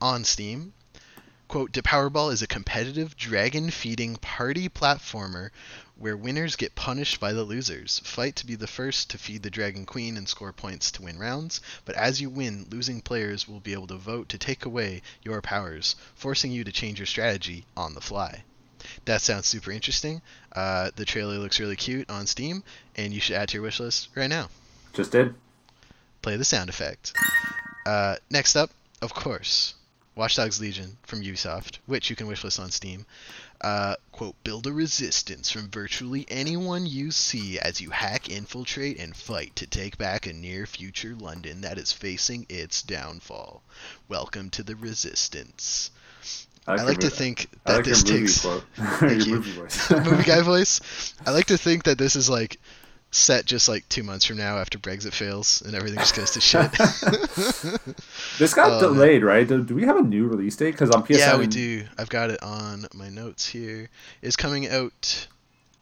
on 0.00 0.24
Steam. 0.24 0.72
Quote, 1.52 1.70
Depowerball 1.70 2.32
is 2.32 2.40
a 2.40 2.46
competitive 2.46 3.14
dragon 3.14 3.70
feeding 3.70 4.16
party 4.16 4.70
platformer 4.70 5.50
where 5.98 6.16
winners 6.16 6.56
get 6.56 6.74
punished 6.74 7.20
by 7.20 7.34
the 7.34 7.44
losers. 7.44 8.00
Fight 8.04 8.36
to 8.36 8.46
be 8.46 8.54
the 8.54 8.66
first 8.66 9.10
to 9.10 9.18
feed 9.18 9.42
the 9.42 9.50
Dragon 9.50 9.84
Queen 9.84 10.16
and 10.16 10.26
score 10.26 10.54
points 10.54 10.90
to 10.92 11.02
win 11.02 11.18
rounds, 11.18 11.60
but 11.84 11.94
as 11.94 12.22
you 12.22 12.30
win, 12.30 12.66
losing 12.70 13.02
players 13.02 13.46
will 13.46 13.60
be 13.60 13.74
able 13.74 13.86
to 13.88 13.96
vote 13.96 14.30
to 14.30 14.38
take 14.38 14.64
away 14.64 15.02
your 15.22 15.42
powers, 15.42 15.94
forcing 16.14 16.52
you 16.52 16.64
to 16.64 16.72
change 16.72 16.98
your 16.98 17.04
strategy 17.04 17.66
on 17.76 17.92
the 17.92 18.00
fly. 18.00 18.44
That 19.04 19.20
sounds 19.20 19.46
super 19.46 19.72
interesting. 19.72 20.22
Uh, 20.56 20.90
the 20.96 21.04
trailer 21.04 21.36
looks 21.36 21.60
really 21.60 21.76
cute 21.76 22.08
on 22.08 22.26
Steam, 22.26 22.64
and 22.96 23.12
you 23.12 23.20
should 23.20 23.36
add 23.36 23.50
to 23.50 23.58
your 23.58 23.70
wishlist 23.70 24.08
right 24.14 24.30
now. 24.30 24.48
Just 24.94 25.12
did. 25.12 25.34
Play 26.22 26.36
the 26.36 26.46
sound 26.46 26.70
effect. 26.70 27.12
Uh, 27.84 28.16
next 28.30 28.56
up, 28.56 28.70
of 29.02 29.12
course, 29.12 29.74
Watch 30.14 30.36
Dogs 30.36 30.60
Legion 30.60 30.98
from 31.04 31.22
Ubisoft, 31.22 31.78
which 31.86 32.10
you 32.10 32.16
can 32.16 32.26
wishlist 32.26 32.60
on 32.60 32.70
Steam. 32.70 33.06
Uh, 33.62 33.94
quote, 34.10 34.34
build 34.44 34.66
a 34.66 34.72
resistance 34.72 35.50
from 35.50 35.70
virtually 35.70 36.26
anyone 36.28 36.84
you 36.84 37.10
see 37.10 37.58
as 37.58 37.80
you 37.80 37.90
hack, 37.90 38.28
infiltrate, 38.28 38.98
and 38.98 39.16
fight 39.16 39.56
to 39.56 39.66
take 39.66 39.96
back 39.96 40.26
a 40.26 40.32
near 40.32 40.66
future 40.66 41.14
London 41.14 41.62
that 41.62 41.78
is 41.78 41.92
facing 41.92 42.44
its 42.50 42.82
downfall. 42.82 43.62
Welcome 44.08 44.50
to 44.50 44.62
the 44.62 44.76
Resistance. 44.76 45.90
I 46.66 46.76
your 46.76 46.84
like 46.84 46.98
to 46.98 47.06
mo- 47.06 47.10
think 47.10 47.48
that 47.64 47.76
like 47.76 47.84
this 47.84 48.04
movie 48.04 48.20
takes. 48.20 48.38
Thank 48.76 49.26
you. 49.26 49.34
movie 49.36 49.52
voice. 49.52 49.90
movie 49.90 50.24
guy 50.24 50.42
voice. 50.42 51.14
I 51.26 51.30
like 51.30 51.46
to 51.46 51.56
think 51.56 51.84
that 51.84 51.98
this 51.98 52.16
is 52.16 52.28
like 52.28 52.60
set 53.14 53.44
just 53.44 53.68
like 53.68 53.88
two 53.88 54.02
months 54.02 54.24
from 54.24 54.38
now 54.38 54.56
after 54.58 54.78
Brexit 54.78 55.12
fails 55.12 55.62
and 55.64 55.74
everything 55.74 55.98
just 55.98 56.16
goes 56.16 56.30
to 56.32 56.40
shit. 56.40 56.70
This 58.38 58.54
got 58.54 58.82
Oh, 58.82 58.92
delayed, 58.92 59.22
right? 59.22 59.46
Do, 59.46 59.62
do 59.62 59.74
we 59.74 59.84
have 59.84 59.96
a 59.96 60.02
new 60.02 60.26
release 60.26 60.56
date? 60.56 60.72
Because 60.72 60.90
on 60.90 61.02
PSN, 61.04 61.18
yeah, 61.18 61.38
we 61.38 61.46
do. 61.46 61.84
I've 61.98 62.08
got 62.08 62.30
it 62.30 62.42
on 62.42 62.86
my 62.94 63.08
notes 63.08 63.46
here. 63.46 63.88
It's 64.22 64.36
coming 64.36 64.68
out. 64.68 65.28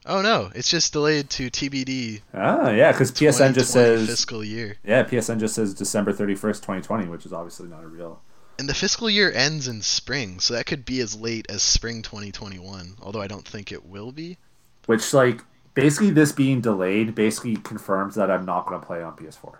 Oh 0.06 0.22
no, 0.22 0.50
it's 0.54 0.68
just 0.68 0.92
delayed 0.92 1.28
to 1.30 1.50
TBD. 1.50 2.22
Ah, 2.34 2.70
yeah, 2.70 2.90
because 2.90 3.12
PSN 3.12 3.54
just 3.54 3.70
says 3.70 4.06
fiscal 4.08 4.42
year, 4.42 4.76
yeah, 4.82 5.04
PSN 5.04 5.38
just 5.38 5.54
says 5.54 5.74
December 5.74 6.12
thirty 6.12 6.34
first, 6.34 6.62
twenty 6.62 6.80
twenty, 6.80 7.06
which 7.06 7.26
is 7.26 7.32
obviously 7.34 7.68
not 7.68 7.84
a 7.84 7.86
real. 7.86 8.20
and 8.58 8.66
the 8.68 8.74
fiscal 8.74 9.10
year 9.10 9.30
ends 9.30 9.68
in 9.68 9.82
spring, 9.82 10.40
so 10.40 10.54
that 10.54 10.64
could 10.66 10.84
be 10.86 11.00
as 11.00 11.20
late 11.20 11.46
as 11.50 11.62
spring 11.62 12.00
2021. 12.02 12.96
Although 13.02 13.20
I 13.20 13.26
don't 13.26 13.46
think 13.46 13.70
it 13.72 13.84
will 13.86 14.10
be. 14.10 14.38
Which 14.86 15.12
like 15.12 15.44
basically 15.74 16.10
this 16.10 16.32
being 16.32 16.60
delayed 16.60 17.14
basically 17.14 17.56
confirms 17.56 18.14
that 18.14 18.30
I'm 18.30 18.44
not 18.44 18.66
going 18.66 18.80
to 18.80 18.86
play 18.86 19.02
on 19.02 19.16
PS4. 19.16 19.56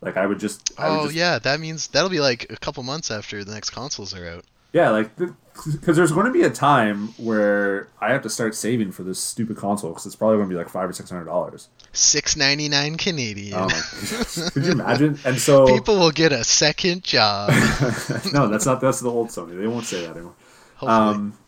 Like 0.00 0.16
I 0.16 0.26
would 0.26 0.38
just. 0.38 0.78
I 0.78 0.90
would 0.90 0.96
Oh 0.96 1.02
just, 1.04 1.14
yeah, 1.14 1.38
that 1.38 1.60
means 1.60 1.88
that'll 1.88 2.10
be 2.10 2.20
like 2.20 2.50
a 2.50 2.56
couple 2.56 2.82
months 2.82 3.10
after 3.10 3.42
the 3.42 3.52
next 3.52 3.70
consoles 3.70 4.14
are 4.14 4.28
out. 4.28 4.44
Yeah, 4.74 4.90
like 4.90 5.16
because 5.16 5.96
there's 5.96 6.10
going 6.10 6.26
to 6.26 6.32
be 6.32 6.42
a 6.42 6.50
time 6.50 7.08
where 7.16 7.88
I 8.00 8.10
have 8.12 8.22
to 8.22 8.28
start 8.28 8.56
saving 8.56 8.90
for 8.90 9.04
this 9.04 9.20
stupid 9.20 9.56
console 9.56 9.90
because 9.90 10.04
it's 10.04 10.16
probably 10.16 10.38
going 10.38 10.48
to 10.48 10.52
be 10.52 10.58
like 10.58 10.68
five 10.68 10.90
or 10.90 10.92
six 10.92 11.10
hundred 11.10 11.26
dollars. 11.26 11.68
Six 11.92 12.36
ninety 12.36 12.68
nine 12.68 12.96
Canadian. 12.96 13.56
Oh 13.56 13.68
my! 13.68 14.50
Could 14.50 14.66
you 14.66 14.72
imagine? 14.72 15.18
And 15.24 15.38
so 15.38 15.66
People 15.66 15.96
will 16.00 16.10
get 16.10 16.32
a 16.32 16.42
second 16.42 17.04
job. 17.04 17.50
no, 18.32 18.48
that's 18.48 18.66
not 18.66 18.80
that's 18.80 18.98
the 19.00 19.10
old 19.10 19.28
Sony. 19.28 19.58
They 19.58 19.68
won't 19.68 19.86
say 19.86 20.00
that 20.02 20.16
anymore. 20.16 20.34
Hopefully. 20.76 21.14
Um, 21.14 21.38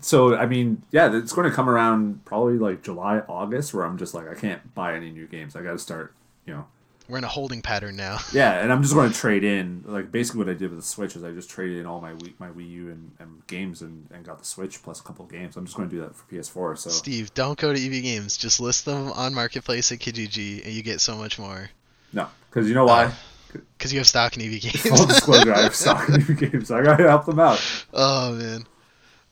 so 0.00 0.36
I 0.36 0.46
mean, 0.46 0.82
yeah, 0.90 1.14
it's 1.16 1.32
going 1.32 1.48
to 1.48 1.54
come 1.54 1.68
around 1.68 2.24
probably 2.24 2.58
like 2.58 2.82
July, 2.82 3.18
August, 3.28 3.74
where 3.74 3.84
I'm 3.84 3.98
just 3.98 4.14
like, 4.14 4.28
I 4.28 4.34
can't 4.34 4.74
buy 4.74 4.94
any 4.94 5.10
new 5.10 5.26
games. 5.26 5.56
I 5.56 5.62
got 5.62 5.72
to 5.72 5.78
start, 5.78 6.14
you 6.46 6.54
know, 6.54 6.66
we're 7.06 7.18
in 7.18 7.24
a 7.24 7.28
holding 7.28 7.60
pattern 7.60 7.96
now. 7.96 8.18
Yeah, 8.32 8.60
and 8.62 8.72
I'm 8.72 8.80
just 8.82 8.94
going 8.94 9.12
to 9.12 9.16
trade 9.16 9.44
in. 9.44 9.84
Like 9.86 10.10
basically, 10.10 10.38
what 10.38 10.48
I 10.48 10.54
did 10.54 10.70
with 10.70 10.78
the 10.78 10.86
Switch 10.86 11.14
is 11.16 11.22
I 11.22 11.32
just 11.32 11.50
traded 11.50 11.76
in 11.78 11.86
all 11.86 12.00
my 12.00 12.12
Wii, 12.12 12.32
my 12.38 12.48
Wii 12.48 12.70
U 12.70 12.90
and, 12.90 13.10
and 13.18 13.46
games 13.46 13.82
and, 13.82 14.08
and 14.10 14.24
got 14.24 14.38
the 14.38 14.44
Switch 14.46 14.82
plus 14.82 15.00
a 15.00 15.02
couple 15.02 15.26
of 15.26 15.30
games. 15.30 15.56
I'm 15.56 15.66
just 15.66 15.76
going 15.76 15.88
to 15.90 15.94
do 15.94 16.00
that 16.00 16.14
for 16.16 16.24
PS4. 16.34 16.78
So 16.78 16.88
Steve, 16.90 17.34
don't 17.34 17.58
go 17.58 17.74
to 17.74 17.78
EB 17.78 18.02
Games. 18.02 18.38
Just 18.38 18.58
list 18.58 18.86
them 18.86 19.12
on 19.12 19.34
Marketplace 19.34 19.92
at 19.92 19.98
Kijiji, 19.98 20.64
and 20.64 20.72
you 20.72 20.82
get 20.82 21.00
so 21.02 21.14
much 21.16 21.38
more. 21.38 21.68
no, 22.14 22.26
because 22.48 22.68
you 22.68 22.74
know 22.74 22.86
why? 22.86 23.04
Uh, 23.04 23.12
because 23.76 23.92
you 23.92 24.00
have 24.00 24.06
stock 24.08 24.36
in 24.36 24.42
EB 24.42 24.60
Full 24.62 24.96
Games. 24.96 25.06
disclosure, 25.06 25.54
I 25.54 25.62
have 25.62 25.74
stock 25.76 26.08
in 26.08 26.14
EB 26.22 26.38
games. 26.52 26.70
I 26.70 26.82
gotta 26.82 27.06
help 27.06 27.26
them 27.26 27.38
out. 27.38 27.62
oh 27.92 28.32
man. 28.32 28.64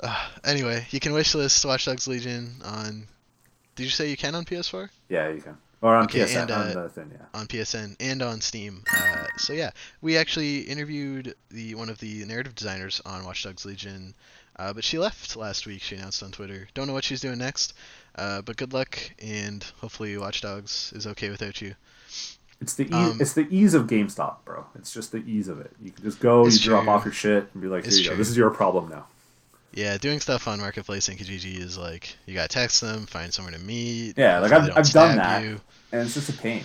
Uh, 0.02 0.28
anyway, 0.44 0.86
you 0.90 1.00
can 1.00 1.12
wishlist 1.12 1.64
Watch 1.64 1.84
Dogs 1.86 2.06
Legion 2.08 2.54
on. 2.64 3.06
Did 3.76 3.84
you 3.84 3.90
say 3.90 4.10
you 4.10 4.16
can 4.16 4.34
on 4.34 4.44
PS4? 4.44 4.90
Yeah, 5.08 5.30
you 5.30 5.40
can. 5.40 5.56
Or 5.80 5.96
on 5.96 6.04
Okay, 6.04 6.20
PSN, 6.20 6.42
and, 6.42 6.50
on 6.52 6.76
uh, 6.76 6.88
thing, 6.88 7.10
yeah. 7.12 7.24
on 7.34 7.46
PSN 7.48 7.96
and 7.98 8.22
on 8.22 8.40
Steam. 8.40 8.84
Uh, 8.94 9.24
so 9.36 9.52
yeah, 9.52 9.70
we 10.00 10.16
actually 10.16 10.60
interviewed 10.60 11.34
the 11.50 11.74
one 11.74 11.88
of 11.88 11.98
the 11.98 12.24
narrative 12.24 12.54
designers 12.54 13.00
on 13.04 13.24
Watch 13.24 13.42
Dogs 13.42 13.64
Legion, 13.64 14.14
uh, 14.60 14.72
but 14.72 14.84
she 14.84 14.98
left 15.00 15.34
last 15.34 15.66
week. 15.66 15.82
She 15.82 15.96
announced 15.96 16.22
on 16.22 16.30
Twitter. 16.30 16.68
Don't 16.74 16.86
know 16.86 16.92
what 16.92 17.02
she's 17.02 17.20
doing 17.20 17.38
next, 17.38 17.74
uh, 18.14 18.42
but 18.42 18.56
good 18.56 18.72
luck 18.72 18.96
and 19.20 19.64
hopefully 19.80 20.16
Watch 20.16 20.40
Dogs 20.42 20.92
is 20.94 21.04
okay 21.08 21.30
without 21.30 21.60
you. 21.60 21.74
It's 22.60 22.74
the 22.74 22.84
ease, 22.84 22.92
um, 22.92 23.18
it's 23.20 23.32
the 23.32 23.48
ease 23.50 23.74
of 23.74 23.88
GameStop, 23.88 24.36
bro. 24.44 24.64
It's 24.76 24.94
just 24.94 25.10
the 25.10 25.18
ease 25.26 25.48
of 25.48 25.58
it. 25.58 25.72
You 25.82 25.90
can 25.90 26.04
just 26.04 26.20
go, 26.20 26.42
you 26.42 26.46
It's 26.46 26.60
drop 26.60 26.84
true. 26.84 26.92
off 26.92 27.04
your 27.04 27.12
shit, 27.14 27.48
and 27.52 27.60
be 27.60 27.66
like, 27.66 27.84
It's 27.84 27.96
"Here 27.96 28.04
you 28.04 28.10
go. 28.10 28.16
This 28.16 28.28
is 28.30 28.36
your 28.36 28.50
problem 28.50 28.88
now." 28.88 29.06
Yeah, 29.72 29.96
doing 29.96 30.20
stuff 30.20 30.46
on 30.48 30.60
Marketplace 30.60 31.08
and 31.08 31.18
Kijiji 31.18 31.58
is 31.58 31.78
like 31.78 32.16
you 32.26 32.34
gotta 32.34 32.48
text 32.48 32.80
them, 32.80 33.06
find 33.06 33.32
somewhere 33.32 33.54
to 33.54 33.60
meet. 33.60 34.18
Yeah, 34.18 34.38
like 34.40 34.52
I've, 34.52 34.76
I've 34.76 34.90
done 34.90 35.16
that, 35.16 35.42
you. 35.42 35.60
and 35.92 36.02
it's 36.02 36.14
just 36.14 36.28
a 36.28 36.34
pain. 36.34 36.62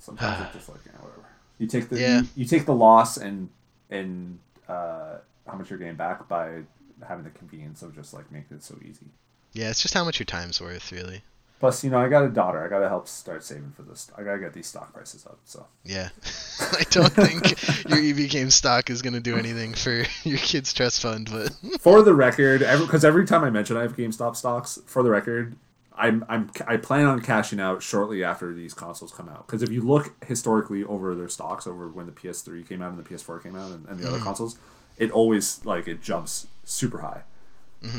Sometimes 0.00 0.44
it's 0.46 0.54
just 0.56 0.68
like 0.68 0.80
yeah, 0.84 0.92
whatever. 1.00 1.24
You 1.58 1.66
take 1.68 1.88
the 1.88 2.00
Yeah. 2.00 2.20
you, 2.20 2.28
you 2.36 2.44
take 2.44 2.66
the 2.66 2.74
loss 2.74 3.16
and 3.16 3.48
and 3.90 4.38
uh, 4.68 5.18
how 5.46 5.56
much 5.56 5.70
you're 5.70 5.78
getting 5.78 5.94
back 5.94 6.28
by 6.28 6.62
having 7.06 7.24
the 7.24 7.30
convenience 7.30 7.82
of 7.82 7.94
just 7.94 8.12
like 8.12 8.30
making 8.32 8.56
it 8.56 8.64
so 8.64 8.76
easy. 8.82 9.06
Yeah, 9.52 9.70
it's 9.70 9.82
just 9.82 9.94
how 9.94 10.04
much 10.04 10.18
your 10.18 10.24
time's 10.26 10.60
worth, 10.60 10.90
really. 10.92 11.22
Plus, 11.62 11.84
you 11.84 11.90
know, 11.90 12.00
I 12.00 12.08
got 12.08 12.24
a 12.24 12.28
daughter. 12.28 12.60
I 12.60 12.68
gotta 12.68 12.88
help 12.88 13.06
start 13.06 13.44
saving 13.44 13.70
for 13.76 13.82
this. 13.82 14.10
I 14.18 14.24
gotta 14.24 14.40
get 14.40 14.52
these 14.52 14.66
stock 14.66 14.92
prices 14.92 15.24
up. 15.24 15.38
So 15.44 15.64
Yeah, 15.84 16.08
I 16.60 16.82
don't 16.90 17.12
think 17.12 17.88
your 17.88 18.00
EB 18.00 18.28
game 18.28 18.50
stock 18.50 18.90
is 18.90 19.00
gonna 19.00 19.20
do 19.20 19.36
anything 19.36 19.72
for 19.72 20.02
your 20.24 20.38
kid's 20.38 20.72
trust 20.72 21.00
fund, 21.00 21.30
but 21.30 21.52
for 21.80 22.02
the 22.02 22.14
record, 22.14 22.66
because 22.80 23.04
every, 23.04 23.24
time 23.24 23.44
I 23.44 23.50
mention 23.50 23.76
I 23.76 23.82
have 23.82 23.96
GameStop 23.96 24.34
stocks, 24.34 24.80
for 24.86 25.04
the 25.04 25.10
record, 25.10 25.54
I'm 25.94 26.24
I'm 26.28 26.50
I 26.66 26.78
plan 26.78 27.06
on 27.06 27.22
cashing 27.22 27.60
out 27.60 27.80
shortly 27.80 28.24
after 28.24 28.52
these 28.52 28.74
consoles 28.74 29.12
come 29.12 29.28
out. 29.28 29.46
Because 29.46 29.62
if 29.62 29.70
you 29.70 29.82
look 29.82 30.16
historically 30.26 30.82
over 30.82 31.14
their 31.14 31.28
stocks, 31.28 31.68
over 31.68 31.86
when 31.86 32.06
the 32.06 32.12
PS3 32.12 32.68
came 32.68 32.82
out 32.82 32.92
and 32.92 32.98
the 32.98 33.08
PS4 33.08 33.40
came 33.40 33.54
out 33.54 33.70
and, 33.70 33.86
and 33.86 34.00
the 34.00 34.08
other 34.08 34.18
consoles, 34.18 34.58
it 34.98 35.12
always 35.12 35.64
like 35.64 35.86
it 35.86 36.02
jumps 36.02 36.48
super 36.64 37.02
high. 37.02 37.22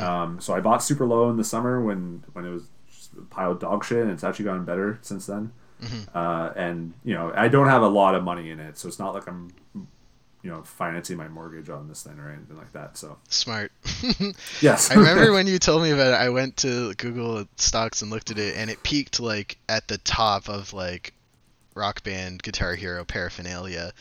Um, 0.02 0.40
so 0.40 0.54
I 0.54 0.60
bought 0.62 0.84
super 0.84 1.06
low 1.06 1.30
in 1.30 1.38
the 1.38 1.44
summer 1.44 1.82
when 1.82 2.24
when 2.34 2.46
it 2.46 2.50
was 2.50 2.64
just 3.14 3.18
a 3.18 3.22
pile 3.34 3.52
of 3.52 3.60
dog 3.60 3.84
shit, 3.86 4.00
and 4.00 4.12
it's 4.12 4.24
actually 4.24 4.46
gotten 4.46 4.66
better 4.66 5.00
since 5.02 5.26
then. 5.26 5.52
Uh, 6.16 6.54
and 6.56 6.94
you 7.04 7.14
know, 7.14 7.34
I 7.36 7.50
don't 7.50 7.68
have 7.68 7.82
a 7.82 7.88
lot 7.88 8.16
of 8.16 8.24
money 8.24 8.50
in 8.52 8.60
it, 8.62 8.78
so 8.78 8.88
it's 8.88 9.00
not 9.00 9.14
like 9.14 9.28
I'm 9.28 9.52
you 10.42 10.50
know 10.50 10.62
financing 10.64 11.18
my 11.18 11.28
mortgage 11.28 11.70
on 11.70 11.88
this 11.90 12.04
thing 12.04 12.20
or 12.20 12.30
anything 12.32 12.56
like 12.58 12.72
that. 12.74 12.98
So 12.98 13.18
smart. 13.28 13.72
yes, 14.62 14.92
I 14.92 14.96
remember 14.96 15.32
when 15.34 15.46
you 15.48 15.60
told 15.60 15.84
me 15.84 15.92
about 15.92 16.14
it. 16.14 16.22
I 16.22 16.30
went 16.30 16.58
to 16.58 16.94
Google 16.96 17.46
stocks 17.58 18.02
and 18.02 18.10
looked 18.12 18.32
at 18.32 18.38
it, 18.40 18.56
and 18.56 18.70
it 18.70 18.82
peaked 18.84 19.20
like 19.20 19.58
at 19.68 19.88
the 19.90 19.98
top 20.00 20.48
of 20.48 20.72
like 20.74 21.14
Rock 21.76 22.02
Band, 22.04 22.42
Guitar 22.44 22.76
Hero 22.76 23.04
paraphernalia. 23.04 23.92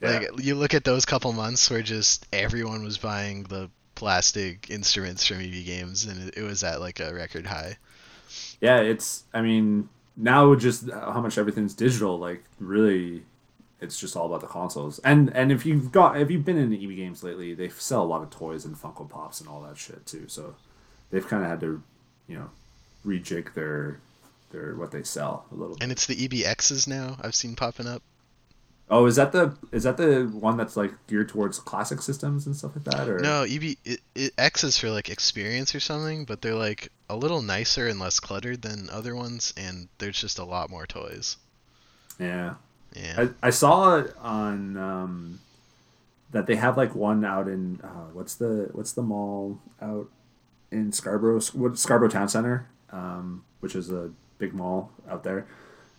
Like 0.00 0.22
Yeah. 0.22 0.28
you 0.38 0.54
look 0.54 0.72
at 0.74 0.84
those 0.84 1.04
couple 1.04 1.32
months 1.32 1.68
where 1.70 1.82
just 1.82 2.26
everyone 2.32 2.84
was 2.84 2.96
buying 2.96 3.42
the 3.42 3.68
plastic 3.96 4.70
instruments 4.70 5.26
from 5.26 5.40
EB 5.40 5.64
Games, 5.66 6.06
and 6.06 6.32
it 6.34 6.42
was 6.42 6.62
at 6.64 6.80
like 6.80 7.00
a 7.00 7.12
record 7.12 7.44
high. 7.46 7.76
Yeah 8.60 8.78
it's 8.80 9.24
i 9.32 9.40
mean 9.40 9.88
now 10.16 10.54
just 10.54 10.90
how 10.90 11.20
much 11.20 11.38
everything's 11.38 11.74
digital 11.74 12.18
like 12.18 12.44
really 12.58 13.22
it's 13.80 13.98
just 13.98 14.16
all 14.16 14.26
about 14.26 14.40
the 14.40 14.46
consoles 14.46 14.98
and 15.00 15.34
and 15.36 15.52
if 15.52 15.64
you've 15.64 15.92
got 15.92 16.20
if 16.20 16.30
you've 16.30 16.44
been 16.44 16.58
in 16.58 16.72
eb 16.72 16.96
games 16.96 17.22
lately 17.22 17.54
they 17.54 17.68
sell 17.68 18.02
a 18.02 18.04
lot 18.04 18.22
of 18.22 18.30
toys 18.30 18.64
and 18.64 18.76
funko 18.76 19.08
pops 19.08 19.40
and 19.40 19.48
all 19.48 19.60
that 19.62 19.76
shit 19.76 20.04
too 20.06 20.24
so 20.26 20.54
they've 21.10 21.28
kind 21.28 21.42
of 21.42 21.48
had 21.48 21.60
to 21.60 21.82
you 22.26 22.36
know 22.36 22.50
rejig 23.06 23.54
their 23.54 24.00
their 24.50 24.74
what 24.74 24.90
they 24.90 25.02
sell 25.02 25.46
a 25.50 25.54
little 25.54 25.74
bit. 25.74 25.82
And 25.82 25.92
it's 25.92 26.06
the 26.06 26.16
EBXs 26.16 26.88
now. 26.88 27.16
I've 27.20 27.34
seen 27.34 27.56
popping 27.56 27.86
up. 27.86 28.02
Oh 28.90 29.06
is 29.06 29.16
that 29.16 29.32
the 29.32 29.56
is 29.72 29.84
that 29.84 29.96
the 29.96 30.24
one 30.32 30.56
that's 30.56 30.76
like 30.76 30.92
geared 31.06 31.28
towards 31.28 31.58
classic 31.58 32.00
systems 32.00 32.46
and 32.46 32.56
stuff 32.56 32.72
like 32.74 32.84
that 32.84 33.08
or 33.08 33.18
No, 33.18 33.42
EB 33.42 33.76
it, 33.84 34.00
it, 34.14 34.32
X 34.38 34.64
is 34.64 34.78
for 34.78 34.90
like 34.90 35.08
experience 35.08 35.74
or 35.74 35.80
something, 35.80 36.24
but 36.24 36.42
they're 36.42 36.54
like 36.54 36.90
a 37.08 37.16
little 37.16 37.42
nicer 37.42 37.86
and 37.86 37.98
less 37.98 38.20
cluttered 38.20 38.62
than 38.62 38.88
other 38.90 39.14
ones, 39.14 39.52
and 39.56 39.88
there's 39.98 40.20
just 40.20 40.38
a 40.38 40.44
lot 40.44 40.70
more 40.70 40.86
toys. 40.86 41.36
yeah 42.18 42.54
Yeah. 42.94 43.28
I, 43.42 43.48
I 43.48 43.50
saw 43.50 43.98
it 43.98 44.14
on 44.20 44.76
um, 44.76 45.40
that 46.30 46.46
they 46.46 46.56
have 46.56 46.76
like 46.76 46.94
one 46.94 47.24
out 47.24 47.48
in 47.48 47.80
uh, 47.82 48.08
what's 48.12 48.34
the 48.34 48.68
what's 48.72 48.92
the 48.92 49.02
mall 49.02 49.58
out 49.80 50.08
in 50.70 50.92
Scarborough 50.92 51.40
Scarborough 51.40 52.08
Town 52.08 52.28
Center, 52.28 52.68
um, 52.90 53.44
which 53.60 53.74
is 53.74 53.90
a 53.90 54.10
big 54.38 54.54
mall 54.54 54.90
out 55.08 55.24
there. 55.24 55.46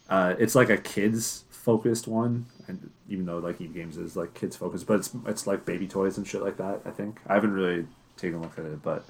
Uh, 0.10 0.36
it's 0.40 0.56
like 0.56 0.70
a 0.70 0.78
kids 0.78 1.44
focused 1.50 2.08
one, 2.08 2.46
and 2.70 2.90
even 3.10 3.26
though 3.26 3.40
like 3.40 3.60
EB 3.60 3.74
Games 3.74 3.98
is 3.98 4.16
like 4.16 4.34
kids 4.34 4.56
focused, 4.56 4.86
but 4.88 4.94
it's 5.00 5.12
it's 5.26 5.46
like 5.48 5.66
baby 5.66 5.88
toys 5.88 6.18
and 6.18 6.26
shit 6.26 6.42
like 6.42 6.56
that. 6.58 6.82
I 6.86 6.92
think 6.92 7.20
I 7.28 7.34
haven't 7.34 7.52
really 7.52 7.86
taken 8.16 8.38
a 8.38 8.42
look 8.42 8.58
at 8.58 8.66
it, 8.66 8.82
but 8.82 9.04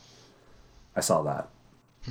I 0.96 1.02
saw 1.02 1.22
that. 1.24 1.50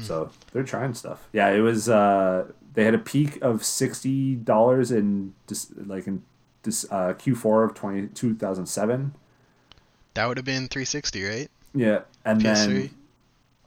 So 0.03 0.31
they're 0.53 0.63
trying 0.63 0.95
stuff. 0.95 1.27
Yeah, 1.33 1.49
it 1.51 1.61
was. 1.61 1.89
Uh, 1.89 2.53
they 2.75 2.85
had 2.85 2.95
a 2.95 2.99
peak 2.99 3.39
of 3.43 3.65
sixty 3.65 4.37
dollars 4.37 4.93
in 4.93 5.35
dis- 5.49 5.73
like 5.77 6.07
in 6.07 6.23
this 6.63 6.85
uh, 6.91 7.15
Q4 7.15 7.65
of 7.71 7.75
20, 7.75 8.09
2007. 8.09 9.15
that 10.15 10.27
would 10.29 10.37
have 10.37 10.45
been 10.45 10.69
360, 10.69 11.25
right? 11.25 11.49
Yeah, 11.75 12.01
and 12.25 12.41
PS3. 12.41 12.45
then 12.67 12.91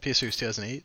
PS3 0.01 0.25
was 0.27 0.35
2008. 0.37 0.83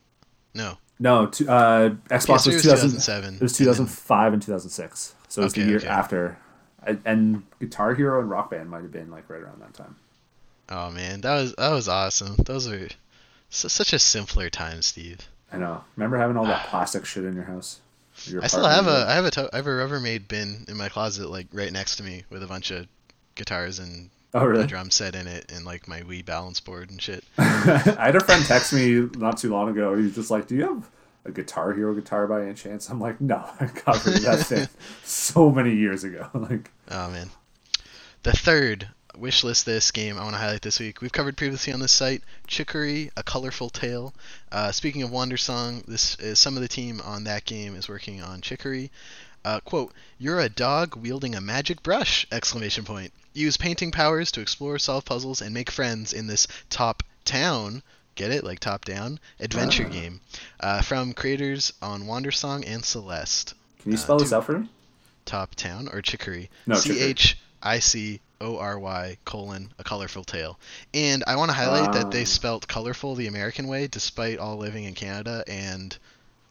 No, 0.55 0.77
no, 0.99 1.27
to, 1.27 1.47
uh, 1.49 1.89
Xbox 2.09 2.25
PS3 2.25 2.27
was 2.33 2.47
was 2.47 2.61
2000, 2.63 2.89
2007. 2.89 3.35
It 3.35 3.41
was 3.41 3.59
and 3.59 3.67
then- 3.67 3.75
2005 3.75 4.33
and 4.33 4.41
2006. 4.41 5.15
So 5.29 5.41
it 5.41 5.43
was 5.45 5.53
Okay, 5.53 5.61
the 5.63 5.67
year 5.69 5.77
okay. 5.77 5.87
after. 5.87 6.37
And- 6.83 7.43
Guitar 7.59 7.95
Hero 7.95 8.19
and 8.21 8.29
Rock 8.29 8.51
Band 8.51 8.69
might 8.69 8.83
have 8.83 8.91
been 8.91 9.11
like 9.11 9.29
right 9.29 9.41
around 9.41 9.61
that 9.61 9.73
time. 9.73 9.95
Oh 10.69 10.91
man, 10.91 11.21
that 11.21 11.35
was 11.41 11.55
that 11.55 11.71
was 11.71 11.87
awesome. 11.87 12.35
Those 12.45 12.69
were 12.69 12.87
su- 13.49 13.69
such 13.69 13.93
a 13.93 13.99
simpler 13.99 14.49
time, 14.49 14.81
Steve. 14.81 15.19
I 15.51 15.57
know. 15.57 15.83
Remember 15.95 16.17
having 16.17 16.37
all 16.37 16.45
that 16.45 16.65
ah. 16.65 16.69
plastic 16.69 17.05
shit 17.05 17.23
in 17.23 17.35
your 17.35 17.45
house? 17.45 17.79
Your 18.25 18.43
I 18.43 18.47
still 18.47 18.67
have 18.67 18.87
a 18.87 19.05
I 19.07 19.13
have 19.13 19.25
a 19.25 19.31
to- 19.31 19.49
I 19.53 19.57
have 19.57 19.67
a 19.67 19.69
Rubbermaid 19.69 20.27
bin 20.27 20.65
in 20.67 20.77
my 20.77 20.89
closet, 20.89 21.29
like 21.29 21.47
right 21.53 21.71
next 21.71 21.97
to 21.97 22.03
me, 22.03 22.23
with 22.29 22.43
a 22.43 22.47
bunch 22.47 22.71
of 22.71 22.87
guitars 23.35 23.79
and 23.79 24.09
Oh 24.33 24.49
a 24.51 24.67
drum 24.67 24.91
set 24.91 25.15
in 25.15 25.25
it, 25.25 25.51
and 25.51 25.65
like 25.65 25.87
my 25.87 26.01
Wii 26.01 26.25
balance 26.25 26.59
board 26.59 26.89
and 26.89 27.01
shit. 27.01 27.23
I 27.37 27.77
had 27.97 28.15
a 28.15 28.19
friend 28.19 28.45
text 28.45 28.73
me 28.73 29.07
not 29.17 29.37
too 29.37 29.49
long 29.49 29.69
ago. 29.69 29.95
He 29.95 30.03
was 30.03 30.15
just 30.15 30.29
like, 30.29 30.47
"Do 30.47 30.55
you 30.55 30.63
have 30.63 30.89
a 31.27 31.31
Guitar 31.31 31.73
Hero 31.73 31.93
guitar 31.93 32.27
by 32.27 32.43
any 32.43 32.53
chance?" 32.53 32.89
I'm 32.89 32.99
like, 32.99 33.21
"No, 33.21 33.35
I 33.59 33.65
of 33.65 34.03
that 34.23 34.45
thing 34.47 34.67
so 35.03 35.51
many 35.51 35.75
years 35.75 36.03
ago." 36.03 36.29
like, 36.33 36.71
Oh 36.89 37.09
man. 37.09 37.29
The 38.23 38.31
third 38.33 38.89
wish 39.17 39.43
list 39.43 39.65
this 39.65 39.91
game 39.91 40.17
I 40.17 40.23
want 40.23 40.35
to 40.35 40.39
highlight 40.39 40.61
this 40.61 40.79
week. 40.79 41.01
We've 41.01 41.11
covered 41.11 41.37
previously 41.37 41.73
on 41.73 41.79
this 41.79 41.91
site 41.91 42.21
Chicory, 42.45 43.09
A 43.17 43.23
Colorful 43.23 43.69
Tale. 43.69 44.13
Uh, 44.51 44.71
speaking 44.71 45.01
of 45.03 45.09
Wandersong, 45.09 45.85
this 45.85 46.15
is 46.15 46.39
some 46.39 46.55
of 46.55 46.61
the 46.61 46.67
team 46.67 47.01
on 47.03 47.23
that 47.23 47.45
game 47.45 47.75
is 47.75 47.89
working 47.89 48.21
on 48.21 48.41
Chicory. 48.41 48.91
Uh, 49.43 49.59
quote, 49.61 49.93
You're 50.19 50.39
a 50.39 50.49
dog 50.49 50.95
wielding 50.95 51.33
a 51.33 51.41
magic 51.41 51.81
brush! 51.81 52.27
Exclamation 52.31 52.83
point. 52.83 53.13
Use 53.33 53.57
painting 53.57 53.91
powers 53.91 54.31
to 54.31 54.41
explore, 54.41 54.77
solve 54.77 55.05
puzzles, 55.05 55.41
and 55.41 55.53
make 55.53 55.71
friends 55.71 56.13
in 56.13 56.27
this 56.27 56.47
top 56.69 57.03
town. 57.23 57.81
Get 58.17 58.31
it? 58.31 58.43
Like 58.43 58.59
top 58.59 58.83
down 58.83 59.19
adventure 59.39 59.85
Ah. 59.87 59.93
game 59.93 60.21
uh, 60.59 60.81
from 60.81 61.13
creators 61.13 61.71
on 61.81 62.03
Wandersong 62.03 62.65
and 62.67 62.83
Celeste. 62.83 63.53
can 63.81 63.91
you 63.93 63.97
Uh, 63.97 64.01
spell 64.01 64.17
this 64.17 64.29
two- 64.31 64.35
out 64.35 64.45
for 64.45 64.59
me? 64.59 64.69
Top 65.25 65.55
Town 65.55 65.87
or 65.93 66.01
Chicory? 66.01 66.49
No, 66.65 66.79
Chicory. 66.81 67.01
H 67.01 67.37
I 67.61 67.79
C 67.79 68.19
O 68.41 68.57
R 68.57 68.79
Y 68.79 69.17
colon 69.25 69.71
a 69.77 69.83
colorful 69.83 70.23
tale. 70.23 70.57
And 70.93 71.23
I 71.27 71.35
want 71.35 71.49
to 71.49 71.55
highlight 71.55 71.93
that 71.93 72.11
they 72.11 72.23
Ah. 72.23 72.25
spelt 72.25 72.67
colorful 72.67 73.13
the 73.15 73.27
American 73.27 73.67
way, 73.67 73.87
despite 73.87 74.39
all 74.39 74.57
living 74.57 74.83
in 74.85 74.93
Canada, 74.95 75.43
and 75.47 75.95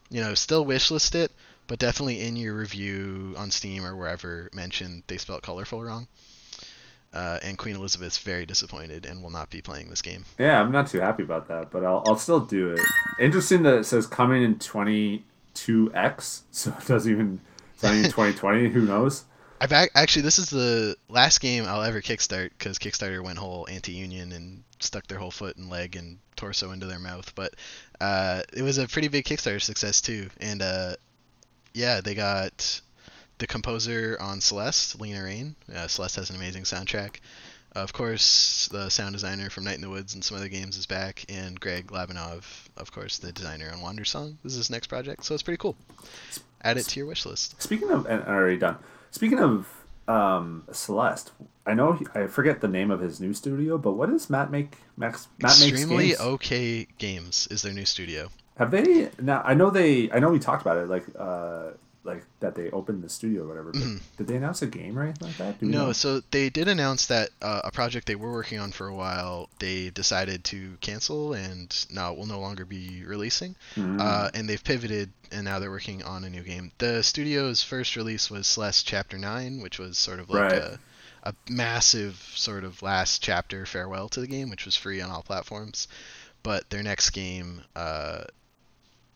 you 0.09 0.21
know 0.21 0.35
still 0.35 0.64
wishlist 0.64 1.14
it, 1.17 1.33
but 1.67 1.79
definitely 1.81 2.21
in 2.21 2.37
your 2.37 2.55
review 2.55 3.35
on 3.37 3.51
Steam 3.51 3.85
or 3.85 3.97
wherever 3.97 4.51
mention 4.55 5.03
they 5.09 5.17
spelt 5.19 5.43
colorful 5.43 5.83
wrong. 5.83 6.07
Uh, 7.17 7.39
and 7.43 7.57
Queen 7.57 7.77
Elizabeth's 7.77 8.19
very 8.19 8.45
disappointed 8.45 9.07
and 9.07 9.23
will 9.23 9.31
not 9.31 9.49
be 9.49 9.62
playing 9.62 9.89
this 9.89 10.03
game. 10.03 10.27
Yeah, 10.39 10.61
I'm 10.61 10.71
not 10.71 10.89
too 10.89 11.01
happy 11.01 11.23
about 11.23 11.49
that, 11.49 11.71
but 11.71 11.83
I'll, 11.83 12.03
I'll 12.07 12.19
still 12.19 12.41
do 12.41 12.73
it. 12.73 12.81
Interesting 13.19 13.62
that 13.62 13.79
it 13.79 13.85
says 13.85 14.07
coming 14.07 14.43
in 14.43 14.57
22x, 14.57 16.43
so 16.51 16.75
it 16.79 16.87
doesn't 16.87 17.11
even 17.11 17.41
it's 17.73 17.83
not 17.83 17.95
even 17.95 18.05
2020. 18.11 18.69
Who 18.69 18.83
knows? 18.83 19.25
I've 19.62 19.73
ac- 19.73 19.93
actually 19.95 20.23
this 20.23 20.39
is 20.39 20.51
the 20.51 20.95
last 21.09 21.41
game 21.41 21.64
I'll 21.64 21.81
ever 21.81 22.03
kickstart 22.03 22.51
because 22.51 22.79
Kickstarter 22.79 23.25
went 23.25 23.39
whole 23.39 23.67
anti-union 23.71 24.33
and 24.33 24.62
stuck 24.81 25.07
their 25.07 25.19
whole 25.19 25.31
foot 25.31 25.57
and 25.57 25.71
leg 25.71 25.97
and 25.97 26.19
torso 26.37 26.73
into 26.73 26.85
their 26.85 26.99
mouth. 26.99 27.35
But 27.35 27.55
uh, 27.99 28.43
it 28.53 28.61
was 28.61 28.77
a 28.77 28.87
pretty 28.87 29.09
big 29.09 29.25
Kickstarter 29.25 29.62
success 29.62 30.03
too, 30.03 30.29
and 30.39 30.61
uh, 30.61 30.97
yeah, 31.73 32.03
they 32.03 32.14
got 32.14 32.83
the 33.39 33.47
composer 33.47 34.16
on 34.20 34.41
Celeste, 34.41 35.01
Lena 35.01 35.22
Raine. 35.24 35.55
Uh, 35.74 35.87
Celeste 35.87 36.16
has 36.16 36.30
an 36.30 36.37
amazing 36.37 36.62
soundtrack. 36.64 37.16
Of 37.72 37.93
course, 37.93 38.68
the 38.72 38.89
sound 38.89 39.12
designer 39.12 39.51
from 39.51 39.64
Night 39.64 39.74
in 39.74 39.82
the 39.82 39.91
Woods 39.91 40.14
and 40.14 40.24
some 40.24 40.37
other 40.39 40.49
games 40.49 40.78
is 40.78 40.87
back, 40.87 41.26
and 41.28 41.61
Greg 41.61 41.89
Lobanov, 41.89 42.45
of 42.78 42.91
course, 42.91 43.18
the 43.18 43.32
designer 43.32 43.70
on 43.70 43.80
Wandersong. 43.80 44.37
This 44.43 44.53
is 44.53 44.59
his 44.59 44.70
next 44.70 44.87
project, 44.87 45.24
so 45.24 45.34
it's 45.34 45.43
pretty 45.43 45.59
cool. 45.59 45.76
Add 46.62 46.78
it 46.78 46.84
to 46.84 47.01
your 47.01 47.07
wish 47.07 47.26
list. 47.26 47.61
Speaking 47.61 47.91
of, 47.91 48.07
and 48.07 48.22
I'm 48.22 48.34
already 48.34 48.57
done. 48.57 48.78
Speaking 49.11 49.41
of 49.41 49.68
um, 50.09 50.64
Celeste, 50.72 51.32
I 51.66 51.74
know 51.74 51.93
he, 51.93 52.07
I 52.14 52.28
forget 52.28 52.62
the 52.62 52.68
name 52.68 52.91
of 52.91 53.01
his 53.01 53.20
new 53.20 53.34
studio, 53.34 53.76
but 53.76 53.93
what 53.93 54.09
does 54.09 54.30
Matt 54.30 54.51
make? 54.51 54.72
Max, 54.97 55.28
Matt 55.43 55.51
Extremely 55.51 55.97
makes 55.97 56.18
games. 56.18 56.28
okay 56.32 56.87
games 56.97 57.47
is 57.51 57.61
their 57.61 57.74
new 57.74 57.84
studio. 57.84 58.30
Have 58.57 58.70
they 58.70 59.11
now? 59.20 59.43
I 59.45 59.53
know 59.53 59.68
they. 59.68 60.11
I 60.11 60.18
know 60.18 60.30
we 60.30 60.39
talked 60.39 60.62
about 60.62 60.78
it, 60.78 60.89
like 60.89 61.05
uh, 61.18 61.72
like 62.07 62.24
that 62.40 62.54
they 62.54 62.70
opened 62.70 63.02
the 63.02 63.09
studio 63.09 63.42
or 63.42 63.48
whatever. 63.48 63.72
But 63.72 63.82
Did 64.16 64.26
they 64.28 64.36
announce 64.36 64.62
a 64.62 64.66
game 64.66 64.98
or 64.98 65.02
anything 65.02 65.28
like 65.28 65.36
that? 65.38 65.54
Mm-hmm. 65.57 65.70
No, 65.70 65.86
know? 65.86 65.92
so 65.92 66.20
they 66.30 66.48
did 66.48 66.68
announce 66.68 67.07
that 67.07 67.30
uh, 67.42 67.62
a 67.64 67.70
project 67.70 68.07
they 68.07 68.14
were 68.14 68.32
working 68.32 68.59
on 68.59 68.72
for 68.72 68.86
a 68.86 68.94
while, 68.94 69.48
they 69.59 69.90
decided 69.90 70.44
to 70.44 70.76
cancel 70.80 71.34
and 71.34 71.86
now 71.90 72.14
will 72.14 72.26
no 72.26 72.40
longer 72.40 72.64
be 72.64 73.02
releasing. 73.04 73.57
Mm. 73.74 74.00
Uh, 74.00 74.30
and 74.34 74.48
they've 74.48 74.62
pivoted 74.62 75.11
and 75.32 75.44
now 75.44 75.59
they're 75.59 75.70
working 75.70 76.02
on 76.02 76.24
a 76.24 76.30
new 76.30 76.42
game. 76.42 76.70
The 76.78 77.02
studio's 77.02 77.62
first 77.62 77.96
release 77.96 78.30
was 78.30 78.46
Celeste 78.46 78.86
Chapter 78.86 79.18
9, 79.18 79.61
which 79.61 79.78
was 79.78 79.98
sort 79.98 80.20
of 80.20 80.30
like 80.30 80.52
Right. 80.52 80.62
a, 80.62 80.78
a 81.24 81.34
massive 81.48 82.14
sort 82.34 82.62
of 82.64 82.82
last 82.82 83.22
chapter 83.22 83.66
farewell 83.66 84.09
to 84.11 84.20
the 84.20 84.28
game, 84.28 84.48
which 84.50 84.64
was 84.64 84.76
free 84.76 85.00
on 85.00 85.11
all 85.11 85.22
platforms. 85.22 85.88
But 86.42 86.70
their 86.70 86.82
next 86.84 87.11
game, 87.11 87.62
uh, 87.74 88.24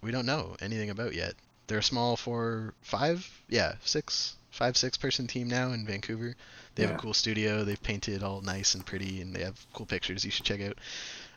we 0.03 0.11
don't 0.11 0.27
know 0.27 0.57
anything 0.61 0.91
about 0.91 1.15
yet. 1.15 1.35
They're 1.71 1.79
a 1.79 1.83
small 1.85 2.17
four, 2.17 2.75
five, 2.83 3.31
yeah, 3.49 3.75
six, 3.85 4.35
five, 4.51 4.77
six 4.77 4.99
person 4.99 5.29
team 5.29 5.47
now 5.47 5.71
in 5.71 5.87
Vancouver. 5.87 6.35
They 6.75 6.83
have 6.83 6.97
a 6.97 6.99
cool 6.99 7.15
studio. 7.15 7.63
They've 7.63 7.81
painted 7.81 8.25
all 8.25 8.41
nice 8.41 8.75
and 8.75 8.85
pretty, 8.85 9.21
and 9.21 9.33
they 9.33 9.45
have 9.45 9.65
cool 9.73 9.87
pictures 9.87 10.25
you 10.25 10.33
should 10.33 10.45
check 10.45 10.61
out. 10.63 10.79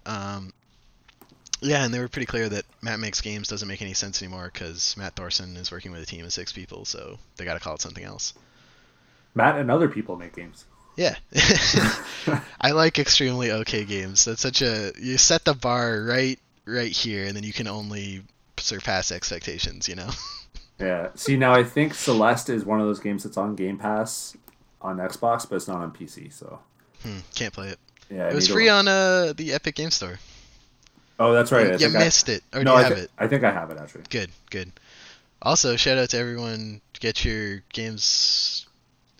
Um, 0.07 0.51
yeah, 1.61 1.85
and 1.85 1.93
they 1.93 1.99
were 1.99 2.07
pretty 2.07 2.25
clear 2.25 2.49
that 2.49 2.65
Matt 2.81 2.99
Makes 2.99 3.21
Games 3.21 3.47
doesn't 3.47 3.67
make 3.67 3.83
any 3.83 3.93
sense 3.93 4.23
anymore 4.23 4.49
because 4.51 4.97
Matt 4.97 5.15
Thorson 5.15 5.55
is 5.55 5.71
working 5.71 5.91
with 5.91 6.01
a 6.01 6.05
team 6.07 6.25
of 6.25 6.33
six 6.33 6.51
people, 6.51 6.83
so 6.83 7.19
they 7.37 7.45
got 7.45 7.53
to 7.53 7.59
call 7.59 7.75
it 7.75 7.81
something 7.81 8.03
else. 8.03 8.33
Matt 9.35 9.59
and 9.59 9.69
other 9.69 9.87
people 9.87 10.15
make 10.15 10.35
games. 10.35 10.65
Yeah. 10.95 11.15
I 12.59 12.71
like 12.71 12.97
extremely 12.97 13.51
okay 13.51 13.85
games. 13.85 14.25
That's 14.25 14.41
such 14.41 14.63
a 14.63 14.93
you 14.99 15.19
set 15.19 15.45
the 15.45 15.53
bar 15.53 16.03
right 16.03 16.39
right 16.65 16.91
here 16.91 17.25
and 17.25 17.35
then 17.35 17.43
you 17.43 17.53
can 17.53 17.67
only 17.67 18.23
surpass 18.63 19.11
expectations, 19.11 19.87
you 19.87 19.95
know. 19.95 20.09
Yeah. 20.79 21.09
See, 21.15 21.37
now 21.37 21.53
I 21.53 21.63
think 21.63 21.93
Celeste 21.93 22.49
is 22.49 22.65
one 22.65 22.81
of 22.81 22.87
those 22.87 22.99
games 22.99 23.23
that's 23.23 23.37
on 23.37 23.55
Game 23.55 23.77
Pass 23.77 24.35
on 24.81 24.97
Xbox, 24.97 25.47
but 25.47 25.57
it's 25.57 25.67
not 25.67 25.77
on 25.77 25.91
PC. 25.93 26.33
So 26.33 26.59
Hmm, 27.03 27.19
can't 27.35 27.53
play 27.53 27.69
it. 27.69 27.79
yeah, 28.09 28.27
It 28.29 28.33
was 28.33 28.47
free 28.49 28.67
on 28.69 28.87
uh 28.87 29.33
the 29.37 29.53
Epic 29.53 29.75
Game 29.75 29.91
Store. 29.91 30.17
Oh, 31.19 31.31
that's 31.31 31.51
right. 31.51 31.67
I 31.67 31.71
you 31.73 31.77
think 31.77 31.95
I- 31.95 31.99
missed 31.99 32.27
it. 32.27 32.43
Or 32.53 32.63
no, 32.63 32.71
do 32.71 32.71
you 32.71 32.77
I, 32.77 32.83
have 32.89 32.97
thi- 32.97 33.03
it? 33.03 33.11
I 33.19 33.27
think 33.27 33.43
I 33.43 33.51
have 33.51 33.69
it 33.69 33.77
actually. 33.79 34.03
Good, 34.09 34.31
good. 34.49 34.71
Also, 35.43 35.75
shout 35.77 35.99
out 35.99 36.09
to 36.09 36.17
everyone. 36.17 36.81
Get 36.99 37.23
your 37.23 37.61
games, 37.71 38.65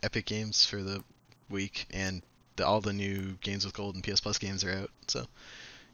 Epic 0.01 0.25
Games 0.25 0.65
for 0.65 0.81
the 0.81 1.03
week, 1.49 1.85
and 1.93 2.23
the, 2.55 2.65
all 2.65 2.81
the 2.81 2.93
new 2.93 3.37
games 3.41 3.63
with 3.63 3.75
gold 3.75 3.93
and 3.95 4.03
PS 4.03 4.19
Plus 4.21 4.39
games 4.39 4.63
are 4.63 4.71
out. 4.73 4.89
So 5.07 5.27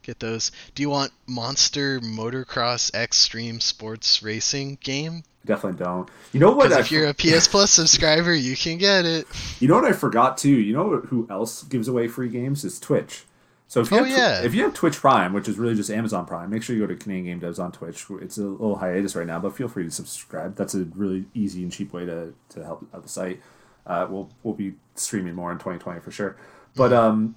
get 0.02 0.20
those. 0.20 0.50
Do 0.74 0.82
you 0.82 0.90
want 0.90 1.12
Monster 1.26 2.00
Motocross 2.00 2.92
Extreme 2.94 3.60
Sports 3.60 4.22
Racing 4.22 4.78
game? 4.82 5.22
Definitely 5.46 5.82
don't. 5.84 6.08
You 6.32 6.40
know 6.40 6.52
what? 6.52 6.72
I 6.72 6.80
if 6.80 6.92
you're 6.92 7.06
a 7.08 7.14
PS 7.14 7.48
Plus 7.48 7.70
subscriber, 7.80 8.34
you 8.34 8.56
can 8.56 8.76
get 8.78 9.06
it. 9.06 9.26
You 9.58 9.68
know 9.68 9.74
what 9.74 9.84
I 9.86 9.92
forgot 9.92 10.36
too? 10.36 10.50
You 10.50 10.74
know 10.74 10.96
who 10.98 11.26
else 11.30 11.62
gives 11.62 11.88
away 11.88 12.08
free 12.08 12.28
games 12.28 12.64
is 12.64 12.78
Twitch. 12.78 13.24
So 13.66 13.80
if 13.80 13.90
you 13.90 13.98
Oh, 13.98 14.04
have 14.04 14.18
yeah. 14.18 14.42
if 14.42 14.52
you 14.54 14.64
have 14.64 14.74
Twitch 14.74 14.96
Prime, 14.96 15.32
which 15.32 15.48
is 15.48 15.56
really 15.56 15.76
just 15.76 15.90
Amazon 15.90 16.26
Prime, 16.26 16.50
make 16.50 16.62
sure 16.62 16.74
you 16.74 16.82
go 16.82 16.88
to 16.88 16.96
Canadian 16.96 17.40
Game 17.40 17.48
Devs 17.48 17.58
on 17.62 17.70
Twitch. 17.72 18.04
It's 18.20 18.36
a 18.36 18.42
little 18.42 18.76
hiatus 18.76 19.14
right 19.14 19.26
now, 19.26 19.38
but 19.38 19.56
feel 19.56 19.68
free 19.68 19.84
to 19.84 19.90
subscribe. 19.90 20.56
That's 20.56 20.74
a 20.74 20.84
really 20.96 21.24
easy 21.34 21.62
and 21.62 21.70
cheap 21.72 21.92
way 21.92 22.04
to, 22.04 22.34
to 22.50 22.64
help 22.64 22.84
out 22.92 23.02
the 23.04 23.08
site. 23.08 23.40
Uh, 23.86 24.06
we'll 24.10 24.28
we'll 24.42 24.54
be 24.54 24.74
streaming 24.96 25.34
more 25.34 25.52
in 25.52 25.58
2020 25.58 26.00
for 26.00 26.10
sure. 26.10 26.36
But 26.76 26.92
um, 26.92 27.36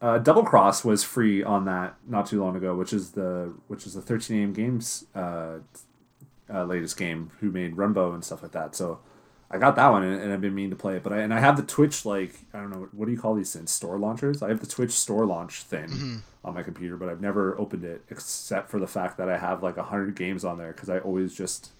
uh, 0.00 0.18
Double 0.18 0.44
Cross 0.44 0.84
was 0.84 1.02
free 1.02 1.42
on 1.42 1.64
that 1.64 1.96
not 2.06 2.26
too 2.26 2.40
long 2.42 2.56
ago, 2.56 2.74
which 2.74 2.92
is 2.92 3.12
the 3.12 3.52
which 3.66 3.86
is 3.86 3.94
the 3.94 4.02
13 4.02 4.42
AM 4.42 4.52
Games 4.52 5.04
uh, 5.14 5.58
uh, 6.52 6.64
latest 6.64 6.96
game, 6.96 7.30
who 7.40 7.50
made 7.50 7.76
Runbow 7.76 8.14
and 8.14 8.24
stuff 8.24 8.42
like 8.42 8.52
that. 8.52 8.76
So 8.76 9.00
I 9.50 9.58
got 9.58 9.76
that 9.76 9.88
one 9.88 10.02
and, 10.02 10.20
and 10.20 10.32
I've 10.32 10.40
been 10.40 10.54
meaning 10.54 10.70
to 10.70 10.76
play 10.76 10.96
it. 10.96 11.02
But 11.02 11.12
I 11.12 11.18
and 11.18 11.34
I 11.34 11.40
have 11.40 11.56
the 11.56 11.62
Twitch 11.62 12.04
like 12.04 12.34
I 12.54 12.58
don't 12.58 12.70
know 12.70 12.88
what 12.92 13.06
do 13.06 13.12
you 13.12 13.18
call 13.18 13.34
these 13.34 13.52
things 13.52 13.70
store 13.70 13.98
launchers. 13.98 14.42
I 14.42 14.48
have 14.48 14.60
the 14.60 14.66
Twitch 14.66 14.92
store 14.92 15.26
launch 15.26 15.62
thing 15.62 16.22
on 16.44 16.54
my 16.54 16.62
computer, 16.62 16.96
but 16.96 17.08
I've 17.08 17.20
never 17.20 17.58
opened 17.58 17.84
it 17.84 18.02
except 18.10 18.70
for 18.70 18.78
the 18.78 18.86
fact 18.86 19.16
that 19.18 19.28
I 19.28 19.38
have 19.38 19.62
like 19.62 19.76
hundred 19.76 20.14
games 20.14 20.44
on 20.44 20.58
there 20.58 20.72
because 20.72 20.88
I 20.88 20.98
always 20.98 21.34
just 21.34 21.72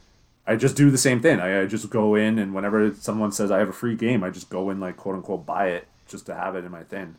I 0.47 0.57
just 0.57 0.77
do 0.77 0.91
the 0.91 0.99
same 0.99 1.21
thing. 1.21 1.39
I, 1.41 1.62
I 1.62 1.66
just 1.66 1.89
go 1.91 2.14
in 2.16 2.39
and 2.39 2.55
whenever 2.55 2.93
someone 2.95 3.31
says 3.31 3.51
I 3.51 3.59
have 3.59 3.69
a 3.69 3.73
free 3.73 3.95
game, 3.95 4.25
I 4.25 4.31
just 4.31 4.49
go 4.51 4.71
in 4.71 4.81
like 4.81 4.97
quote 4.97 5.14
unquote 5.14 5.47
buy 5.47 5.69
it 5.69 5.87
just 6.09 6.27
to 6.27 6.35
have 6.35 6.57
it 6.57 6.64
in 6.64 6.73
my 6.73 6.83
thing. 6.83 7.16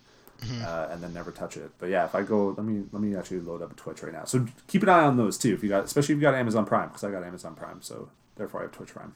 Uh, 0.63 0.87
and 0.91 1.01
then 1.01 1.13
never 1.13 1.31
touch 1.31 1.57
it. 1.57 1.71
But 1.79 1.89
yeah, 1.89 2.05
if 2.05 2.15
I 2.15 2.23
go, 2.23 2.49
let 2.49 2.65
me 2.65 2.83
let 2.91 3.01
me 3.01 3.15
actually 3.15 3.39
load 3.39 3.61
up 3.61 3.75
Twitch 3.75 4.03
right 4.03 4.13
now. 4.13 4.25
So 4.25 4.45
keep 4.67 4.83
an 4.83 4.89
eye 4.89 5.03
on 5.03 5.17
those 5.17 5.37
too. 5.37 5.53
If 5.53 5.63
you 5.63 5.69
got, 5.69 5.83
especially 5.85 6.13
if 6.13 6.17
you 6.17 6.21
got 6.21 6.35
Amazon 6.35 6.65
Prime, 6.65 6.89
because 6.89 7.03
I 7.03 7.11
got 7.11 7.23
Amazon 7.23 7.55
Prime, 7.55 7.81
so 7.81 8.09
therefore 8.35 8.61
I 8.61 8.63
have 8.63 8.71
Twitch 8.71 8.93
Prime. 8.93 9.15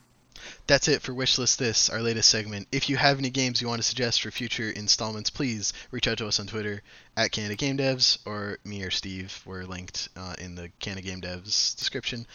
That's 0.67 0.87
it 0.87 1.01
for 1.01 1.13
Wishlist 1.13 1.57
This, 1.57 1.89
our 1.89 2.01
latest 2.01 2.29
segment. 2.29 2.67
If 2.71 2.89
you 2.89 2.97
have 2.97 3.17
any 3.17 3.29
games 3.29 3.61
you 3.61 3.67
want 3.67 3.81
to 3.81 3.87
suggest 3.87 4.21
for 4.21 4.31
future 4.31 4.69
installments, 4.69 5.29
please 5.29 5.73
reach 5.91 6.07
out 6.07 6.17
to 6.17 6.27
us 6.27 6.39
on 6.39 6.47
Twitter 6.47 6.81
at 7.15 7.31
Canada 7.31 7.55
Game 7.55 7.77
Devs 7.77 8.17
or 8.25 8.57
me 8.65 8.83
or 8.83 8.91
Steve. 8.91 9.41
We're 9.45 9.63
linked 9.63 10.09
uh, 10.17 10.35
in 10.39 10.55
the 10.55 10.69
Canada 10.79 11.07
Game 11.07 11.21
Devs 11.21 11.77
description. 11.77 12.25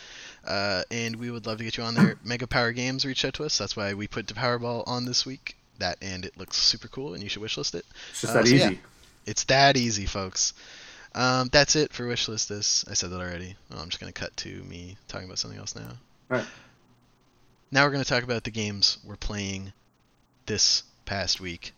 Uh, 0.46 0.84
and 0.90 1.16
we 1.16 1.30
would 1.30 1.46
love 1.46 1.58
to 1.58 1.64
get 1.64 1.76
you 1.76 1.82
on 1.82 1.94
there. 1.94 2.16
Mega 2.24 2.46
Power 2.46 2.72
Games 2.72 3.04
reached 3.04 3.24
out 3.24 3.34
to 3.34 3.44
us. 3.44 3.58
That's 3.58 3.76
why 3.76 3.94
we 3.94 4.06
put 4.06 4.26
the 4.26 4.34
Powerball 4.34 4.86
on 4.86 5.04
this 5.04 5.26
week. 5.26 5.56
That 5.78 5.98
and 6.02 6.24
it 6.24 6.36
looks 6.36 6.56
super 6.56 6.88
cool, 6.88 7.14
and 7.14 7.22
you 7.22 7.28
should 7.28 7.42
wishlist 7.42 7.74
it. 7.74 7.84
It's 8.10 8.20
just 8.22 8.34
Uh, 8.34 8.38
that 8.42 8.48
so 8.48 8.54
easy. 8.54 8.64
yeah. 8.74 8.78
It's 9.26 9.44
that 9.44 9.76
easy, 9.76 10.06
folks. 10.06 10.54
Um, 11.14 11.48
that's 11.52 11.74
it 11.76 11.92
for 11.92 12.04
Wishlist 12.04 12.48
This. 12.48 12.84
I 12.88 12.94
said 12.94 13.10
that 13.10 13.20
already. 13.20 13.56
Oh, 13.72 13.78
I'm 13.78 13.88
just 13.88 14.00
going 14.00 14.12
to 14.12 14.18
cut 14.18 14.36
to 14.38 14.48
me 14.64 14.96
talking 15.08 15.26
about 15.26 15.38
something 15.38 15.58
else 15.58 15.74
now. 15.74 15.92
Right. 16.28 16.44
Now 17.70 17.84
we're 17.84 17.90
going 17.90 18.02
to 18.04 18.08
talk 18.08 18.22
about 18.24 18.44
the 18.44 18.50
games 18.50 18.98
we're 19.04 19.16
playing 19.16 19.72
this 20.46 20.82
past 21.04 21.40
week. 21.40 21.72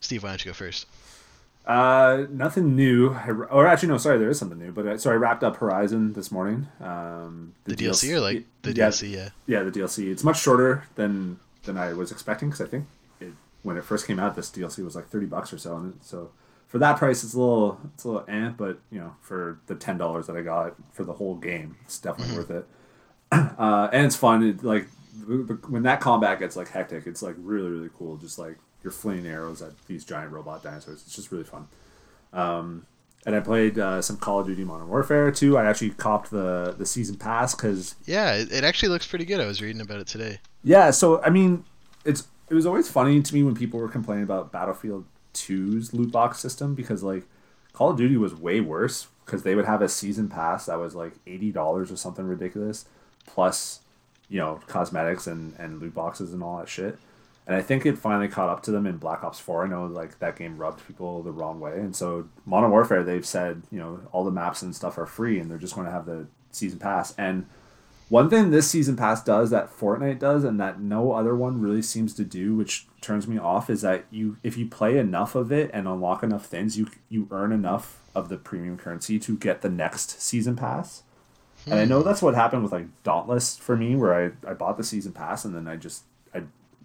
Steve, 0.00 0.22
why 0.22 0.30
don't 0.30 0.44
you 0.44 0.50
go 0.50 0.54
first? 0.54 0.86
Uh, 1.66 2.24
nothing 2.30 2.74
new. 2.74 3.12
I, 3.12 3.30
or 3.30 3.66
actually, 3.66 3.90
no, 3.90 3.98
sorry, 3.98 4.18
there 4.18 4.30
is 4.30 4.38
something 4.38 4.58
new. 4.58 4.72
But 4.72 4.88
I, 4.88 4.96
so 4.96 5.10
I 5.10 5.14
wrapped 5.14 5.44
up 5.44 5.56
Horizon 5.56 6.14
this 6.14 6.32
morning. 6.32 6.66
Um, 6.80 7.54
The, 7.64 7.76
DLC, 7.76 8.12
or 8.14 8.20
like 8.20 8.44
the 8.62 8.72
yeah, 8.72 8.88
DLC? 8.88 9.10
Yeah. 9.10 9.28
Yeah, 9.46 9.62
the 9.62 9.70
DLC. 9.70 10.10
It's 10.10 10.24
much 10.24 10.40
shorter 10.40 10.84
than 10.96 11.38
than 11.64 11.76
I 11.76 11.92
was 11.92 12.10
expecting 12.10 12.48
because 12.50 12.66
I 12.66 12.68
think 12.68 12.86
it, 13.20 13.32
when 13.62 13.76
it 13.76 13.84
first 13.84 14.06
came 14.06 14.18
out, 14.18 14.36
this 14.36 14.50
DLC 14.50 14.84
was 14.84 14.94
like 14.94 15.08
thirty 15.08 15.26
bucks 15.26 15.52
or 15.52 15.58
so. 15.58 15.76
And 15.76 15.98
so 16.02 16.30
for 16.66 16.78
that 16.78 16.98
price, 16.98 17.24
it's 17.24 17.34
a 17.34 17.38
little 17.38 17.80
it's 17.94 18.04
a 18.04 18.08
little 18.08 18.24
eh, 18.28 18.50
but 18.56 18.78
you 18.90 19.00
know, 19.00 19.14
for 19.20 19.60
the 19.66 19.74
ten 19.74 19.98
dollars 19.98 20.26
that 20.26 20.36
I 20.36 20.42
got 20.42 20.74
for 20.92 21.04
the 21.04 21.14
whole 21.14 21.36
game, 21.36 21.76
it's 21.84 21.98
definitely 21.98 22.36
worth 22.36 22.50
it. 22.50 22.66
Uh, 23.32 23.88
and 23.92 24.06
it's 24.06 24.16
fun. 24.16 24.42
It, 24.42 24.64
like 24.64 24.88
when 25.68 25.84
that 25.84 26.00
combat 26.00 26.40
gets 26.40 26.56
like 26.56 26.68
hectic, 26.68 27.06
it's 27.06 27.22
like 27.22 27.36
really 27.38 27.70
really 27.70 27.90
cool. 27.96 28.16
Just 28.16 28.40
like 28.40 28.56
you're 28.82 28.90
flinging 28.90 29.26
arrows 29.26 29.62
at 29.62 29.70
these 29.86 30.04
giant 30.04 30.32
robot 30.32 30.64
dinosaurs. 30.64 31.02
It's 31.06 31.14
just 31.14 31.30
really 31.30 31.44
fun. 31.44 31.68
Um, 32.32 32.86
and 33.26 33.34
I 33.36 33.40
played 33.40 33.78
uh, 33.78 34.00
some 34.02 34.16
Call 34.16 34.40
of 34.40 34.46
Duty 34.46 34.64
Modern 34.64 34.88
Warfare 34.88 35.30
too. 35.30 35.58
I 35.58 35.64
actually 35.66 35.90
copped 35.90 36.30
the 36.30 36.74
the 36.76 36.86
season 36.86 37.16
pass 37.16 37.54
because 37.54 37.94
Yeah, 38.06 38.34
it, 38.34 38.50
it 38.52 38.64
actually 38.64 38.88
looks 38.90 39.06
pretty 39.06 39.24
good. 39.24 39.40
I 39.40 39.46
was 39.46 39.60
reading 39.60 39.80
about 39.80 40.00
it 40.00 40.06
today. 40.06 40.38
yeah, 40.64 40.90
so 40.90 41.22
I 41.22 41.30
mean, 41.30 41.64
it's 42.04 42.28
it 42.48 42.54
was 42.54 42.66
always 42.66 42.88
funny 42.90 43.20
to 43.22 43.34
me 43.34 43.42
when 43.42 43.54
people 43.54 43.78
were 43.78 43.88
complaining 43.88 44.24
about 44.24 44.50
Battlefront 44.52 45.06
2's 45.34 45.94
loot 45.94 46.10
box 46.10 46.40
system 46.40 46.74
because 46.74 47.02
like 47.02 47.24
Call 47.72 47.90
of 47.90 47.96
Duty 47.96 48.16
was 48.16 48.34
way 48.34 48.60
worse 48.60 49.06
because 49.24 49.44
they 49.44 49.54
would 49.54 49.66
have 49.66 49.80
a 49.80 49.88
season 49.88 50.28
pass 50.28 50.66
that 50.66 50.78
was 50.80 50.94
like 50.96 51.12
eighty 51.26 51.52
dollars 51.52 51.92
or 51.92 51.96
something 51.96 52.26
ridiculous, 52.26 52.86
plus 53.26 53.80
you 54.28 54.38
know 54.38 54.60
cosmetics 54.66 55.26
and 55.26 55.54
and 55.58 55.80
loot 55.80 55.94
boxes 55.94 56.32
and 56.32 56.42
all 56.42 56.58
that 56.58 56.68
shit. 56.68 56.98
And 57.50 57.58
I 57.58 57.62
think 57.62 57.84
it 57.84 57.98
finally 57.98 58.28
caught 58.28 58.48
up 58.48 58.62
to 58.62 58.70
them 58.70 58.86
in 58.86 58.98
Black 58.98 59.24
Ops 59.24 59.40
4. 59.40 59.64
I 59.64 59.68
know 59.68 59.86
like 59.86 60.20
that 60.20 60.36
game 60.36 60.56
rubbed 60.56 60.86
people 60.86 61.20
the 61.24 61.32
wrong 61.32 61.58
way, 61.58 61.80
and 61.80 61.96
so 61.96 62.28
Modern 62.46 62.70
Warfare 62.70 63.02
they've 63.02 63.26
said 63.26 63.62
you 63.72 63.80
know 63.80 64.02
all 64.12 64.22
the 64.22 64.30
maps 64.30 64.62
and 64.62 64.72
stuff 64.72 64.96
are 64.96 65.04
free, 65.04 65.40
and 65.40 65.50
they're 65.50 65.58
just 65.58 65.74
going 65.74 65.84
to 65.84 65.92
have 65.92 66.06
the 66.06 66.28
season 66.52 66.78
pass 66.78 67.12
and 67.18 67.46
One 68.08 68.30
thing 68.30 68.50
this 68.50 68.70
season 68.70 68.94
pass 68.94 69.24
does 69.24 69.50
that 69.50 69.76
Fortnite 69.76 70.20
does 70.20 70.44
and 70.44 70.60
that 70.60 70.80
no 70.80 71.10
other 71.10 71.34
one 71.34 71.60
really 71.60 71.82
seems 71.82 72.14
to 72.14 72.24
do, 72.24 72.54
which 72.54 72.86
turns 73.00 73.26
me 73.26 73.36
off, 73.36 73.68
is 73.68 73.82
that 73.82 74.04
you 74.12 74.36
if 74.44 74.56
you 74.56 74.66
play 74.66 74.96
enough 74.96 75.34
of 75.34 75.50
it 75.50 75.72
and 75.74 75.88
unlock 75.88 76.22
enough 76.22 76.46
things, 76.46 76.78
you 76.78 76.86
you 77.08 77.26
earn 77.32 77.50
enough 77.50 77.98
of 78.14 78.28
the 78.28 78.36
premium 78.36 78.76
currency 78.76 79.18
to 79.18 79.36
get 79.36 79.62
the 79.62 79.68
next 79.68 80.20
season 80.20 80.54
pass. 80.54 81.02
And 81.66 81.74
I 81.74 81.84
know 81.84 82.00
hmm. 82.00 82.06
that's 82.06 82.22
what 82.22 82.36
happened 82.36 82.62
with 82.62 82.70
like 82.70 82.86
Dauntless 83.02 83.56
for 83.56 83.76
me, 83.76 83.96
where 83.96 84.14
I, 84.14 84.50
I 84.50 84.54
bought 84.54 84.76
the 84.76 84.84
season 84.84 85.10
pass 85.10 85.44
and 85.44 85.52
then 85.52 85.66
I 85.66 85.74
just 85.74 86.04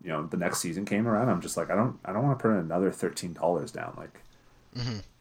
you 0.06 0.12
know 0.12 0.28
the 0.28 0.38
next 0.38 0.60
season 0.60 0.86
came 0.86 1.08
around. 1.08 1.28
I'm 1.30 1.42
just 1.42 1.58
like 1.58 1.70
I 1.72 1.76
don't 1.76 2.00
I 2.06 2.14
don't 2.14 2.24
want 2.24 2.38
to 2.40 2.42
put 2.42 2.52
another 2.52 2.92
thirteen 2.92 3.34
dollars 3.34 3.72
down. 3.72 3.96
Like 3.98 4.22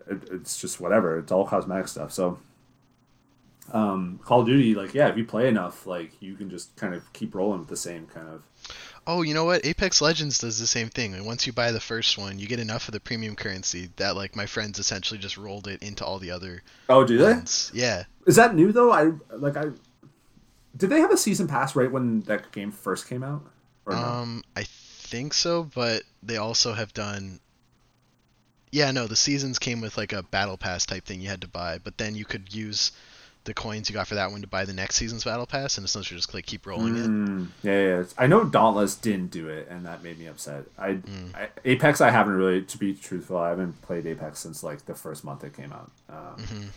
it, 0.06 0.28
it's 0.30 0.60
just 0.60 0.78
whatever. 0.80 1.18
It's 1.18 1.32
all 1.32 1.46
cosmetic 1.46 1.88
stuff. 1.88 2.12
So 2.12 2.38
um, 3.72 4.20
Call 4.22 4.40
of 4.40 4.46
Duty, 4.46 4.74
like 4.74 4.92
yeah, 4.94 5.08
if 5.08 5.16
you 5.16 5.24
play 5.24 5.48
enough, 5.48 5.86
like 5.86 6.12
you 6.20 6.34
can 6.34 6.50
just 6.50 6.76
kind 6.76 6.94
of 6.94 7.10
keep 7.14 7.34
rolling 7.34 7.60
with 7.60 7.68
the 7.68 7.76
same 7.76 8.06
kind 8.06 8.28
of. 8.28 8.42
Oh, 9.06 9.22
you 9.22 9.34
know 9.34 9.44
what? 9.44 9.64
Apex 9.66 10.00
Legends 10.00 10.38
does 10.38 10.58
the 10.58 10.66
same 10.66 10.88
thing. 10.88 11.12
And 11.14 11.26
once 11.26 11.46
you 11.46 11.52
buy 11.52 11.72
the 11.72 11.80
first 11.80 12.16
one, 12.16 12.38
you 12.38 12.46
get 12.46 12.58
enough 12.58 12.88
of 12.88 12.92
the 12.92 13.00
premium 13.00 13.36
currency 13.36 13.90
that 13.96 14.16
like 14.16 14.34
my 14.36 14.46
friends 14.46 14.78
essentially 14.78 15.18
just 15.18 15.36
rolled 15.36 15.66
it 15.68 15.82
into 15.82 16.04
all 16.04 16.18
the 16.18 16.30
other 16.30 16.62
Oh, 16.88 17.04
do 17.04 17.18
they? 17.18 17.32
ones. 17.34 17.70
Yeah. 17.74 18.04
Is 18.26 18.36
that 18.36 18.54
new 18.54 18.72
though? 18.72 18.92
I 18.92 19.12
like 19.32 19.56
I. 19.56 19.66
Did 20.76 20.90
they 20.90 21.00
have 21.00 21.12
a 21.12 21.16
season 21.16 21.46
pass 21.46 21.74
right 21.76 21.90
when 21.90 22.20
that 22.22 22.50
game 22.52 22.70
first 22.72 23.08
came 23.08 23.22
out? 23.22 23.44
No? 23.86 23.96
Um, 23.96 24.42
I 24.56 24.64
think 24.64 25.34
so, 25.34 25.64
but 25.74 26.02
they 26.22 26.36
also 26.36 26.72
have 26.72 26.92
done. 26.92 27.40
Yeah, 28.70 28.90
no, 28.90 29.06
the 29.06 29.16
seasons 29.16 29.58
came 29.58 29.80
with 29.80 29.96
like 29.96 30.12
a 30.12 30.22
battle 30.22 30.56
pass 30.56 30.84
type 30.84 31.04
thing 31.04 31.20
you 31.20 31.28
had 31.28 31.42
to 31.42 31.48
buy, 31.48 31.78
but 31.78 31.96
then 31.96 32.16
you 32.16 32.24
could 32.24 32.52
use 32.52 32.90
the 33.44 33.54
coins 33.54 33.88
you 33.88 33.94
got 33.94 34.08
for 34.08 34.14
that 34.16 34.30
one 34.30 34.40
to 34.40 34.46
buy 34.46 34.64
the 34.64 34.72
next 34.72 34.96
season's 34.96 35.22
battle 35.22 35.46
pass, 35.46 35.76
and 35.76 35.84
essentially 35.84 36.16
just 36.16 36.32
like 36.34 36.46
keep 36.46 36.66
rolling 36.66 36.96
it. 36.96 37.06
Mm, 37.06 37.48
yeah, 37.62 37.72
yeah, 37.72 37.98
yeah. 37.98 38.04
I 38.18 38.26
know 38.26 38.44
Dauntless 38.44 38.96
didn't 38.96 39.30
do 39.30 39.48
it, 39.48 39.68
and 39.70 39.86
that 39.86 40.02
made 40.02 40.18
me 40.18 40.26
upset. 40.26 40.64
I, 40.78 40.98
I 41.34 41.48
Apex, 41.64 42.00
I 42.00 42.10
haven't 42.10 42.34
really, 42.34 42.62
to 42.62 42.78
be 42.78 42.94
truthful, 42.94 43.36
I 43.36 43.50
haven't 43.50 43.80
played 43.82 44.06
Apex 44.06 44.40
since 44.40 44.62
like 44.62 44.86
the 44.86 44.94
first 44.94 45.24
month 45.24 45.44
it 45.44 45.54
came 45.54 45.72
out. 45.72 45.90
Um, 46.08 46.70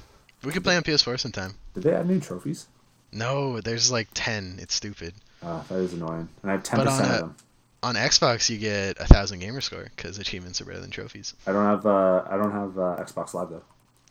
We 0.43 0.51
could 0.51 0.63
play 0.63 0.75
on 0.77 0.83
PS4 0.83 1.19
sometime. 1.19 1.55
Did 1.73 1.83
they 1.83 1.93
add 1.93 2.07
new 2.07 2.19
trophies? 2.19 2.67
No, 3.11 3.59
there's 3.61 3.89
like 3.91 4.09
ten. 4.13 4.59
It's 4.61 4.75
stupid. 4.75 5.13
Uh, 5.43 5.61
that 5.63 5.75
is 5.75 5.93
annoying, 5.93 6.27
and 6.41 6.51
I 6.51 6.55
have 6.55 6.63
ten 6.63 6.83
percent 6.83 7.11
of 7.11 7.19
them. 7.19 7.35
On 7.83 7.95
Xbox, 7.95 8.49
you 8.49 8.57
get 8.57 8.99
a 8.99 9.05
thousand 9.05 9.39
gamer 9.39 9.61
score 9.61 9.87
because 9.95 10.17
achievements 10.17 10.59
are 10.59 10.65
better 10.65 10.79
than 10.79 10.89
trophies. 10.89 11.35
I 11.45 11.51
don't 11.51 11.65
have, 11.65 11.85
uh, 11.85 12.23
I 12.27 12.35
don't 12.35 12.51
have 12.51 12.77
uh, 12.77 13.03
Xbox 13.03 13.33
Live 13.35 13.49
though. 13.49 13.61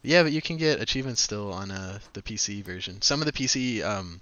Yeah, 0.02 0.22
but 0.22 0.30
you 0.30 0.40
can 0.40 0.56
get 0.56 0.80
achievements 0.80 1.20
still 1.20 1.52
on 1.52 1.72
uh, 1.72 1.98
the 2.12 2.22
PC 2.22 2.62
version. 2.62 3.02
Some 3.02 3.20
of 3.20 3.26
the 3.26 3.32
PC 3.32 3.84
um, 3.84 4.20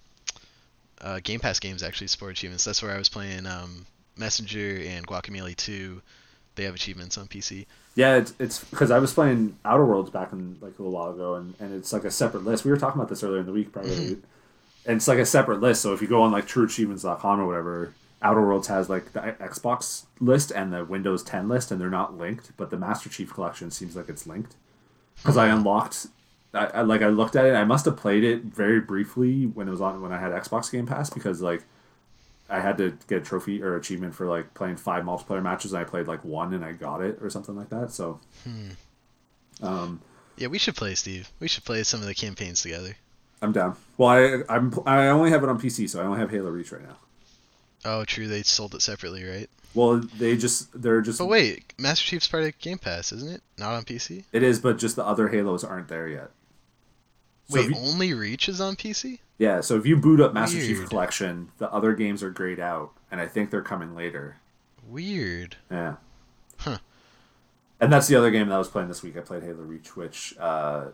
uh, 1.03 1.21
Game 1.23 1.41
Pass 1.41 1.61
games 1.61 1.83
actually 1.83 2.07
support 2.07 2.33
achievements. 2.33 2.65
That's 2.65 2.83
where 2.83 2.93
I 2.93 2.99
was 2.99 3.11
playing 3.11 3.47
um, 3.47 3.85
Messenger 4.17 4.83
and 4.87 5.07
Guacamelee 5.07 5.57
2. 5.57 6.01
They 6.57 6.65
have 6.65 6.75
achievements 6.75 7.19
on 7.19 7.27
PC. 7.27 7.67
Yeah, 7.97 8.17
it's 8.17 8.33
it's 8.39 8.65
because 8.65 8.91
I 8.91 8.99
was 8.99 9.13
playing 9.13 9.57
Outer 9.65 9.85
Worlds 9.85 10.11
back 10.11 10.33
in 10.33 10.57
like 10.61 10.79
a 10.79 10.83
little 10.83 10.93
while 10.93 11.11
ago, 11.11 11.35
and, 11.35 11.55
and 11.61 11.75
it's 11.75 11.93
like 11.93 12.05
a 12.05 12.11
separate 12.11 12.45
list. 12.45 12.65
We 12.65 12.71
were 12.71 12.77
talking 12.77 13.01
about 13.01 13.09
this 13.09 13.23
earlier 13.23 13.41
in 13.41 13.47
the 13.47 13.53
week, 13.53 13.73
probably. 13.73 14.19
And 14.87 14.97
it's 14.97 15.09
like 15.09 15.19
a 15.19 15.27
separate 15.27 15.61
list. 15.61 15.83
So 15.83 15.93
if 15.93 16.03
you 16.03 16.09
go 16.09 16.23
on 16.23 16.33
like 16.33 16.47
TrueAchievements.com 16.47 17.41
or 17.41 17.47
whatever, 17.47 17.95
Outer 18.23 18.41
Worlds 18.41 18.69
has 18.69 18.89
like 18.89 19.13
the 19.13 19.21
Xbox 19.21 20.05
list 20.21 20.51
and 20.51 20.73
the 20.73 20.85
Windows 20.85 21.23
10 21.23 21.49
list, 21.49 21.71
and 21.71 21.81
they're 21.81 21.91
not 21.91 22.17
linked. 22.17 22.57
But 22.57 22.71
the 22.71 22.79
Master 22.79 23.09
Chief 23.09 23.33
Collection 23.33 23.71
seems 23.71 23.97
like 23.97 24.09
it's 24.09 24.27
linked 24.27 24.55
because 25.17 25.37
I 25.37 25.49
unlocked. 25.49 26.07
I, 26.53 26.67
I 26.67 26.83
like 26.83 27.03
I 27.03 27.09
looked 27.09 27.37
at 27.37 27.45
it. 27.45 27.55
I 27.55 27.65
must 27.65 27.85
have 27.85 27.97
played 27.97 28.25
it 28.25 28.45
very 28.45 28.81
briefly 28.81 29.45
when 29.47 29.69
it 29.69 29.71
was 29.71 29.81
on 29.81 30.01
when 30.01 30.13
I 30.13 30.19
had 30.19 30.33
Xbox 30.33 30.71
Game 30.71 30.87
Pass 30.87 31.11
because 31.11 31.43
like 31.43 31.65
I 32.49 32.61
had 32.61 32.79
to 32.79 32.97
get 33.09 33.19
a 33.19 33.21
trophy 33.21 33.63
or 33.63 33.77
achievement 33.77 34.15
for 34.15 34.27
like 34.27 34.55
playing 34.55 34.77
five 34.77 35.05
multiplayer 35.05 35.43
matches, 35.43 35.73
and 35.73 35.81
I 35.81 35.85
played 35.85 36.07
like 36.07 36.25
one 36.25 36.55
and 36.55 36.65
I 36.65 36.73
got 36.73 37.01
it 37.01 37.19
or 37.21 37.31
something 37.31 37.57
like 37.57 37.71
that. 37.71 37.91
So, 37.91 38.21
um, 39.63 40.01
Yeah, 40.37 40.49
we 40.49 40.59
should 40.59 40.77
play, 40.77 40.95
Steve. 40.95 41.31
We 41.41 41.49
should 41.49 41.65
play 41.65 41.83
some 41.83 42.01
of 42.01 42.07
the 42.07 42.15
campaigns 42.15 42.63
together. 42.63 42.97
I'm 43.45 43.53
down. 43.53 43.77
Well, 43.99 44.09
I 44.09 44.43
I'm 44.49 44.73
I 44.87 45.07
only 45.09 45.31
have 45.31 45.43
it 45.43 45.49
on 45.49 45.61
PC, 45.61 45.89
so 45.89 46.01
I 46.01 46.05
don't 46.05 46.19
have 46.19 46.31
Halo 46.31 46.51
Reach 46.51 46.73
right 46.73 46.83
now. 46.83 46.97
Oh, 47.85 48.05
true. 48.05 48.27
They 48.27 48.43
sold 48.43 48.75
it 48.75 48.81
separately, 48.83 49.23
right? 49.25 49.49
Well, 49.75 49.99
they 50.19 50.37
just 50.37 50.81
they're 50.81 51.01
just 51.03 51.19
But 51.19 51.27
wait, 51.27 51.75
Master 51.79 52.05
Chief's 52.07 52.27
part 52.29 52.45
of 52.45 52.59
Game 52.59 52.79
Pass, 52.79 53.13
isn't 53.13 53.31
it? 53.31 53.43
Not 53.59 53.75
on 53.75 53.85
PC. 53.85 54.25
it 54.33 54.43
is, 54.43 54.59
but 54.61 54.79
just 54.79 54.97
the 54.97 55.05
other 55.05 55.29
Halos 55.29 55.63
aren't 55.63 55.89
there 55.89 56.09
yet. 56.09 56.31
So 57.49 57.61
Wait, 57.61 57.71
you- 57.71 57.77
only 57.77 58.15
Reach 58.15 58.49
is 58.49 58.61
on 58.61 58.75
PC? 58.77 59.19
yeah, 59.37 59.61
so 59.61 59.77
if 59.77 59.85
you 59.85 59.97
boot 59.97 60.21
up 60.21 60.33
Master 60.33 60.59
Chief 60.59 60.89
Collection, 60.89 61.51
the 61.59 61.71
other 61.71 61.93
games 61.93 62.23
are 62.23 62.31
grayed 62.31 62.59
out, 62.61 62.93
and 63.11 63.21
I 63.21 63.27
think 63.27 63.51
they're 63.51 63.61
coming 63.63 63.95
later. 63.95 64.37
Weird. 64.89 65.57
Yeah. 65.71 65.97
Huh. 66.59 66.79
And 67.81 67.93
that's 67.93 68.07
the 68.07 68.17
other 68.17 68.31
game 68.31 68.49
that 68.49 68.55
I 68.55 68.59
was 68.59 68.69
playing 68.69 68.89
this 68.89 69.03
week. 69.03 69.17
I 69.19 69.21
played 69.21 69.43
Halo 69.43 69.63
Reach, 69.63 69.95
which 69.97 70.35
uh, 70.39 70.87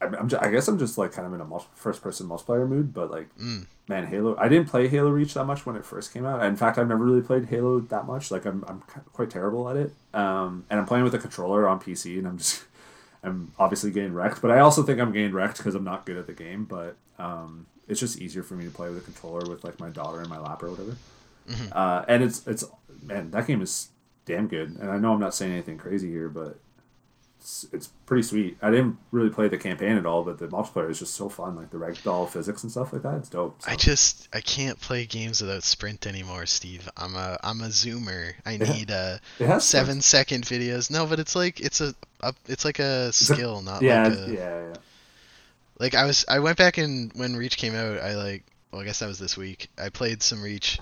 I'm, 0.00 0.14
I'm 0.14 0.28
ju- 0.28 0.38
I 0.40 0.50
guess 0.50 0.68
I'm 0.68 0.78
just 0.78 0.96
like 0.98 1.12
kind 1.12 1.26
of 1.26 1.34
in 1.34 1.40
a 1.40 1.44
mul- 1.44 1.66
first-person 1.74 2.28
multiplayer 2.28 2.68
mood. 2.68 2.94
But 2.94 3.10
like, 3.10 3.36
Mm. 3.38 3.66
man, 3.88 4.06
Halo. 4.06 4.36
I 4.38 4.48
didn't 4.48 4.68
play 4.68 4.86
Halo 4.88 5.10
Reach 5.10 5.34
that 5.34 5.44
much 5.44 5.66
when 5.66 5.74
it 5.76 5.84
first 5.84 6.12
came 6.12 6.24
out. 6.24 6.42
In 6.44 6.56
fact, 6.56 6.78
I've 6.78 6.88
never 6.88 7.04
really 7.04 7.20
played 7.22 7.46
Halo 7.46 7.80
that 7.80 8.06
much. 8.06 8.30
Like, 8.30 8.44
I'm 8.44 8.64
I'm 8.68 8.80
quite 9.12 9.30
terrible 9.30 9.68
at 9.68 9.76
it. 9.76 9.92
Um, 10.14 10.64
and 10.70 10.78
I'm 10.78 10.86
playing 10.86 11.04
with 11.04 11.14
a 11.14 11.18
controller 11.18 11.68
on 11.68 11.80
PC, 11.80 12.18
and 12.18 12.26
I'm 12.28 12.38
just 12.38 12.64
I'm 13.24 13.52
obviously 13.58 13.90
getting 13.90 14.14
wrecked. 14.14 14.40
But 14.40 14.50
I 14.52 14.60
also 14.60 14.82
think 14.82 15.00
I'm 15.00 15.12
getting 15.12 15.32
wrecked 15.32 15.58
because 15.58 15.74
I'm 15.74 15.84
not 15.84 16.06
good 16.06 16.16
at 16.16 16.26
the 16.26 16.32
game. 16.32 16.64
But 16.64 16.96
um, 17.18 17.66
it's 17.88 17.98
just 17.98 18.20
easier 18.20 18.42
for 18.44 18.54
me 18.54 18.64
to 18.64 18.70
play 18.70 18.88
with 18.90 18.98
a 18.98 19.00
controller 19.02 19.48
with 19.50 19.64
like 19.64 19.80
my 19.80 19.88
daughter 19.88 20.22
in 20.22 20.28
my 20.28 20.38
lap 20.38 20.62
or 20.62 20.70
whatever. 20.70 20.96
Uh, 21.72 22.04
and 22.08 22.22
it's 22.22 22.46
it's 22.46 22.62
man, 23.02 23.30
that 23.32 23.46
game 23.46 23.62
is 23.62 23.88
damn 24.26 24.46
good. 24.46 24.76
And 24.78 24.90
I 24.90 24.98
know 24.98 25.14
I'm 25.14 25.20
not 25.20 25.34
saying 25.34 25.50
anything 25.52 25.78
crazy 25.78 26.08
here, 26.10 26.28
but 26.28 26.58
it's, 27.48 27.66
it's 27.72 27.86
pretty 28.04 28.22
sweet. 28.22 28.58
I 28.60 28.70
didn't 28.70 28.98
really 29.10 29.30
play 29.30 29.48
the 29.48 29.56
campaign 29.56 29.96
at 29.96 30.04
all, 30.04 30.22
but 30.22 30.38
the 30.38 30.48
multiplayer 30.48 30.90
is 30.90 30.98
just 30.98 31.14
so 31.14 31.30
fun. 31.30 31.56
Like 31.56 31.70
the 31.70 31.78
ragdoll 31.78 32.28
physics 32.28 32.62
and 32.62 32.70
stuff 32.70 32.92
like 32.92 33.00
that. 33.02 33.14
It's 33.14 33.30
dope. 33.30 33.62
So. 33.62 33.70
I 33.70 33.74
just 33.76 34.28
I 34.34 34.42
can't 34.42 34.78
play 34.78 35.06
games 35.06 35.40
without 35.40 35.62
sprint 35.62 36.06
anymore, 36.06 36.44
Steve. 36.44 36.88
I'm 36.96 37.14
a 37.16 37.38
I'm 37.42 37.62
a 37.62 37.68
zoomer. 37.68 38.34
I 38.44 38.58
need 38.58 38.90
uh 38.90 39.18
seven 39.60 40.02
second 40.02 40.44
videos. 40.44 40.90
No, 40.90 41.06
but 41.06 41.18
it's 41.18 41.34
like 41.34 41.58
it's 41.60 41.80
a, 41.80 41.94
a 42.20 42.34
it's 42.46 42.66
like 42.66 42.80
a 42.80 43.08
a- 43.08 43.12
skill, 43.12 43.62
not 43.62 43.80
Yeah, 43.80 44.08
like 44.08 44.28
yeah, 44.28 44.34
yeah. 44.68 44.74
like 45.78 45.94
I 45.94 46.04
was 46.04 46.26
I 46.28 46.40
went 46.40 46.58
back 46.58 46.76
and 46.76 47.10
when 47.14 47.34
Reach 47.34 47.56
came 47.56 47.74
out, 47.74 47.98
I 47.98 48.14
like 48.14 48.44
well 48.72 48.82
I 48.82 48.84
guess 48.84 48.98
that 48.98 49.06
was 49.08 49.18
this 49.18 49.38
week. 49.38 49.70
I 49.78 49.88
played 49.88 50.22
some 50.22 50.42
Reach 50.42 50.78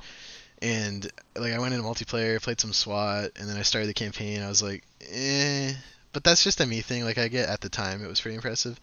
and 0.61 1.09
like 1.37 1.53
I 1.53 1.61
went 1.61 1.75
into 1.75 1.87
multiplayer, 1.87 2.43
played 2.43 2.61
some 2.61 2.73
SWAT, 2.73 3.31
and 3.37 3.49
then 3.49 3.57
I 3.57 3.63
started 3.63 3.87
the 3.89 3.95
campaign. 3.95 4.43
I 4.43 4.49
was 4.49 4.63
like, 4.65 4.83
eh, 5.13 5.73
but 6.17 6.25
that's 6.25 6.43
just 6.43 6.63
a 6.63 6.67
me 6.67 6.81
thing. 6.81 7.05
Like 7.05 7.19
I 7.19 7.29
get 7.29 7.47
at 7.47 7.61
the 7.61 7.69
time, 7.69 8.03
it 8.03 8.09
was 8.09 8.23
pretty 8.23 8.37
impressive. 8.37 8.81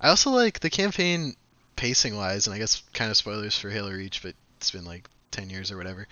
I 0.00 0.10
also 0.10 0.30
like 0.30 0.60
the 0.60 0.70
campaign 0.70 1.34
pacing 1.74 2.16
wise, 2.16 2.46
and 2.46 2.54
I 2.54 2.58
guess 2.58 2.84
kind 2.94 3.10
of 3.10 3.16
spoilers 3.16 3.58
for 3.58 3.68
Halo 3.68 3.90
Reach, 3.90 4.22
but 4.22 4.34
it's 4.58 4.70
been 4.70 4.84
like 4.84 5.08
ten 5.32 5.50
years 5.50 5.72
or 5.72 5.76
whatever. 5.76 6.06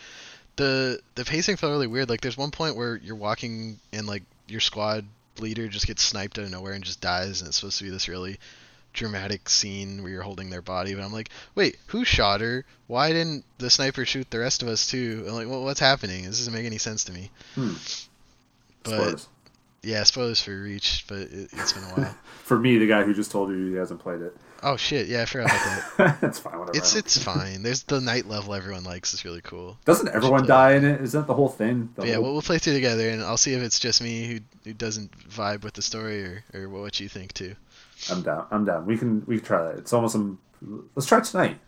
The 0.56 0.98
the 1.14 1.24
pacing 1.24 1.54
felt 1.54 1.70
really 1.70 1.86
weird. 1.86 2.08
Like 2.08 2.20
there's 2.20 2.36
one 2.36 2.50
point 2.50 2.74
where 2.74 2.96
you're 2.96 3.14
walking 3.14 3.78
and 3.92 4.08
like 4.08 4.24
your 4.48 4.58
squad 4.58 5.04
leader 5.38 5.68
just 5.68 5.86
gets 5.86 6.02
sniped 6.02 6.36
out 6.36 6.46
of 6.46 6.50
nowhere 6.50 6.72
and 6.72 6.82
just 6.82 7.00
dies, 7.00 7.42
and 7.42 7.46
it's 7.46 7.58
supposed 7.58 7.78
to 7.78 7.84
be 7.84 7.90
this 7.90 8.08
really 8.08 8.40
dramatic 8.92 9.48
scene 9.48 10.02
where 10.02 10.10
you're 10.10 10.22
holding 10.22 10.50
their 10.50 10.62
body, 10.62 10.96
but 10.96 11.04
I'm 11.04 11.12
like, 11.12 11.30
wait, 11.54 11.76
who 11.86 12.04
shot 12.04 12.40
her? 12.40 12.64
Why 12.88 13.12
didn't 13.12 13.44
the 13.58 13.70
sniper 13.70 14.04
shoot 14.04 14.28
the 14.32 14.40
rest 14.40 14.62
of 14.62 14.68
us 14.68 14.88
too? 14.88 15.26
I'm 15.28 15.34
like, 15.34 15.48
well, 15.48 15.62
what's 15.62 15.78
happening? 15.78 16.24
This 16.24 16.38
doesn't 16.38 16.52
make 16.52 16.66
any 16.66 16.78
sense 16.78 17.04
to 17.04 17.12
me. 17.12 17.30
Hmm. 17.54 17.74
But 18.82 18.90
Spoilers. 18.90 19.28
Yeah, 19.86 20.02
spoilers 20.02 20.42
for 20.42 20.50
Reach, 20.60 21.04
but 21.08 21.18
it, 21.18 21.48
it's 21.52 21.72
been 21.72 21.84
a 21.84 21.86
while. 21.86 22.14
For 22.42 22.58
me, 22.58 22.78
the 22.78 22.86
guy 22.86 23.02
who 23.02 23.14
just 23.14 23.30
told 23.30 23.50
you 23.50 23.70
he 23.70 23.74
hasn't 23.74 24.00
played 24.00 24.20
it. 24.20 24.36
oh 24.62 24.76
shit, 24.76 25.06
yeah, 25.08 25.22
I 25.22 25.24
forgot 25.26 25.46
about 25.50 25.96
that. 25.96 26.20
That's 26.20 26.38
fine. 26.38 26.58
Whatever. 26.58 26.76
It's 26.76 26.94
it's 26.94 27.22
fine. 27.22 27.62
There's 27.62 27.82
the 27.84 28.00
night 28.00 28.26
level 28.26 28.54
everyone 28.54 28.84
likes. 28.84 29.14
It's 29.14 29.24
really 29.24 29.40
cool. 29.40 29.78
Doesn't 29.84 30.08
everyone 30.08 30.46
die 30.46 30.74
in 30.74 30.84
it? 30.84 31.00
Is 31.00 31.12
that 31.12 31.26
the 31.26 31.34
whole 31.34 31.48
thing? 31.48 31.90
The 31.96 32.06
yeah, 32.06 32.14
whole- 32.14 32.22
we'll, 32.24 32.32
we'll 32.34 32.42
play 32.42 32.58
through 32.58 32.74
together, 32.74 33.08
and 33.08 33.22
I'll 33.22 33.36
see 33.36 33.54
if 33.54 33.62
it's 33.62 33.78
just 33.78 34.02
me 34.02 34.26
who 34.26 34.38
who 34.64 34.74
doesn't 34.74 35.10
vibe 35.28 35.62
with 35.64 35.74
the 35.74 35.82
story, 35.82 36.22
or 36.24 36.44
or 36.54 36.68
what 36.68 37.00
you 37.00 37.08
think 37.08 37.32
too. 37.32 37.54
I'm 38.10 38.22
down. 38.22 38.46
I'm 38.50 38.64
down. 38.64 38.86
We 38.86 38.96
can 38.98 39.24
we 39.26 39.38
can 39.38 39.46
try 39.46 39.62
that. 39.64 39.78
It's 39.78 39.92
almost 39.92 40.12
some. 40.12 40.38
Let's 40.94 41.06
try 41.06 41.20
tonight. 41.20 41.58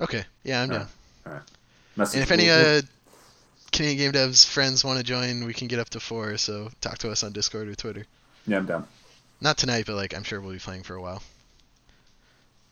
Okay, 0.00 0.24
yeah, 0.44 0.62
I'm 0.62 0.68
down. 0.68 0.88
Message. 1.96 2.16
And 2.16 2.22
if 2.22 2.30
any 2.30 2.50
uh, 2.50 2.82
Canadian 3.72 4.12
Game 4.12 4.20
Devs 4.22 4.46
friends 4.46 4.84
want 4.84 4.98
to 4.98 5.04
join, 5.04 5.44
we 5.44 5.52
can 5.54 5.68
get 5.68 5.78
up 5.78 5.88
to 5.90 6.00
four. 6.00 6.36
So 6.36 6.70
talk 6.80 6.98
to 6.98 7.10
us 7.10 7.22
on 7.22 7.32
Discord 7.32 7.68
or 7.68 7.74
Twitter. 7.74 8.06
yeah, 8.46 8.58
I'm 8.58 8.66
down. 8.66 8.86
Not 9.40 9.58
tonight, 9.58 9.84
but 9.86 9.96
like 9.96 10.14
I'm 10.14 10.22
sure 10.22 10.40
we'll 10.40 10.52
be 10.52 10.58
playing 10.58 10.82
for 10.82 10.94
a 10.94 11.02
while. 11.02 11.22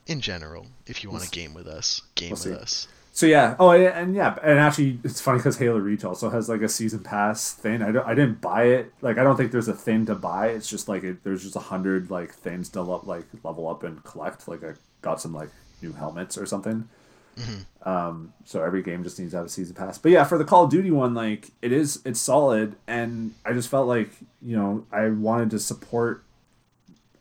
In 0.07 0.21
general, 0.21 0.67
if 0.87 1.03
you 1.03 1.11
want 1.11 1.25
to 1.25 1.31
game 1.31 1.55
with 1.55 1.67
us, 1.67 2.03
game 2.15 2.31
We'll 2.31 2.37
with 2.37 2.43
see. 2.43 2.53
us. 2.55 2.89
So 3.13 3.27
yeah, 3.27 3.55
oh 3.61 3.71
and 3.71 4.15
yeah, 4.15 4.37
and 4.43 4.59
actually, 4.59 4.99
it's 5.05 5.21
funny 5.21 5.39
because 5.39 5.57
Halo 5.57 5.79
Reach 5.79 6.05
also 6.05 6.31
has 6.31 6.49
like 6.49 6.63
a 6.63 6.69
season 6.69 6.99
pass 7.01 7.53
thing. 7.53 7.81
I, 7.81 7.93
don't, 7.93 8.05
I 8.07 8.13
didn't 8.15 8.41
buy 8.41 8.65
it. 8.65 8.93
Like 9.03 9.19
I 9.19 9.23
don't 9.23 9.37
think 9.37 9.53
there's 9.53 9.69
a 9.69 9.73
thing 9.75 10.05
to 10.07 10.15
buy. 10.17 10.49
It's 10.49 10.69
just 10.69 10.89
like 10.89 11.05
it, 11.05 11.23
there's 11.23 11.43
just 11.45 11.55
a 11.55 11.61
hundred 11.61 12.11
like 12.11 12.35
things 12.35 12.69
to 12.71 12.83
lo- 12.83 13.03
like 13.05 13.25
level 13.45 13.69
up 13.69 13.83
and 13.85 14.03
collect. 14.05 14.49
Like 14.49 14.65
I 14.65 14.73
got 15.01 15.21
some 15.21 15.33
like 15.33 15.51
new 15.81 15.93
helmets 15.93 16.37
or 16.37 16.45
something. 16.45 16.89
Mhm. 17.37 17.87
Um, 17.87 18.33
so 18.45 18.63
every 18.63 18.83
game 18.83 19.03
just 19.05 19.19
needs 19.19 19.33
to 19.33 19.37
have 19.39 19.47
a 19.47 19.49
season 19.51 19.75
pass. 19.75 19.99
But 19.99 20.13
yeah, 20.13 20.25
for 20.25 20.39
the 20.39 20.45
Call 20.45 20.65
of 20.65 20.71
Duty 20.71 20.91
one, 20.91 21.15
like 21.15 21.51
it 21.63 21.73
is, 21.73 22.01
it's 22.05 22.21
solid, 22.21 22.77
and 22.87 23.35
I 23.45 23.53
just 23.53 23.69
felt 23.69 23.87
like 23.89 24.11
you 24.41 24.57
know 24.57 24.87
I 24.93 25.09
wanted 25.09 25.51
to 25.51 25.59
support 25.59 26.23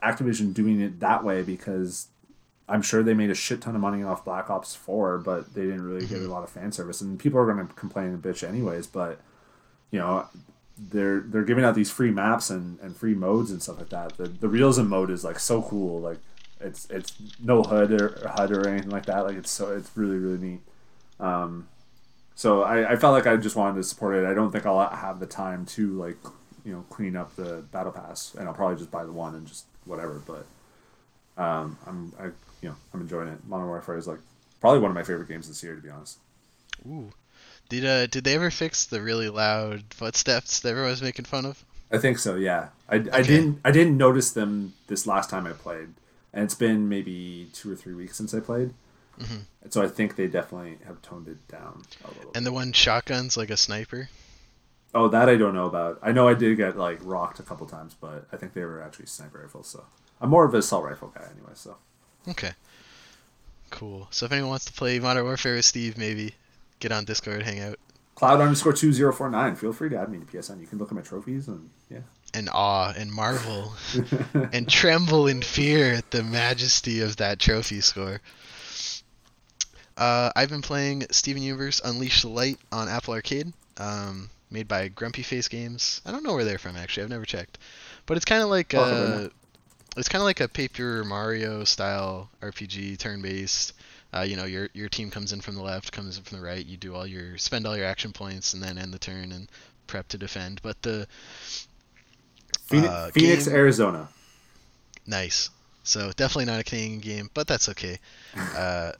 Activision 0.01 0.53
doing 0.53 0.81
it 0.81 0.99
that 0.99 1.23
way 1.23 1.41
because 1.41 2.07
I'm 2.67 2.81
sure 2.81 3.03
they 3.03 3.13
made 3.13 3.29
a 3.29 3.35
shit 3.35 3.61
ton 3.61 3.75
of 3.75 3.81
money 3.81 4.03
off 4.03 4.23
Black 4.25 4.49
Ops 4.49 4.75
Four, 4.75 5.17
but 5.17 5.53
they 5.53 5.61
didn't 5.63 5.83
really 5.85 6.05
get 6.05 6.21
a 6.21 6.27
lot 6.27 6.43
of 6.43 6.49
fan 6.49 6.71
service, 6.71 7.01
and 7.01 7.19
people 7.19 7.39
are 7.39 7.51
going 7.51 7.65
to 7.67 7.73
complain 7.73 8.07
and 8.07 8.21
bitch 8.21 8.47
anyways. 8.47 8.87
But 8.87 9.19
you 9.91 9.99
know, 9.99 10.27
they're 10.77 11.21
they're 11.21 11.43
giving 11.43 11.63
out 11.63 11.75
these 11.75 11.91
free 11.91 12.11
maps 12.11 12.49
and, 12.49 12.79
and 12.79 12.95
free 12.95 13.13
modes 13.15 13.51
and 13.51 13.61
stuff 13.61 13.79
like 13.79 13.89
that. 13.89 14.17
The 14.17 14.27
the 14.27 14.47
realism 14.47 14.87
mode 14.87 15.09
is 15.11 15.23
like 15.23 15.39
so 15.39 15.61
cool. 15.61 15.99
Like 16.01 16.19
it's 16.63 16.87
it's 16.89 17.13
no 17.41 17.63
HUD 17.63 17.91
or, 17.91 18.07
or 18.23 18.27
HUD 18.27 18.51
or 18.51 18.67
anything 18.67 18.89
like 18.89 19.05
that. 19.05 19.25
Like 19.25 19.37
it's 19.37 19.51
so 19.51 19.75
it's 19.75 19.91
really 19.95 20.17
really 20.17 20.37
neat. 20.37 20.61
Um, 21.19 21.67
so 22.35 22.63
I, 22.63 22.93
I 22.93 22.95
felt 22.95 23.13
like 23.13 23.27
I 23.27 23.37
just 23.37 23.55
wanted 23.55 23.75
to 23.75 23.83
support 23.83 24.15
it. 24.15 24.25
I 24.25 24.33
don't 24.33 24.51
think 24.51 24.65
I'll 24.65 24.87
have 24.89 25.19
the 25.19 25.25
time 25.25 25.65
to 25.67 25.93
like 25.99 26.17
you 26.65 26.73
know 26.73 26.85
clean 26.89 27.15
up 27.15 27.35
the 27.35 27.63
battle 27.71 27.91
pass, 27.91 28.35
and 28.37 28.47
I'll 28.47 28.53
probably 28.53 28.77
just 28.77 28.91
buy 28.91 29.03
the 29.03 29.11
one 29.11 29.35
and 29.35 29.47
just 29.47 29.65
whatever. 29.85 30.21
But 30.25 31.41
um, 31.41 31.77
I'm 31.85 32.13
I 32.19 32.25
you 32.61 32.69
know 32.69 32.75
I'm 32.93 33.01
enjoying 33.01 33.27
it. 33.27 33.39
Modern 33.47 33.67
Warfare 33.67 33.97
is 33.97 34.07
like 34.07 34.19
probably 34.61 34.79
one 34.79 34.91
of 34.91 34.95
my 34.95 35.03
favorite 35.03 35.27
games 35.27 35.47
this 35.47 35.63
year, 35.63 35.75
to 35.75 35.81
be 35.81 35.89
honest. 35.89 36.17
Ooh. 36.87 37.11
Did 37.69 37.85
uh 37.85 38.07
did 38.07 38.23
they 38.23 38.35
ever 38.35 38.51
fix 38.51 38.85
the 38.85 39.01
really 39.01 39.29
loud 39.29 39.83
footsteps 39.91 40.59
that 40.61 40.69
everyone 40.69 40.91
was 40.91 41.01
making 41.01 41.25
fun 41.25 41.45
of? 41.45 41.63
I 41.91 41.97
think 41.97 42.17
so. 42.17 42.35
Yeah, 42.35 42.69
I, 42.89 42.95
I 42.95 43.21
didn't 43.21 43.59
I 43.63 43.71
didn't 43.71 43.97
notice 43.97 44.31
them 44.31 44.73
this 44.87 45.05
last 45.05 45.29
time 45.29 45.45
I 45.45 45.53
played, 45.53 45.89
and 46.33 46.43
it's 46.43 46.55
been 46.55 46.89
maybe 46.89 47.49
two 47.53 47.71
or 47.71 47.75
three 47.75 47.93
weeks 47.93 48.17
since 48.17 48.33
I 48.33 48.39
played. 48.39 48.73
Mhm. 49.19 49.41
And 49.61 49.71
so 49.71 49.83
I 49.83 49.87
think 49.87 50.15
they 50.15 50.27
definitely 50.27 50.79
have 50.87 51.01
toned 51.01 51.27
it 51.27 51.47
down 51.47 51.83
a 52.03 52.07
little. 52.17 52.31
And 52.33 52.45
the 52.45 52.51
one 52.51 52.71
shotgun's 52.73 53.37
like 53.37 53.49
a 53.51 53.57
sniper. 53.57 54.09
oh, 54.95 55.07
that 55.07 55.27
I 55.29 55.35
don't 55.37 55.53
know 55.55 55.65
about. 55.65 55.99
I 56.03 56.11
know 56.11 56.27
I 56.27 56.33
did 56.35 56.55
get 56.57 56.77
like 56.77 56.99
rocked 57.03 57.39
a 57.39 57.43
couple 57.43 57.65
times, 57.67 57.95
but 57.99 58.27
I 58.31 58.37
think 58.37 58.53
they 58.53 58.63
were 58.63 58.81
actually 58.81 59.05
sniper 59.07 59.39
rifles. 59.39 59.67
So 59.67 59.85
I'm 60.21 60.29
more 60.29 60.45
of 60.45 60.53
an 60.53 60.59
assault 60.59 60.83
rifle 60.85 61.11
guy 61.15 61.25
anyway. 61.31 61.53
So 61.55 61.77
Okay. 62.27 62.51
Cool. 63.69 64.07
So 64.11 64.25
if 64.27 64.31
anyone 64.31 64.49
wants 64.49 64.65
to 64.65 64.73
play 64.73 64.99
Modern 64.99 65.23
Warfare 65.25 65.55
with 65.55 65.65
Steve, 65.65 65.97
maybe 65.97 66.35
get 66.79 66.91
on 66.91 67.05
Discord, 67.05 67.41
hang 67.43 67.59
out, 67.59 67.79
cloud 68.15 68.39
underscore 68.41 68.73
two 68.73 68.93
zero 68.93 69.11
four 69.13 69.29
nine. 69.29 69.55
Feel 69.55 69.73
free 69.73 69.89
to 69.89 69.97
add 69.97 70.09
me 70.09 70.19
to 70.19 70.25
PSN. 70.25 70.59
You 70.61 70.67
can 70.67 70.77
look 70.79 70.89
at 70.89 70.95
my 70.95 71.01
trophies 71.01 71.47
and 71.47 71.69
yeah. 71.89 71.99
And 72.33 72.49
awe 72.51 72.93
and 72.95 73.11
marvel 73.11 73.73
and 74.53 74.67
tremble 74.69 75.27
in 75.27 75.41
fear 75.41 75.93
at 75.93 76.11
the 76.11 76.23
majesty 76.23 77.01
of 77.01 77.17
that 77.17 77.39
trophy 77.39 77.81
score. 77.81 78.21
Uh, 79.95 80.31
I've 80.35 80.49
been 80.49 80.61
playing 80.61 81.05
Steven 81.11 81.43
Universe 81.43 81.81
Unleash 81.83 82.23
the 82.23 82.29
Light 82.29 82.57
on 82.71 82.89
Apple 82.89 83.13
Arcade, 83.13 83.53
um, 83.77 84.29
made 84.49 84.67
by 84.67 84.87
Grumpy 84.87 85.21
Face 85.21 85.47
Games. 85.47 86.01
I 86.05 86.11
don't 86.11 86.23
know 86.23 86.33
where 86.33 86.45
they're 86.45 86.57
from 86.57 86.75
actually. 86.75 87.03
I've 87.03 87.09
never 87.09 87.25
checked, 87.25 87.59
but 88.05 88.17
it's 88.17 88.25
kind 88.25 88.41
of 88.41 88.49
like 88.49 88.73
a, 88.73 89.29
it's 89.95 90.09
kind 90.09 90.21
of 90.21 90.25
like 90.25 90.39
a 90.39 90.47
Paper 90.47 91.03
Mario 91.03 91.63
style 91.63 92.29
RPG, 92.41 92.97
turn-based. 92.97 93.73
Uh, 94.15 94.21
you 94.21 94.35
know, 94.35 94.45
your 94.45 94.69
your 94.73 94.89
team 94.89 95.09
comes 95.09 95.33
in 95.33 95.41
from 95.41 95.55
the 95.55 95.61
left, 95.63 95.91
comes 95.91 96.17
in 96.17 96.23
from 96.23 96.37
the 96.37 96.43
right. 96.43 96.65
You 96.65 96.77
do 96.77 96.95
all 96.95 97.05
your 97.05 97.37
spend 97.37 97.65
all 97.65 97.75
your 97.75 97.85
action 97.85 98.11
points, 98.13 98.53
and 98.53 98.61
then 98.61 98.77
end 98.77 98.93
the 98.93 98.99
turn 98.99 99.31
and 99.31 99.49
prep 99.87 100.07
to 100.09 100.17
defend. 100.17 100.61
But 100.61 100.81
the 100.83 101.07
Uh, 102.79 103.09
Phoenix 103.11 103.45
game- 103.45 103.55
Arizona. 103.55 104.07
Nice. 105.05 105.49
So 105.83 106.11
definitely 106.15 106.45
not 106.45 106.59
a 106.59 106.63
Canadian 106.63 106.99
game, 106.99 107.29
but 107.33 107.47
that's 107.47 107.69
okay. 107.69 107.99
Uh, 108.57 108.93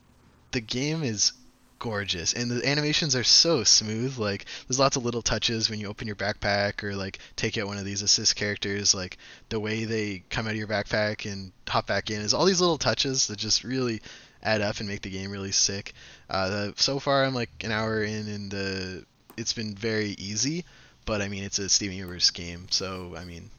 the 0.52 0.60
game 0.60 1.02
is 1.02 1.32
gorgeous, 1.80 2.32
and 2.32 2.50
the 2.50 2.66
animations 2.66 3.16
are 3.16 3.24
so 3.24 3.64
smooth. 3.64 4.16
Like 4.16 4.46
there's 4.68 4.78
lots 4.78 4.96
of 4.96 5.04
little 5.04 5.22
touches 5.22 5.68
when 5.68 5.80
you 5.80 5.88
open 5.88 6.06
your 6.06 6.16
backpack 6.16 6.84
or 6.84 6.94
like 6.94 7.18
take 7.36 7.58
out 7.58 7.66
one 7.66 7.78
of 7.78 7.84
these 7.84 8.02
assist 8.02 8.36
characters. 8.36 8.94
Like 8.94 9.18
the 9.48 9.58
way 9.58 9.84
they 9.84 10.22
come 10.30 10.46
out 10.46 10.52
of 10.52 10.56
your 10.56 10.68
backpack 10.68 11.30
and 11.30 11.52
hop 11.68 11.86
back 11.86 12.10
in 12.10 12.20
is 12.20 12.32
all 12.32 12.44
these 12.44 12.60
little 12.60 12.78
touches 12.78 13.26
that 13.26 13.36
just 13.38 13.64
really 13.64 14.00
add 14.42 14.60
up 14.60 14.78
and 14.78 14.88
make 14.88 15.02
the 15.02 15.10
game 15.10 15.30
really 15.30 15.52
sick. 15.52 15.92
Uh, 16.30 16.48
the, 16.48 16.74
so 16.76 16.98
far, 17.00 17.24
I'm 17.24 17.34
like 17.34 17.50
an 17.64 17.72
hour 17.72 18.02
in, 18.04 18.28
and 18.28 18.50
the 18.50 19.04
it's 19.36 19.52
been 19.52 19.74
very 19.74 20.10
easy. 20.18 20.64
But 21.06 21.20
I 21.20 21.28
mean, 21.28 21.44
it's 21.44 21.58
a 21.58 21.68
Steven 21.68 21.96
Universe 21.96 22.30
game, 22.30 22.66
so 22.70 23.14
I 23.18 23.24
mean, 23.24 23.50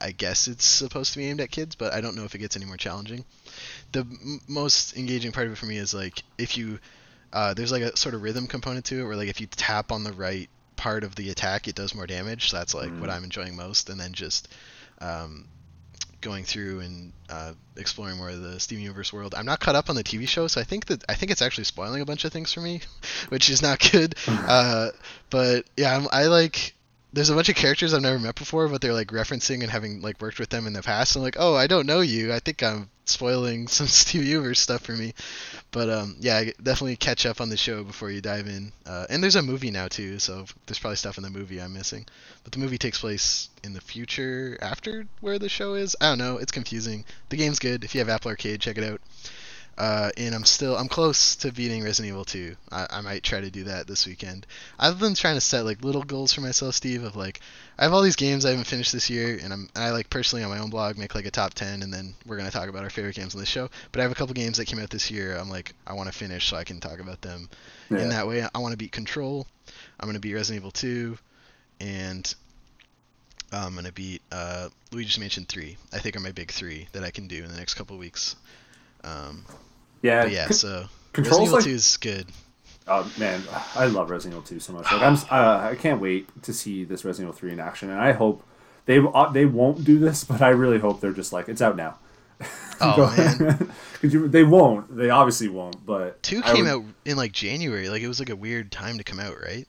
I 0.00 0.12
guess 0.12 0.48
it's 0.48 0.64
supposed 0.64 1.12
to 1.12 1.18
be 1.18 1.26
aimed 1.26 1.40
at 1.40 1.50
kids, 1.50 1.74
but 1.74 1.92
I 1.92 2.00
don't 2.00 2.16
know 2.16 2.24
if 2.24 2.34
it 2.34 2.38
gets 2.38 2.56
any 2.56 2.64
more 2.66 2.76
challenging. 2.76 3.24
The 3.92 4.00
m- 4.00 4.40
most 4.48 4.96
engaging 4.96 5.32
part 5.32 5.46
of 5.46 5.52
it 5.52 5.56
for 5.56 5.66
me 5.66 5.76
is 5.78 5.94
like 5.94 6.22
if 6.38 6.56
you 6.56 6.78
uh, 7.32 7.52
there's 7.54 7.72
like 7.72 7.82
a 7.82 7.96
sort 7.96 8.14
of 8.14 8.22
rhythm 8.22 8.46
component 8.46 8.84
to 8.86 9.00
it, 9.00 9.04
where 9.04 9.16
like 9.16 9.28
if 9.28 9.40
you 9.40 9.46
tap 9.48 9.90
on 9.92 10.04
the 10.04 10.12
right 10.12 10.48
part 10.76 11.04
of 11.04 11.14
the 11.16 11.30
attack, 11.30 11.66
it 11.68 11.74
does 11.74 11.94
more 11.94 12.06
damage. 12.06 12.50
So 12.50 12.56
that's 12.58 12.74
like 12.74 12.92
what 13.00 13.10
Mm. 13.10 13.14
I'm 13.14 13.24
enjoying 13.24 13.56
most, 13.56 13.90
and 13.90 13.98
then 13.98 14.12
just 14.12 14.48
um, 15.00 15.48
going 16.20 16.44
through 16.44 16.80
and 16.80 17.12
uh, 17.28 17.52
exploring 17.76 18.16
more 18.16 18.30
of 18.30 18.40
the 18.40 18.58
Steven 18.60 18.82
Universe 18.82 19.12
world. 19.12 19.34
I'm 19.36 19.46
not 19.46 19.60
caught 19.60 19.74
up 19.74 19.90
on 19.90 19.96
the 19.96 20.04
TV 20.04 20.28
show, 20.28 20.46
so 20.46 20.60
I 20.60 20.64
think 20.64 20.86
that 20.86 21.04
I 21.08 21.14
think 21.14 21.32
it's 21.32 21.42
actually 21.42 21.64
spoiling 21.64 22.00
a 22.02 22.06
bunch 22.06 22.24
of 22.24 22.32
things 22.32 22.52
for 22.52 22.60
me, 22.60 22.80
which 23.30 23.50
is 23.50 23.62
not 23.62 23.80
good. 23.90 24.14
uh, 24.46 24.90
but 25.30 25.64
yeah, 25.76 25.96
I'm, 25.96 26.06
I 26.12 26.26
like. 26.26 26.74
There's 27.14 27.30
a 27.30 27.34
bunch 27.34 27.48
of 27.48 27.54
characters 27.54 27.94
I've 27.94 28.02
never 28.02 28.18
met 28.18 28.34
before, 28.34 28.66
but 28.66 28.80
they're 28.80 28.92
like 28.92 29.08
referencing 29.08 29.62
and 29.62 29.70
having 29.70 30.00
like 30.02 30.20
worked 30.20 30.40
with 30.40 30.48
them 30.48 30.66
in 30.66 30.72
the 30.72 30.82
past. 30.82 31.14
I'm 31.14 31.22
like, 31.22 31.36
oh, 31.38 31.54
I 31.54 31.68
don't 31.68 31.86
know 31.86 32.00
you. 32.00 32.32
I 32.32 32.40
think 32.40 32.60
I'm 32.60 32.90
spoiling 33.04 33.68
some 33.68 33.86
Steve 33.86 34.24
Universe 34.24 34.58
stuff 34.58 34.82
for 34.82 34.92
me. 34.92 35.14
But 35.70 35.90
um, 35.90 36.16
yeah, 36.18 36.42
definitely 36.60 36.96
catch 36.96 37.24
up 37.24 37.40
on 37.40 37.50
the 37.50 37.56
show 37.56 37.84
before 37.84 38.10
you 38.10 38.20
dive 38.20 38.48
in. 38.48 38.72
Uh, 38.84 39.06
and 39.08 39.22
there's 39.22 39.36
a 39.36 39.42
movie 39.42 39.70
now 39.70 39.86
too, 39.86 40.18
so 40.18 40.44
there's 40.66 40.80
probably 40.80 40.96
stuff 40.96 41.16
in 41.16 41.22
the 41.22 41.30
movie 41.30 41.60
I'm 41.60 41.72
missing. 41.72 42.04
But 42.42 42.52
the 42.52 42.58
movie 42.58 42.78
takes 42.78 42.98
place 42.98 43.48
in 43.62 43.74
the 43.74 43.80
future 43.80 44.58
after 44.60 45.06
where 45.20 45.38
the 45.38 45.48
show 45.48 45.74
is. 45.74 45.94
I 46.00 46.08
don't 46.08 46.18
know. 46.18 46.38
It's 46.38 46.50
confusing. 46.50 47.04
The 47.28 47.36
game's 47.36 47.60
good. 47.60 47.84
If 47.84 47.94
you 47.94 48.00
have 48.00 48.08
Apple 48.08 48.30
Arcade, 48.30 48.60
check 48.60 48.76
it 48.76 48.82
out. 48.82 49.00
Uh, 49.76 50.10
and 50.16 50.34
I'm 50.36 50.44
still 50.44 50.76
I'm 50.76 50.86
close 50.86 51.34
to 51.36 51.50
beating 51.52 51.82
Resident 51.82 52.12
Evil 52.12 52.24
2. 52.24 52.54
I, 52.70 52.86
I 52.90 53.00
might 53.00 53.24
try 53.24 53.40
to 53.40 53.50
do 53.50 53.64
that 53.64 53.86
this 53.88 54.06
weekend. 54.06 54.46
I've 54.78 55.00
been 55.00 55.14
trying 55.14 55.34
to 55.34 55.40
set 55.40 55.64
like 55.64 55.82
little 55.82 56.02
goals 56.04 56.32
for 56.32 56.42
myself, 56.42 56.74
Steve. 56.76 57.02
Of 57.02 57.16
like, 57.16 57.40
I 57.76 57.82
have 57.82 57.92
all 57.92 58.02
these 58.02 58.14
games 58.14 58.44
I 58.44 58.50
haven't 58.50 58.66
finished 58.68 58.92
this 58.92 59.10
year, 59.10 59.38
and 59.42 59.52
I'm 59.52 59.68
I 59.74 59.90
like 59.90 60.10
personally 60.10 60.44
on 60.44 60.50
my 60.50 60.58
own 60.60 60.70
blog 60.70 60.96
make 60.96 61.16
like 61.16 61.26
a 61.26 61.30
top 61.32 61.54
10, 61.54 61.82
and 61.82 61.92
then 61.92 62.14
we're 62.24 62.36
gonna 62.36 62.52
talk 62.52 62.68
about 62.68 62.84
our 62.84 62.90
favorite 62.90 63.16
games 63.16 63.34
on 63.34 63.40
this 63.40 63.48
show. 63.48 63.68
But 63.90 63.98
I 63.98 64.02
have 64.04 64.12
a 64.12 64.14
couple 64.14 64.34
games 64.34 64.58
that 64.58 64.66
came 64.66 64.78
out 64.78 64.90
this 64.90 65.10
year. 65.10 65.36
I'm 65.36 65.50
like 65.50 65.74
I 65.86 65.94
want 65.94 66.10
to 66.10 66.16
finish 66.16 66.48
so 66.48 66.56
I 66.56 66.62
can 66.64 66.78
talk 66.78 67.00
about 67.00 67.20
them 67.20 67.48
Yeah. 67.90 67.98
in 67.98 68.08
that 68.10 68.28
way. 68.28 68.46
I 68.54 68.58
want 68.58 68.72
to 68.72 68.78
beat 68.78 68.92
Control. 68.92 69.44
I'm 69.98 70.06
gonna 70.08 70.20
beat 70.20 70.34
Resident 70.34 70.60
Evil 70.62 70.70
2, 70.70 71.18
and 71.80 72.32
I'm 73.52 73.74
gonna 73.74 73.92
beat 73.92 74.22
uh, 74.32 74.68
Luigi's 74.92 75.18
Mansion 75.18 75.46
3. 75.46 75.76
I 75.92 75.98
think 75.98 76.16
are 76.16 76.20
my 76.20 76.32
big 76.32 76.50
three 76.50 76.88
that 76.92 77.02
I 77.04 77.10
can 77.10 77.26
do 77.28 77.42
in 77.42 77.50
the 77.50 77.56
next 77.56 77.74
couple 77.74 77.96
weeks. 77.98 78.36
Um, 79.04 79.44
yeah, 80.02 80.22
but 80.24 80.32
yeah, 80.32 80.48
so 80.48 80.86
Control's 81.12 81.40
Resident 81.40 81.46
Evil 81.48 81.54
like 81.56 81.64
2 81.64 81.70
is 81.70 81.96
good. 81.98 82.26
Oh 82.86 83.10
man, 83.18 83.42
I 83.74 83.86
love 83.86 84.10
Resident 84.10 84.34
Evil 84.40 84.46
2 84.46 84.60
so 84.60 84.72
much. 84.72 84.84
Like 84.92 85.02
I'm, 85.02 85.14
uh, 85.30 85.68
I 85.70 85.74
can't 85.74 86.00
wait 86.00 86.28
to 86.42 86.52
see 86.52 86.84
this 86.84 87.04
Resident 87.04 87.28
Evil 87.30 87.38
3 87.38 87.52
in 87.52 87.60
action, 87.60 87.90
and 87.90 88.00
I 88.00 88.12
hope 88.12 88.42
they 88.86 88.98
uh, 88.98 89.30
they 89.32 89.46
won't 89.46 89.84
do 89.84 89.98
this, 89.98 90.24
but 90.24 90.42
I 90.42 90.50
really 90.50 90.78
hope 90.78 91.00
they're 91.00 91.12
just 91.12 91.32
like 91.32 91.48
it's 91.48 91.62
out 91.62 91.76
now. 91.76 91.98
Oh 92.80 93.14
man, 93.16 93.70
'Cause 94.02 94.12
you- 94.12 94.28
they 94.28 94.42
won't. 94.44 94.94
They 94.96 95.08
obviously 95.10 95.48
won't. 95.48 95.84
But 95.86 96.22
two 96.22 96.42
came 96.42 96.64
would- 96.64 96.70
out 96.70 96.84
in 97.04 97.16
like 97.16 97.32
January. 97.32 97.88
Like 97.88 98.02
it 98.02 98.08
was 98.08 98.18
like 98.18 98.30
a 98.30 98.36
weird 98.36 98.70
time 98.72 98.98
to 98.98 99.04
come 99.04 99.20
out, 99.20 99.36
right? 99.40 99.66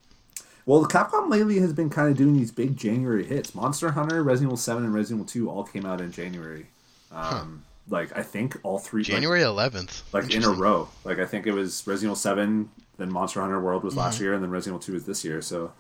Well, 0.66 0.84
Capcom 0.86 1.30
lately 1.30 1.60
has 1.60 1.74
been 1.74 1.92
kind 1.92 2.10
of 2.10 2.18
doing 2.18 2.34
these 2.36 2.50
big 2.52 2.76
January 2.76 3.24
hits. 3.24 3.54
Monster 3.54 3.92
Hunter, 3.92 4.24
Resident 4.24 4.50
Evil 4.50 4.58
7, 4.58 4.84
and 4.84 4.94
Resident 4.96 5.30
Evil 5.30 5.46
2 5.46 5.50
all 5.52 5.64
came 5.64 5.86
out 5.86 6.02
in 6.02 6.12
January. 6.12 6.66
Um, 7.12 7.65
Like 7.90 8.18
I 8.18 8.24
think 8.24 8.58
all 8.64 8.80
three 8.80 9.04
January 9.04 9.42
11th. 9.42 10.02
like, 10.12 10.34
in 10.34 10.44
a 10.44 10.50
row. 10.50 10.90
Like 11.04 11.20
I 11.20 11.26
think 11.26 11.46
it 11.48 11.52
was 11.54 11.86
Resident 11.86 12.08
Evil 12.12 12.16
7, 12.16 12.70
then 12.98 13.12
Monster 13.12 13.42
Hunter 13.42 13.60
World 13.62 13.84
was 13.84 13.94
Mm-hmm. 13.94 14.00
last 14.02 14.20
year, 14.20 14.34
and 14.34 14.42
then 14.44 14.50
Resident 14.50 14.82
Evil 14.84 14.94
2 14.94 14.96
is 14.98 15.06
this 15.06 15.24
year. 15.24 15.42
So 15.42 15.72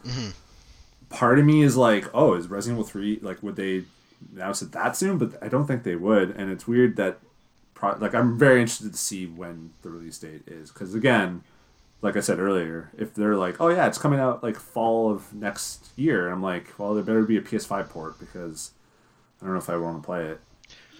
part 1.09 1.39
of 1.39 1.45
me 1.45 1.61
is 1.63 1.75
like, 1.77 2.05
oh, 2.13 2.33
is 2.35 2.47
Resident 2.47 2.79
Evil 2.79 2.87
3 2.89 3.19
like 3.21 3.41
would 3.43 3.55
they 3.55 3.83
announce 4.33 4.61
it 4.61 4.71
that 4.73 4.95
soon? 4.95 5.17
But 5.17 5.41
I 5.41 5.47
don't 5.47 5.65
think 5.65 5.83
they 5.83 5.95
would. 5.95 6.31
And 6.31 6.51
it's 6.51 6.67
weird 6.67 6.95
that 6.97 7.19
pro- 7.73 7.97
like 7.97 8.13
I'm 8.13 8.37
very 8.37 8.61
interested 8.61 8.91
to 8.91 8.97
see 8.99 9.25
when 9.25 9.71
the 9.81 9.89
release 9.89 10.17
date 10.19 10.43
is 10.47 10.71
because 10.71 10.93
again, 10.95 11.41
like 12.01 12.15
I 12.15 12.19
said 12.19 12.39
earlier, 12.39 12.91
if 12.97 13.15
they're 13.15 13.35
like, 13.37 13.59
oh 13.59 13.69
yeah, 13.69 13.87
it's 13.87 13.97
coming 13.97 14.19
out 14.19 14.43
like 14.43 14.57
fall 14.57 15.09
of 15.11 15.33
next 15.33 15.87
year, 15.95 16.29
I'm 16.29 16.43
like, 16.43 16.67
well, 16.77 16.93
there 16.93 17.03
better 17.03 17.23
be 17.23 17.37
a 17.37 17.41
PS5 17.41 17.89
port 17.89 18.19
because 18.19 18.71
I 19.41 19.45
don't 19.45 19.53
know 19.55 19.59
if 19.59 19.69
I 19.69 19.77
want 19.77 20.01
to 20.01 20.05
play 20.05 20.25
it. 20.25 20.39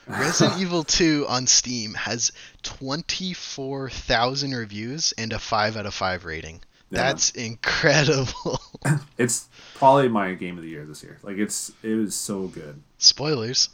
Resident 0.08 0.60
Evil 0.62 0.84
2 0.84 1.26
on 1.28 1.48
Steam 1.48 1.94
has 1.94 2.32
24,000 2.64 4.52
reviews 4.54 5.14
and 5.18 5.34
a 5.34 5.40
5 5.40 5.78
out 5.78 5.86
of 5.86 5.94
5 5.94 6.26
rating. 6.26 6.62
Yeah. 6.92 7.04
That's 7.04 7.32
incredible. 7.32 8.62
It's 9.18 9.48
probably 9.74 10.08
my 10.10 10.34
game 10.36 10.58
of 10.58 10.64
the 10.64 10.70
year 10.70 10.86
this 10.86 11.02
year. 11.02 11.18
Like 11.24 11.38
it's 11.38 11.72
it 11.82 11.96
was 11.96 12.14
so 12.14 12.48
good. 12.48 12.82
Spoilers. 13.00 13.70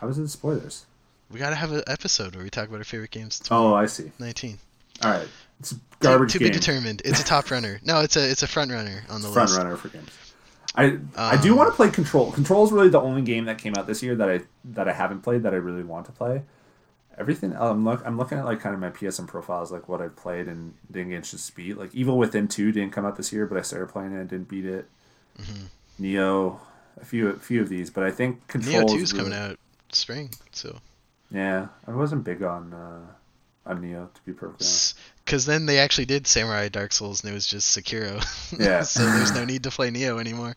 How 0.00 0.08
is 0.08 0.18
it 0.18 0.28
spoilers? 0.28 0.84
We 1.30 1.38
gotta 1.38 1.54
have 1.54 1.72
an 1.72 1.82
episode 1.86 2.34
where 2.34 2.44
we 2.44 2.50
talk 2.50 2.68
about 2.68 2.78
our 2.78 2.84
favorite 2.84 3.10
games. 3.12 3.40
Oh, 3.50 3.72
I 3.72 3.86
see. 3.86 4.10
19. 4.18 4.58
All 5.02 5.10
right. 5.10 5.28
It's 5.60 5.74
garbage 6.00 6.32
to 6.32 6.38
game. 6.38 6.48
be 6.48 6.52
determined. 6.52 7.00
It's 7.04 7.20
a 7.20 7.24
top 7.24 7.50
runner. 7.50 7.80
No, 7.82 8.00
it's 8.00 8.16
a 8.16 8.30
it's 8.30 8.42
a 8.42 8.46
front 8.46 8.70
runner 8.72 9.04
on 9.08 9.22
the 9.22 9.28
front 9.28 9.48
list. 9.50 9.58
runner 9.62 9.76
for 9.76 9.88
games. 9.88 10.10
I 10.74 10.98
I 11.16 11.36
do 11.40 11.52
Um, 11.52 11.58
want 11.58 11.70
to 11.70 11.76
play 11.76 11.90
Control. 11.90 12.32
Control 12.32 12.64
is 12.64 12.72
really 12.72 12.88
the 12.88 13.00
only 13.00 13.22
game 13.22 13.44
that 13.44 13.58
came 13.58 13.74
out 13.76 13.86
this 13.86 14.02
year 14.02 14.14
that 14.16 14.28
I 14.30 14.40
that 14.64 14.88
I 14.88 14.92
haven't 14.92 15.20
played 15.20 15.42
that 15.42 15.52
I 15.52 15.56
really 15.56 15.82
want 15.82 16.06
to 16.06 16.12
play. 16.12 16.42
Everything 17.18 17.54
I'm 17.54 17.84
look 17.84 18.02
I'm 18.06 18.16
looking 18.16 18.38
at 18.38 18.44
like 18.46 18.60
kind 18.60 18.74
of 18.74 18.80
my 18.80 18.88
PSN 18.88 19.26
profiles, 19.28 19.70
like 19.70 19.86
what 19.88 20.00
I've 20.00 20.16
played 20.16 20.48
and 20.48 20.74
didn't 20.90 21.10
get 21.10 21.24
to 21.24 21.38
speed. 21.38 21.76
Like 21.76 21.94
Evil 21.94 22.16
Within 22.16 22.48
Two 22.48 22.72
didn't 22.72 22.92
come 22.92 23.04
out 23.04 23.16
this 23.16 23.32
year, 23.32 23.46
but 23.46 23.58
I 23.58 23.62
started 23.62 23.88
playing 23.90 24.12
it 24.14 24.20
and 24.20 24.28
didn't 24.30 24.48
beat 24.48 24.64
it. 24.64 24.88
Mm-hmm. 25.38 26.04
Nioh, 26.04 26.58
a 27.00 27.04
few 27.04 27.28
a 27.28 27.34
few 27.34 27.60
of 27.60 27.68
these, 27.68 27.90
but 27.90 28.02
I 28.04 28.10
think 28.10 28.46
Control 28.48 28.82
Nioh 28.82 28.86
is 28.86 28.92
2 28.92 28.98
is 28.98 29.12
really- 29.12 29.24
coming 29.30 29.38
out 29.38 29.58
spring, 29.90 30.30
so 30.52 30.78
Yeah, 31.30 31.66
I 31.86 31.90
wasn't 31.90 32.24
big 32.24 32.42
on 32.42 32.72
uh, 32.72 33.00
on 33.66 33.82
Nioh 33.82 34.12
to 34.12 34.20
be 34.26 34.32
perfect. 34.32 34.62
honest. 34.62 34.98
because 35.24 35.46
then 35.46 35.66
they 35.66 35.78
actually 35.78 36.06
did 36.06 36.26
Samurai 36.26 36.68
Dark 36.68 36.92
Souls 36.92 37.22
and 37.22 37.30
it 37.30 37.34
was 37.34 37.46
just 37.46 37.76
Sekiro. 37.76 38.22
Yeah. 38.58 38.82
so 38.82 39.04
there's 39.04 39.32
no 39.32 39.44
need 39.44 39.62
to 39.64 39.70
play 39.70 39.90
Nioh 39.90 40.20
anymore. 40.20 40.56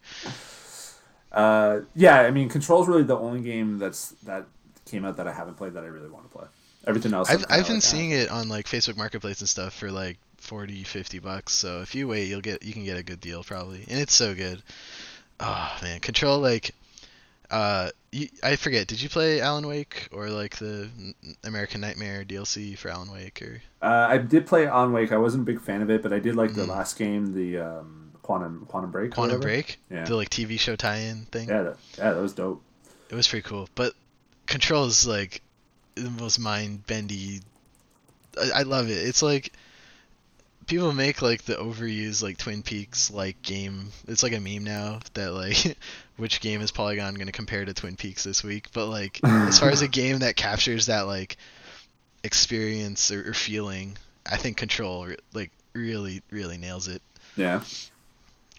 Uh, 1.32 1.82
yeah, 1.96 2.22
I 2.22 2.32
mean, 2.32 2.50
Control's 2.50 2.88
really 2.88 3.04
the 3.04 3.18
only 3.18 3.42
game 3.42 3.78
that's 3.78 4.12
that 4.24 4.46
came 4.86 5.04
out 5.06 5.18
that 5.18 5.28
I 5.28 5.34
haven't 5.34 5.56
played 5.56 5.74
that 5.74 5.84
I 5.84 5.88
really 5.88 6.10
want 6.10 6.30
to 6.32 6.38
play. 6.38 6.48
Everything 6.88 7.14
else, 7.14 7.30
I've 7.30 7.46
I've 7.50 7.66
been 7.66 7.76
like, 7.76 7.84
seeing 7.84 8.12
it 8.12 8.30
on 8.30 8.48
like 8.48 8.68
Facebook 8.68 8.96
Marketplace 8.96 9.40
and 9.42 9.50
stuff 9.50 9.74
for 9.74 9.92
like 9.92 10.18
40, 10.38 10.84
50 10.84 11.20
bucks. 11.20 11.54
So 11.54 11.82
if 11.82 11.96
you 11.96 12.08
wait, 12.08 12.28
you'll 12.28 12.42
get 12.42 12.64
you 12.64 12.74
can 12.74 12.86
get 12.86 12.98
a 12.98 13.04
good 13.04 13.20
deal 13.20 13.44
probably, 13.44 13.84
and 13.90 14.00
it's 14.00 14.14
so 14.14 14.36
good. 14.36 14.62
Oh 15.40 15.78
man, 15.82 16.00
Control 16.00 16.40
like, 16.40 16.72
uh, 17.52 17.90
you, 18.12 18.28
I 18.44 18.56
forget. 18.56 18.88
Did 18.88 19.02
you 19.02 19.10
play 19.10 19.42
Alan 19.42 19.68
Wake 19.68 20.08
or 20.12 20.30
like 20.30 20.58
the 20.58 20.90
American 21.44 21.82
Nightmare 21.82 22.24
DLC 22.26 22.78
for 22.78 22.90
Alan 22.90 23.12
Wake 23.12 23.42
or? 23.42 23.62
Uh, 23.82 24.08
I 24.10 24.18
did 24.18 24.48
play 24.48 24.68
Alan 24.68 24.92
Wake. 24.94 25.12
I 25.12 25.18
wasn't 25.18 25.44
a 25.44 25.46
big 25.46 25.62
fan 25.62 25.82
of 25.82 25.90
it, 25.90 26.02
but 26.02 26.12
I 26.14 26.20
did 26.20 26.36
like 26.36 26.54
the 26.54 26.64
Mm. 26.64 26.70
last 26.70 26.98
game, 26.98 27.34
the 27.34 27.60
um, 27.60 28.12
Quantum 28.22 28.66
Quantum 28.70 28.92
Break. 28.92 29.12
Quantum. 29.12 29.40
Break, 29.42 29.80
Yeah. 29.92 30.06
the 30.06 30.16
like 30.16 30.30
TV 30.30 30.60
show 30.60 30.76
tie-in 30.76 31.26
thing. 31.32 31.50
Yeah, 31.50 31.62
that, 31.64 31.78
yeah, 31.98 32.14
that 32.14 32.22
was 32.22 32.34
dope. 32.34 32.62
It 33.10 33.16
was 33.16 33.28
pretty 33.28 33.48
cool, 33.48 33.70
but 33.76 33.94
Control 34.48 34.86
is 34.86 35.06
like 35.06 35.42
the 35.96 36.10
most 36.10 36.40
mind-bendy. 36.40 37.42
I, 38.42 38.60
I 38.60 38.62
love 38.64 38.90
it. 38.90 38.98
It's 39.08 39.22
like 39.22 39.54
people 40.66 40.92
make 40.94 41.22
like 41.22 41.44
the 41.44 41.56
overused 41.56 42.24
like 42.24 42.38
Twin 42.38 42.64
Peaks 42.64 43.12
like 43.12 43.42
game. 43.42 43.88
It's 44.08 44.24
like 44.24 44.34
a 44.34 44.40
meme 44.40 44.64
now 44.64 45.00
that 45.14 45.34
like 45.34 45.78
which 46.18 46.42
game 46.42 46.62
is 46.62 46.72
Polygon 46.72 47.16
going 47.16 47.28
to 47.28 47.34
compare 47.34 47.66
to 47.66 47.74
Twin 47.74 47.96
Peaks 47.96 48.24
this 48.24 48.44
week? 48.44 48.68
But 48.74 48.88
like 48.88 49.20
as 49.24 49.60
far 49.60 49.70
as 49.70 49.82
a 49.82 49.88
game 49.90 50.20
that 50.20 50.36
captures 50.36 50.88
that 50.88 51.02
like 51.02 51.38
experience 52.24 53.12
or, 53.12 53.30
or 53.30 53.34
feeling, 53.34 53.98
I 54.26 54.38
think 54.38 54.58
Control 54.58 55.10
like 55.34 55.52
really 55.74 56.22
really 56.32 56.58
nails 56.58 56.88
it 56.88 57.02
Yeah, 57.36 57.62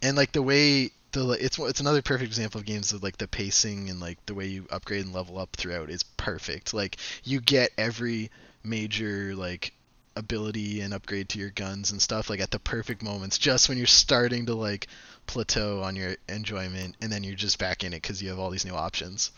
and 0.02 0.16
like 0.16 0.32
the 0.32 0.42
way 0.42 0.90
the 1.12 1.30
it's 1.30 1.58
it's 1.58 1.80
another 1.80 2.02
perfect 2.02 2.28
example 2.28 2.60
of 2.60 2.66
games 2.66 2.90
that 2.90 3.02
like 3.02 3.16
the 3.16 3.26
pacing 3.28 3.90
and 3.90 4.00
like 4.00 4.24
the 4.26 4.34
way 4.34 4.46
you 4.46 4.66
upgrade 4.70 5.04
and 5.04 5.14
level 5.14 5.38
up 5.38 5.56
throughout 5.56 5.90
is 5.90 6.02
perfect. 6.02 6.74
Like 6.74 6.96
you 7.24 7.40
get 7.40 7.70
every 7.78 8.30
major 8.62 9.34
like 9.34 9.72
ability 10.16 10.80
and 10.80 10.94
upgrade 10.94 11.28
to 11.28 11.38
your 11.38 11.50
guns 11.50 11.92
and 11.92 12.00
stuff 12.00 12.30
like 12.30 12.40
at 12.40 12.50
the 12.50 12.58
perfect 12.58 13.02
moments 13.02 13.38
just 13.38 13.68
when 13.68 13.76
you're 13.78 13.86
starting 13.86 14.46
to 14.46 14.54
like 14.54 14.88
plateau 15.26 15.82
on 15.82 15.94
your 15.94 16.16
enjoyment 16.28 16.96
and 17.00 17.12
then 17.12 17.22
you're 17.22 17.34
just 17.34 17.58
back 17.58 17.84
in 17.84 17.92
it 17.92 18.02
because 18.02 18.22
you 18.22 18.30
have 18.30 18.38
all 18.38 18.50
these 18.50 18.64
new 18.64 18.74
options. 18.74 19.30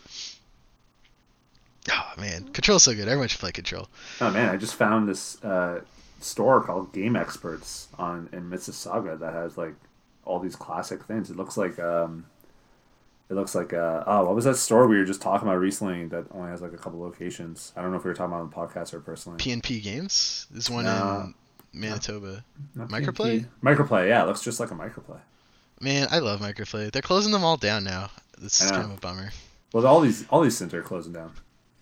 Oh 1.91 2.13
man. 2.17 2.47
Control's 2.49 2.83
so 2.83 2.93
good. 2.93 3.07
Everyone 3.07 3.27
should 3.27 3.39
play 3.39 3.51
control. 3.51 3.87
Oh 4.21 4.31
man, 4.31 4.49
I 4.49 4.57
just 4.57 4.75
found 4.75 5.07
this 5.07 5.43
uh, 5.43 5.81
store 6.19 6.61
called 6.61 6.93
Game 6.93 7.15
Experts 7.15 7.87
on 7.97 8.29
in 8.31 8.49
Mississauga 8.49 9.19
that 9.19 9.33
has 9.33 9.57
like 9.57 9.75
all 10.25 10.39
these 10.39 10.55
classic 10.55 11.03
things. 11.03 11.29
It 11.29 11.37
looks 11.37 11.57
like 11.57 11.79
um, 11.79 12.25
it 13.29 13.33
looks 13.35 13.53
like 13.55 13.73
uh, 13.73 14.03
oh, 14.07 14.25
what 14.25 14.35
was 14.35 14.45
that 14.45 14.55
store 14.57 14.87
we 14.87 14.97
were 14.97 15.05
just 15.05 15.21
talking 15.21 15.47
about 15.47 15.59
recently 15.59 16.05
that 16.07 16.25
only 16.31 16.49
has 16.49 16.61
like 16.61 16.73
a 16.73 16.77
couple 16.77 16.99
locations? 16.99 17.71
I 17.75 17.81
don't 17.81 17.91
know 17.91 17.97
if 17.97 18.03
we 18.03 18.09
were 18.09 18.15
talking 18.15 18.33
about 18.33 18.41
on 18.41 18.49
the 18.49 18.55
podcast 18.55 18.93
or 18.93 18.99
personally. 18.99 19.37
pnp 19.37 19.83
games 19.83 20.47
there's 20.51 20.69
one 20.69 20.85
in 20.85 21.33
manitoba 21.73 22.43
Not 22.75 22.89
Microplay? 22.89 23.41
PNP. 23.41 23.47
Microplay, 23.63 24.07
yeah, 24.07 24.23
it 24.23 24.27
looks 24.27 24.41
just 24.41 24.59
like 24.59 24.71
a 24.71 24.75
microplay. 24.75 25.19
Man, 25.79 26.07
I 26.11 26.19
love 26.19 26.41
Microplay. 26.41 26.91
They're 26.91 27.01
closing 27.01 27.31
them 27.31 27.43
all 27.43 27.55
down 27.55 27.83
now. 27.83 28.09
This 28.37 28.61
is 28.61 28.71
kind 28.71 28.83
of 28.83 28.97
a 28.97 28.99
bummer. 28.99 29.31
Well, 29.73 29.85
all 29.85 30.01
these 30.01 30.25
all 30.29 30.41
these 30.41 30.57
things 30.57 30.73
are 30.73 30.81
closing 30.81 31.13
down. 31.13 31.31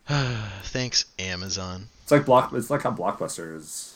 Thanks, 0.63 1.05
Amazon. 1.19 1.87
It's 2.03 2.11
like 2.11 2.25
block. 2.25 2.53
It's 2.53 2.69
like 2.69 2.83
how 2.83 2.91
blockbusters 2.91 3.93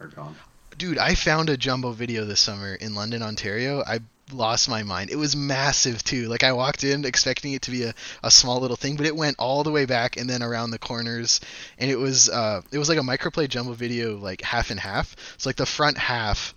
are 0.00 0.08
gone. 0.08 0.36
Dude, 0.78 0.98
I 0.98 1.14
found 1.14 1.50
a 1.50 1.56
jumbo 1.56 1.92
video 1.92 2.24
this 2.24 2.40
summer 2.40 2.74
in 2.74 2.94
London, 2.94 3.22
Ontario. 3.22 3.82
I 3.86 4.00
lost 4.32 4.68
my 4.68 4.82
mind. 4.82 5.10
It 5.10 5.16
was 5.16 5.36
massive 5.36 6.02
too. 6.02 6.28
Like 6.28 6.44
I 6.44 6.52
walked 6.52 6.84
in 6.84 7.04
expecting 7.04 7.52
it 7.52 7.62
to 7.62 7.70
be 7.70 7.84
a, 7.84 7.94
a 8.22 8.30
small 8.30 8.60
little 8.60 8.76
thing, 8.76 8.96
but 8.96 9.06
it 9.06 9.16
went 9.16 9.36
all 9.38 9.62
the 9.62 9.70
way 9.70 9.84
back 9.84 10.16
and 10.16 10.28
then 10.28 10.42
around 10.42 10.70
the 10.70 10.78
corners. 10.78 11.40
And 11.78 11.90
it 11.90 11.96
was 11.96 12.28
uh 12.28 12.62
it 12.72 12.78
was 12.78 12.88
like 12.88 12.98
a 12.98 13.02
microplay 13.02 13.48
jumbo 13.48 13.74
video 13.74 14.16
like 14.16 14.40
half 14.42 14.70
and 14.70 14.80
half. 14.80 15.14
So 15.38 15.48
like 15.48 15.56
the 15.56 15.66
front 15.66 15.98
half 15.98 16.54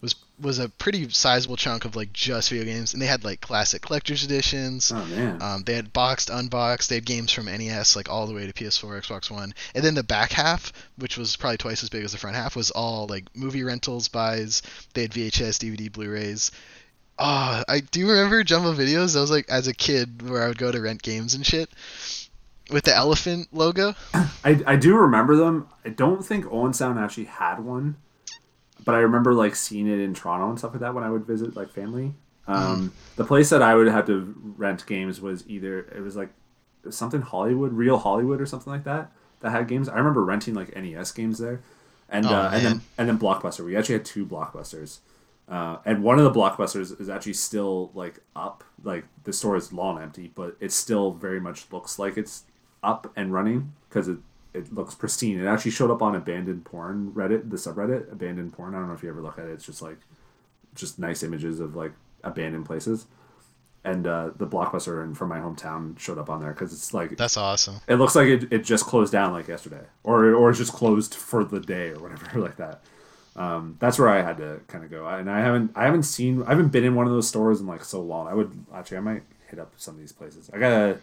was 0.00 0.14
was 0.40 0.58
a 0.58 0.70
pretty 0.70 1.06
sizable 1.10 1.56
chunk 1.56 1.84
of 1.84 1.94
like 1.94 2.12
just 2.14 2.48
video 2.48 2.64
games 2.64 2.94
and 2.94 3.02
they 3.02 3.06
had 3.06 3.24
like 3.24 3.42
classic 3.42 3.82
collector's 3.82 4.24
editions. 4.24 4.90
Oh 4.94 5.04
man. 5.04 5.42
Um, 5.42 5.62
they 5.64 5.74
had 5.74 5.92
boxed, 5.92 6.30
unboxed. 6.30 6.88
They 6.88 6.94
had 6.94 7.04
games 7.04 7.30
from 7.30 7.46
NES, 7.46 7.96
like 7.96 8.08
all 8.08 8.26
the 8.26 8.32
way 8.32 8.46
to 8.46 8.52
PS4, 8.52 9.02
Xbox 9.02 9.30
One, 9.30 9.52
and 9.74 9.84
then 9.84 9.94
the 9.94 10.02
back 10.02 10.32
half, 10.32 10.72
which 10.96 11.18
was 11.18 11.36
probably 11.36 11.58
twice 11.58 11.82
as 11.82 11.90
big 11.90 12.04
as 12.04 12.12
the 12.12 12.18
front 12.18 12.36
half, 12.36 12.56
was 12.56 12.70
all 12.70 13.06
like 13.06 13.24
movie 13.36 13.62
rentals, 13.62 14.08
buys. 14.08 14.62
They 14.94 15.02
had 15.02 15.10
VHS, 15.10 15.58
DVD, 15.58 15.92
Blu-rays. 15.92 16.50
Oh, 17.22 17.62
I 17.68 17.80
do 17.80 18.08
remember 18.08 18.42
Jumbo 18.42 18.72
Videos. 18.72 19.12
That 19.14 19.20
was 19.20 19.30
like 19.30 19.48
as 19.50 19.66
a 19.66 19.74
kid 19.74 20.28
where 20.28 20.42
I 20.42 20.48
would 20.48 20.58
go 20.58 20.72
to 20.72 20.80
rent 20.80 21.02
games 21.02 21.34
and 21.34 21.44
shit 21.44 21.68
with 22.70 22.84
the 22.84 22.94
elephant 22.96 23.48
logo. 23.52 23.94
I, 24.14 24.62
I 24.66 24.76
do 24.76 24.96
remember 24.96 25.36
them. 25.36 25.68
I 25.84 25.90
don't 25.90 26.24
think 26.24 26.50
Owen 26.50 26.72
Sound 26.72 26.98
actually 26.98 27.24
had 27.26 27.60
one, 27.60 27.96
but 28.84 28.94
I 28.94 28.98
remember 29.00 29.34
like 29.34 29.54
seeing 29.54 29.86
it 29.86 29.98
in 30.00 30.14
Toronto 30.14 30.48
and 30.48 30.58
stuff 30.58 30.72
like 30.72 30.80
that 30.80 30.94
when 30.94 31.04
I 31.04 31.10
would 31.10 31.26
visit 31.26 31.54
like 31.54 31.70
family. 31.70 32.14
Um, 32.48 32.92
The 33.16 33.24
place 33.24 33.50
that 33.50 33.62
I 33.62 33.74
would 33.74 33.86
have 33.88 34.06
to 34.06 34.34
rent 34.56 34.86
games 34.86 35.20
was 35.20 35.44
either 35.46 35.80
it 35.94 36.00
was 36.00 36.16
like 36.16 36.30
something 36.88 37.20
Hollywood, 37.20 37.74
Real 37.74 37.98
Hollywood, 37.98 38.40
or 38.40 38.46
something 38.46 38.72
like 38.72 38.84
that 38.84 39.12
that 39.40 39.50
had 39.50 39.68
games. 39.68 39.88
I 39.90 39.96
remember 39.98 40.24
renting 40.24 40.54
like 40.54 40.74
NES 40.74 41.12
games 41.12 41.38
there, 41.38 41.60
and 42.08 42.24
Oh, 42.24 42.30
uh, 42.34 42.50
and 42.54 42.64
then 42.64 42.80
and 42.96 43.08
then 43.10 43.18
Blockbuster. 43.18 43.62
We 43.64 43.76
actually 43.76 43.96
had 43.96 44.04
two 44.06 44.24
Blockbusters. 44.24 45.00
Uh, 45.50 45.78
and 45.84 46.04
one 46.04 46.16
of 46.16 46.24
the 46.24 46.30
blockbusters 46.30 46.98
is 47.00 47.08
actually 47.08 47.32
still 47.32 47.90
like 47.92 48.20
up. 48.36 48.62
Like 48.82 49.04
the 49.24 49.32
store 49.32 49.56
is 49.56 49.72
long 49.72 50.00
empty 50.00 50.30
but 50.34 50.56
it 50.60 50.72
still 50.72 51.10
very 51.10 51.40
much 51.40 51.70
looks 51.70 51.98
like 51.98 52.16
it's 52.16 52.44
up 52.82 53.12
and 53.16 53.32
running 53.32 53.72
because 53.88 54.08
it 54.08 54.18
it 54.54 54.72
looks 54.72 54.94
pristine. 54.94 55.38
It 55.40 55.46
actually 55.46 55.72
showed 55.72 55.90
up 55.90 56.02
on 56.02 56.14
abandoned 56.14 56.64
porn 56.64 57.12
reddit 57.12 57.50
the 57.50 57.56
subreddit 57.56 58.10
abandoned 58.12 58.52
porn. 58.52 58.74
I 58.74 58.78
don't 58.78 58.88
know 58.88 58.94
if 58.94 59.02
you 59.02 59.08
ever 59.08 59.20
look 59.20 59.38
at 59.38 59.46
it. 59.46 59.52
It's 59.52 59.66
just 59.66 59.82
like 59.82 59.98
just 60.74 60.98
nice 60.98 61.22
images 61.22 61.60
of 61.60 61.74
like 61.74 61.92
abandoned 62.22 62.66
places. 62.66 63.06
And 63.82 64.06
uh, 64.06 64.30
the 64.36 64.46
blockbuster 64.46 65.02
and 65.02 65.16
from 65.16 65.30
my 65.30 65.38
hometown 65.38 65.98
showed 65.98 66.18
up 66.18 66.28
on 66.28 66.40
there 66.40 66.52
because 66.52 66.72
it's 66.72 66.92
like 66.92 67.16
That's 67.16 67.38
awesome. 67.38 67.76
it 67.88 67.94
looks 67.94 68.14
like 68.14 68.26
it, 68.28 68.52
it 68.52 68.58
just 68.62 68.84
closed 68.84 69.10
down 69.10 69.32
like 69.32 69.48
yesterday. 69.48 69.84
Or 70.04 70.32
or 70.34 70.50
it's 70.50 70.58
just 70.58 70.72
closed 70.72 71.14
for 71.14 71.44
the 71.44 71.60
day 71.60 71.90
or 71.90 71.98
whatever 71.98 72.40
like 72.40 72.56
that 72.56 72.82
um, 73.36 73.76
that's 73.80 73.98
where 73.98 74.08
I 74.08 74.22
had 74.22 74.36
to 74.38 74.60
kind 74.68 74.84
of 74.84 74.90
go 74.90 75.06
and 75.06 75.30
I 75.30 75.40
haven't 75.40 75.72
I 75.76 75.84
haven't 75.84 76.02
seen 76.04 76.42
I 76.42 76.50
haven't 76.50 76.68
been 76.68 76.84
in 76.84 76.94
one 76.94 77.06
of 77.06 77.12
those 77.12 77.28
stores 77.28 77.60
in 77.60 77.66
like 77.66 77.84
so 77.84 78.00
long 78.02 78.26
I 78.28 78.34
would 78.34 78.50
actually 78.74 78.96
I 78.98 79.00
might 79.00 79.22
hit 79.48 79.58
up 79.58 79.72
some 79.76 79.94
of 79.94 80.00
these 80.00 80.12
places 80.12 80.50
I 80.52 80.58
gotta 80.58 80.98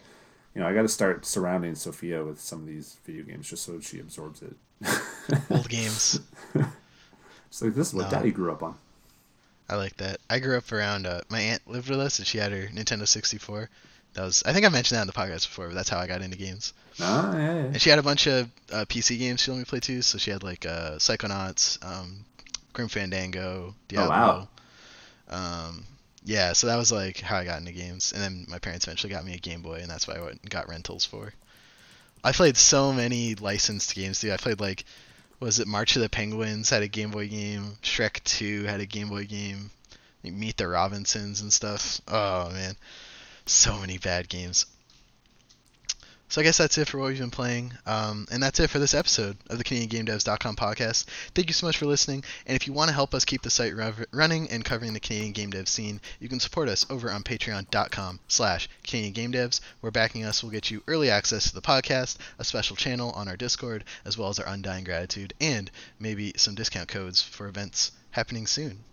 you 0.54 0.60
know 0.60 0.66
I 0.68 0.74
gotta 0.74 0.88
start 0.88 1.24
surrounding 1.26 1.74
Sophia 1.74 2.24
with 2.24 2.40
some 2.40 2.60
of 2.60 2.66
these 2.66 2.96
video 3.04 3.24
games 3.24 3.48
just 3.48 3.64
so 3.64 3.80
she 3.80 3.98
absorbs 4.00 4.42
it 4.42 4.54
Old 5.50 5.68
games. 5.68 6.20
it's 6.54 7.62
like 7.62 7.74
this 7.74 7.88
is 7.88 7.94
what 7.94 8.04
No. 8.04 8.10
daddy 8.10 8.30
grew 8.30 8.52
up 8.52 8.62
on 8.62 8.74
I 9.70 9.76
like 9.76 9.98
that. 9.98 10.18
I 10.30 10.38
grew 10.38 10.56
up 10.56 10.72
around. 10.72 11.06
Uh, 11.06 11.20
my 11.28 11.40
aunt 11.40 11.60
lived 11.68 11.90
with 11.90 12.00
us, 12.00 12.18
and 12.18 12.26
she 12.26 12.38
had 12.38 12.52
her 12.52 12.68
Nintendo 12.68 13.06
64. 13.06 13.68
That 14.14 14.22
was. 14.24 14.42
I 14.44 14.52
think 14.52 14.66
I 14.66 14.68
mentioned 14.68 14.96
that 14.96 15.02
in 15.02 15.06
the 15.06 15.12
podcast 15.12 15.46
before, 15.48 15.68
but 15.68 15.74
that's 15.74 15.88
how 15.88 15.98
I 15.98 16.06
got 16.06 16.22
into 16.22 16.36
games. 16.36 16.72
ah 17.00 17.36
yeah, 17.36 17.38
yeah. 17.38 17.60
And 17.64 17.80
she 17.80 17.90
had 17.90 17.98
a 17.98 18.02
bunch 18.02 18.26
of 18.26 18.48
uh, 18.72 18.84
PC 18.88 19.18
games 19.18 19.40
she 19.42 19.50
let 19.50 19.58
me 19.58 19.64
play 19.64 19.80
too. 19.80 20.02
So 20.02 20.18
she 20.18 20.30
had 20.30 20.42
like 20.42 20.66
uh, 20.66 20.92
Psychonauts, 20.96 21.84
um, 21.84 22.24
Grim 22.72 22.88
Fandango, 22.88 23.74
Diablo. 23.88 24.06
Oh, 24.06 24.18
wow. 24.18 24.48
Um, 25.30 25.84
yeah, 26.24 26.52
so 26.52 26.66
that 26.66 26.76
was 26.76 26.90
like 26.92 27.20
how 27.20 27.38
I 27.38 27.44
got 27.44 27.60
into 27.60 27.72
games. 27.72 28.12
And 28.12 28.22
then 28.22 28.46
my 28.48 28.58
parents 28.58 28.86
eventually 28.86 29.12
got 29.12 29.24
me 29.24 29.34
a 29.34 29.38
Game 29.38 29.62
Boy, 29.62 29.80
and 29.80 29.90
that's 29.90 30.06
what 30.08 30.16
I 30.16 30.22
went 30.22 30.40
and 30.42 30.50
got 30.50 30.68
rentals 30.68 31.04
for. 31.04 31.32
I 32.24 32.32
played 32.32 32.56
so 32.56 32.92
many 32.92 33.34
licensed 33.36 33.94
games 33.94 34.20
too. 34.20 34.32
I 34.32 34.36
played 34.36 34.60
like, 34.60 34.84
was 35.40 35.60
it 35.60 35.68
March 35.68 35.94
of 35.96 36.02
the 36.02 36.08
Penguins 36.08 36.70
had 36.70 36.82
a 36.82 36.88
Game 36.88 37.10
Boy 37.10 37.28
game. 37.28 37.76
Shrek 37.82 38.22
2 38.24 38.64
had 38.64 38.80
a 38.80 38.86
Game 38.86 39.08
Boy 39.08 39.24
game. 39.24 39.70
like, 40.24 40.32
Meet 40.32 40.56
the 40.56 40.66
Robinsons 40.66 41.40
and 41.40 41.52
stuff. 41.52 42.00
Oh 42.08 42.50
man, 42.50 42.74
so 43.50 43.78
many 43.78 43.98
bad 43.98 44.28
games. 44.28 44.66
So 46.30 46.42
I 46.42 46.44
guess 46.44 46.58
that's 46.58 46.76
it 46.76 46.88
for 46.88 46.98
what 46.98 47.06
we've 47.06 47.18
been 47.18 47.30
playing. 47.30 47.72
Um, 47.86 48.26
and 48.30 48.42
that's 48.42 48.60
it 48.60 48.68
for 48.68 48.78
this 48.78 48.92
episode 48.92 49.38
of 49.48 49.56
the 49.56 49.64
CanadianGameDevs.com 49.64 50.56
podcast. 50.56 51.06
Thank 51.34 51.48
you 51.48 51.54
so 51.54 51.66
much 51.66 51.78
for 51.78 51.86
listening. 51.86 52.22
And 52.44 52.54
if 52.54 52.66
you 52.66 52.74
want 52.74 52.88
to 52.88 52.94
help 52.94 53.14
us 53.14 53.24
keep 53.24 53.40
the 53.40 53.48
site 53.48 53.74
rev- 53.74 54.04
running 54.12 54.50
and 54.50 54.62
covering 54.62 54.92
the 54.92 55.00
Canadian 55.00 55.32
game 55.32 55.48
dev 55.48 55.68
scene, 55.68 56.02
you 56.20 56.28
can 56.28 56.38
support 56.38 56.68
us 56.68 56.84
over 56.90 57.10
on 57.10 57.22
patreon.com 57.22 58.20
slash 58.28 58.68
Canadian 58.86 59.14
Game 59.14 59.32
Devs, 59.32 59.60
where 59.80 59.90
backing 59.90 60.24
us 60.24 60.42
will 60.42 60.50
get 60.50 60.70
you 60.70 60.82
early 60.86 61.08
access 61.08 61.48
to 61.48 61.54
the 61.54 61.62
podcast, 61.62 62.18
a 62.38 62.44
special 62.44 62.76
channel 62.76 63.12
on 63.12 63.26
our 63.26 63.36
Discord, 63.36 63.84
as 64.04 64.18
well 64.18 64.28
as 64.28 64.38
our 64.38 64.52
undying 64.52 64.84
gratitude, 64.84 65.32
and 65.40 65.70
maybe 65.98 66.34
some 66.36 66.54
discount 66.54 66.88
codes 66.88 67.22
for 67.22 67.48
events 67.48 67.92
happening 68.10 68.46
soon. 68.46 68.84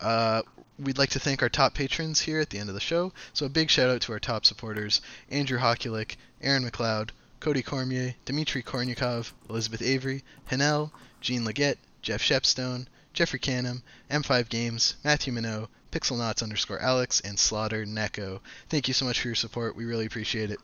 Uh, 0.00 0.42
we'd 0.78 0.98
like 0.98 1.10
to 1.10 1.20
thank 1.20 1.42
our 1.42 1.48
top 1.48 1.74
patrons 1.74 2.20
here 2.20 2.40
at 2.40 2.50
the 2.50 2.58
end 2.58 2.68
of 2.68 2.74
the 2.74 2.80
show. 2.80 3.12
So 3.32 3.46
a 3.46 3.50
big 3.50 3.70
shout 3.70 3.90
out 3.90 4.02
to 4.02 4.12
our 4.12 4.20
top 4.20 4.44
supporters 4.44 5.00
Andrew 5.30 5.58
Hokulik, 5.58 6.16
Aaron 6.42 6.68
McLeod, 6.68 7.10
Cody 7.40 7.62
Cormier, 7.62 8.14
Dmitry 8.24 8.62
Kornyakov, 8.62 9.32
Elizabeth 9.48 9.82
Avery, 9.82 10.22
Hanel, 10.50 10.90
Jean 11.20 11.44
Leggett, 11.44 11.78
Jeff 12.02 12.22
Shepstone, 12.22 12.86
Jeffrey 13.12 13.38
Canham, 13.38 13.82
M5 14.10 14.48
Games, 14.48 14.96
Matthew 15.02 15.32
Minot, 15.32 15.68
Pixelknots 15.90 16.42
underscore 16.42 16.78
Alex, 16.78 17.20
and 17.20 17.38
Slaughter 17.38 17.86
Neko. 17.86 18.40
Thank 18.68 18.88
you 18.88 18.94
so 18.94 19.06
much 19.06 19.20
for 19.20 19.28
your 19.28 19.34
support. 19.34 19.76
We 19.76 19.86
really 19.86 20.06
appreciate 20.06 20.50
it. 20.50 20.60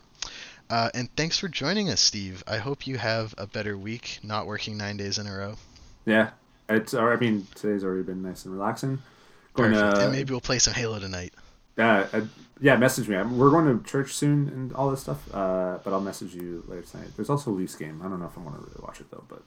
Uh, 0.68 0.90
and 0.94 1.14
thanks 1.16 1.38
for 1.38 1.48
joining 1.48 1.88
us, 1.90 2.00
Steve. 2.00 2.44
I 2.46 2.58
hope 2.58 2.86
you 2.86 2.98
have 2.98 3.34
a 3.38 3.46
better 3.46 3.76
week, 3.76 4.18
not 4.22 4.46
working 4.46 4.76
nine 4.76 4.96
days 4.96 5.18
in 5.18 5.26
a 5.26 5.36
row. 5.36 5.56
Yeah, 6.04 6.30
it's. 6.74 6.94
I 6.94 7.16
mean, 7.16 7.46
today's 7.54 7.84
already 7.84 8.02
been 8.02 8.22
nice 8.22 8.44
and 8.44 8.54
relaxing. 8.54 8.98
Going 9.54 9.72
Perfect. 9.72 9.96
To, 9.96 10.02
and 10.04 10.12
maybe 10.12 10.30
we'll 10.30 10.40
play 10.40 10.58
some 10.58 10.74
Halo 10.74 10.98
tonight. 10.98 11.32
Yeah, 11.76 12.06
uh, 12.12 12.22
yeah. 12.60 12.76
Message 12.76 13.08
me. 13.08 13.16
We're 13.16 13.50
going 13.50 13.78
to 13.78 13.84
church 13.88 14.14
soon 14.14 14.48
and 14.48 14.72
all 14.72 14.90
this 14.90 15.00
stuff. 15.00 15.22
Uh, 15.34 15.78
but 15.84 15.92
I'll 15.92 16.00
message 16.00 16.34
you 16.34 16.64
later 16.68 16.82
tonight. 16.82 17.08
There's 17.16 17.30
also 17.30 17.50
a 17.50 17.54
Leafs 17.54 17.74
game. 17.74 18.00
I 18.02 18.08
don't 18.08 18.20
know 18.20 18.26
if 18.26 18.36
I 18.36 18.40
want 18.40 18.56
to 18.56 18.62
really 18.62 18.80
watch 18.82 19.00
it 19.00 19.10
though, 19.10 19.24
but 19.28 19.42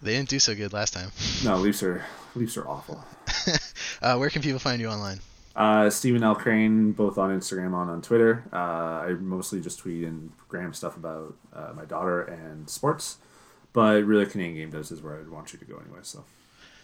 they 0.00 0.14
didn't 0.14 0.28
do 0.28 0.38
so 0.38 0.54
good 0.54 0.72
last 0.72 0.92
time. 0.92 1.10
No, 1.44 1.56
Leafs 1.56 1.82
are 1.82 2.04
Leafs 2.34 2.56
are 2.56 2.66
awful. 2.66 3.04
uh, 4.02 4.16
where 4.16 4.30
can 4.30 4.42
people 4.42 4.58
find 4.58 4.80
you 4.80 4.88
online? 4.88 5.20
Uh, 5.54 5.90
Stephen 5.90 6.22
L. 6.22 6.34
Crane, 6.34 6.92
both 6.92 7.18
on 7.18 7.36
Instagram 7.36 7.66
and 7.66 7.90
on 7.90 8.02
Twitter. 8.02 8.44
Uh, 8.52 8.56
I 8.56 9.16
mostly 9.18 9.60
just 9.60 9.80
tweet 9.80 10.04
and 10.04 10.32
gram 10.48 10.72
stuff 10.72 10.96
about 10.96 11.34
uh, 11.52 11.72
my 11.74 11.84
daughter 11.84 12.22
and 12.22 12.70
sports, 12.70 13.18
but 13.72 14.04
really 14.04 14.26
Canadian 14.26 14.70
Game 14.70 14.80
Devs 14.80 14.92
is 14.92 15.02
where 15.02 15.18
I'd 15.18 15.28
want 15.28 15.52
you 15.52 15.58
to 15.58 15.64
go 15.64 15.76
anyway. 15.76 16.00
So. 16.02 16.24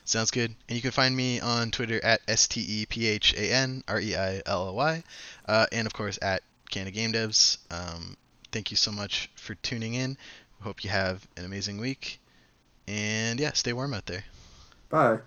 Sounds 0.05 0.31
good. 0.31 0.55
And 0.69 0.77
you 0.77 0.83
can 0.83 0.91
find 0.91 1.17
me 1.17 1.41
on 1.41 1.71
Twitter 1.71 2.03
at 2.05 2.21
S 2.29 2.47
T 2.47 2.61
E 2.61 2.87
P 2.87 3.07
H 3.07 3.35
A 3.35 3.53
N 3.53 3.83
R 3.89 4.01
E 4.01 4.15
I 4.15 4.43
L 4.47 4.69
L 4.69 4.75
Y, 4.75 5.03
uh, 5.47 5.67
and 5.73 5.87
of 5.87 5.95
course 5.95 6.19
at 6.21 6.43
Canada 6.71 6.91
Game 6.91 7.13
Devs. 7.13 7.59
Um, 7.71 8.17
thank 8.53 8.71
you 8.71 8.77
so 8.77 8.93
much 8.93 9.31
for 9.37 9.55
tuning 9.57 9.95
in. 9.95 10.17
Hope 10.61 10.85
you 10.85 10.91
have 10.91 11.27
an 11.37 11.45
amazing 11.45 11.79
week. 11.79 12.21
And 12.87 13.41
yeah, 13.41 13.53
stay 13.53 13.73
warm 13.73 13.95
out 13.95 14.07
there. 14.07 14.25
Bye. 14.91 15.21